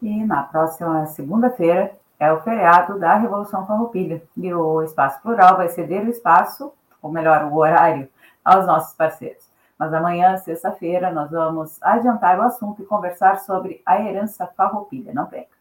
E 0.00 0.24
na 0.24 0.44
próxima 0.44 1.04
segunda-feira 1.08 1.94
é 2.22 2.32
o 2.32 2.40
feriado 2.40 3.00
da 3.00 3.16
Revolução 3.16 3.66
Farroupilha, 3.66 4.22
e 4.36 4.54
o 4.54 4.80
Espaço 4.80 5.20
Plural 5.22 5.56
vai 5.56 5.68
ceder 5.68 6.06
o 6.06 6.08
espaço, 6.08 6.72
ou 7.02 7.10
melhor, 7.10 7.46
o 7.46 7.56
horário, 7.56 8.08
aos 8.44 8.64
nossos 8.64 8.94
parceiros. 8.94 9.42
Mas 9.76 9.92
amanhã, 9.92 10.36
sexta-feira, 10.36 11.10
nós 11.10 11.32
vamos 11.32 11.82
adiantar 11.82 12.38
o 12.38 12.42
assunto 12.42 12.80
e 12.80 12.86
conversar 12.86 13.40
sobre 13.40 13.82
a 13.84 14.00
herança 14.00 14.46
farroupilha. 14.56 15.12
Não 15.12 15.26
perca. 15.26 15.56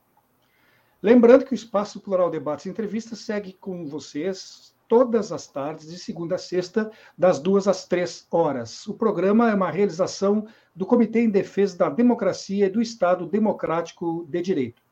Lembrando 1.01 1.45
que 1.45 1.53
o 1.53 1.55
Espaço 1.55 1.99
Plural 1.99 2.29
Debates 2.29 2.67
e 2.67 2.69
Entrevistas 2.69 3.17
segue 3.21 3.53
com 3.53 3.87
vocês 3.87 4.75
todas 4.87 5.31
as 5.31 5.47
tardes, 5.47 5.89
de 5.89 5.97
segunda 5.97 6.35
a 6.35 6.37
sexta, 6.37 6.91
das 7.17 7.39
duas 7.39 7.67
às 7.67 7.87
três 7.87 8.27
horas. 8.29 8.85
O 8.85 8.93
programa 8.93 9.49
é 9.49 9.55
uma 9.55 9.71
realização 9.71 10.45
do 10.75 10.85
Comitê 10.85 11.21
em 11.21 11.29
Defesa 11.31 11.75
da 11.75 11.89
Democracia 11.89 12.67
e 12.67 12.69
do 12.69 12.79
Estado 12.79 13.25
Democrático 13.25 14.27
de 14.29 14.43
Direito. 14.43 14.90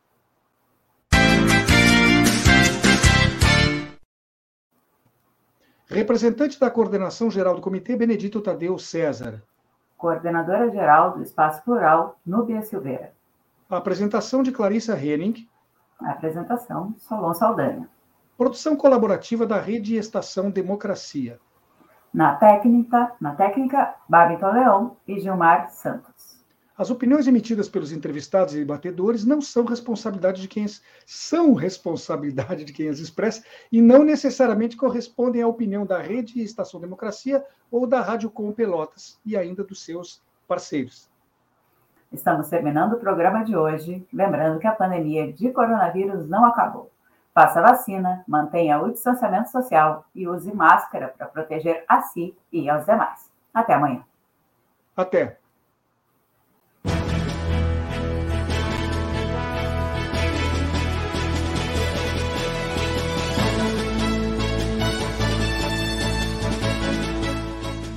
Representante 5.89 6.59
da 6.59 6.69
Coordenação 6.69 7.31
Geral 7.31 7.55
do 7.55 7.61
Comitê, 7.61 7.95
Benedito 7.95 8.39
Tadeu 8.41 8.77
César. 8.77 9.41
Coordenadora 9.97 10.69
Geral 10.69 11.17
do 11.17 11.23
Espaço 11.23 11.63
Plural, 11.63 12.19
Núbia 12.23 12.61
Silveira. 12.61 13.11
A 13.67 13.77
apresentação 13.77 14.43
de 14.43 14.51
Clarissa 14.51 14.95
Henning 14.95 15.49
a 16.01 16.11
apresentação, 16.11 16.95
Solon 16.97 17.33
Saldanha. 17.33 17.89
Produção 18.37 18.75
colaborativa 18.75 19.45
da 19.45 19.59
Rede 19.59 19.97
Estação 19.97 20.49
Democracia. 20.49 21.39
Na 22.13 22.35
técnica, 22.35 23.11
na 23.19 23.35
técnica 23.35 23.95
Babington 24.07 24.51
Leão 24.51 24.97
e 25.07 25.19
Gilmar 25.19 25.69
Santos. 25.69 26.38
As 26.79 26.89
opiniões 26.89 27.27
emitidas 27.27 27.67
pelos 27.67 27.91
entrevistados 27.91 28.55
e 28.55 28.59
debatedores 28.59 29.25
não 29.25 29.41
são 29.41 29.65
responsabilidade 29.65 30.41
de 30.41 30.47
quem 30.47 30.63
as, 30.63 30.81
são 31.05 31.53
responsabilidade 31.53 32.63
de 32.63 32.71
quem 32.71 32.87
as 32.87 32.99
expressa 32.99 33.43
e 33.69 33.81
não 33.81 34.01
necessariamente 34.01 34.77
correspondem 34.77 35.41
à 35.41 35.47
opinião 35.47 35.85
da 35.85 35.99
Rede 35.99 36.41
Estação 36.41 36.79
Democracia 36.79 37.43
ou 37.69 37.85
da 37.85 37.99
Rádio 37.99 38.29
Com 38.29 38.53
Pelotas 38.53 39.19
e 39.25 39.35
ainda 39.35 39.61
dos 39.61 39.83
seus 39.83 40.23
parceiros. 40.47 41.11
Estamos 42.13 42.47
terminando 42.47 42.93
o 42.93 42.99
programa 42.99 43.43
de 43.43 43.57
hoje, 43.57 44.07
lembrando 44.13 44.57
que 44.57 44.65
a 44.65 44.71
pandemia 44.71 45.33
de 45.33 45.51
coronavírus 45.51 46.29
não 46.29 46.45
acabou. 46.45 46.89
Faça 47.33 47.61
vacina, 47.61 48.23
mantenha 48.25 48.81
o 48.81 48.89
distanciamento 48.89 49.51
social 49.51 50.05
e 50.15 50.29
use 50.29 50.55
máscara 50.55 51.09
para 51.09 51.27
proteger 51.27 51.83
a 51.89 52.03
si 52.03 52.33
e 52.53 52.69
aos 52.69 52.85
demais. 52.85 53.29
Até 53.53 53.73
amanhã. 53.73 54.01
Até. 54.95 55.38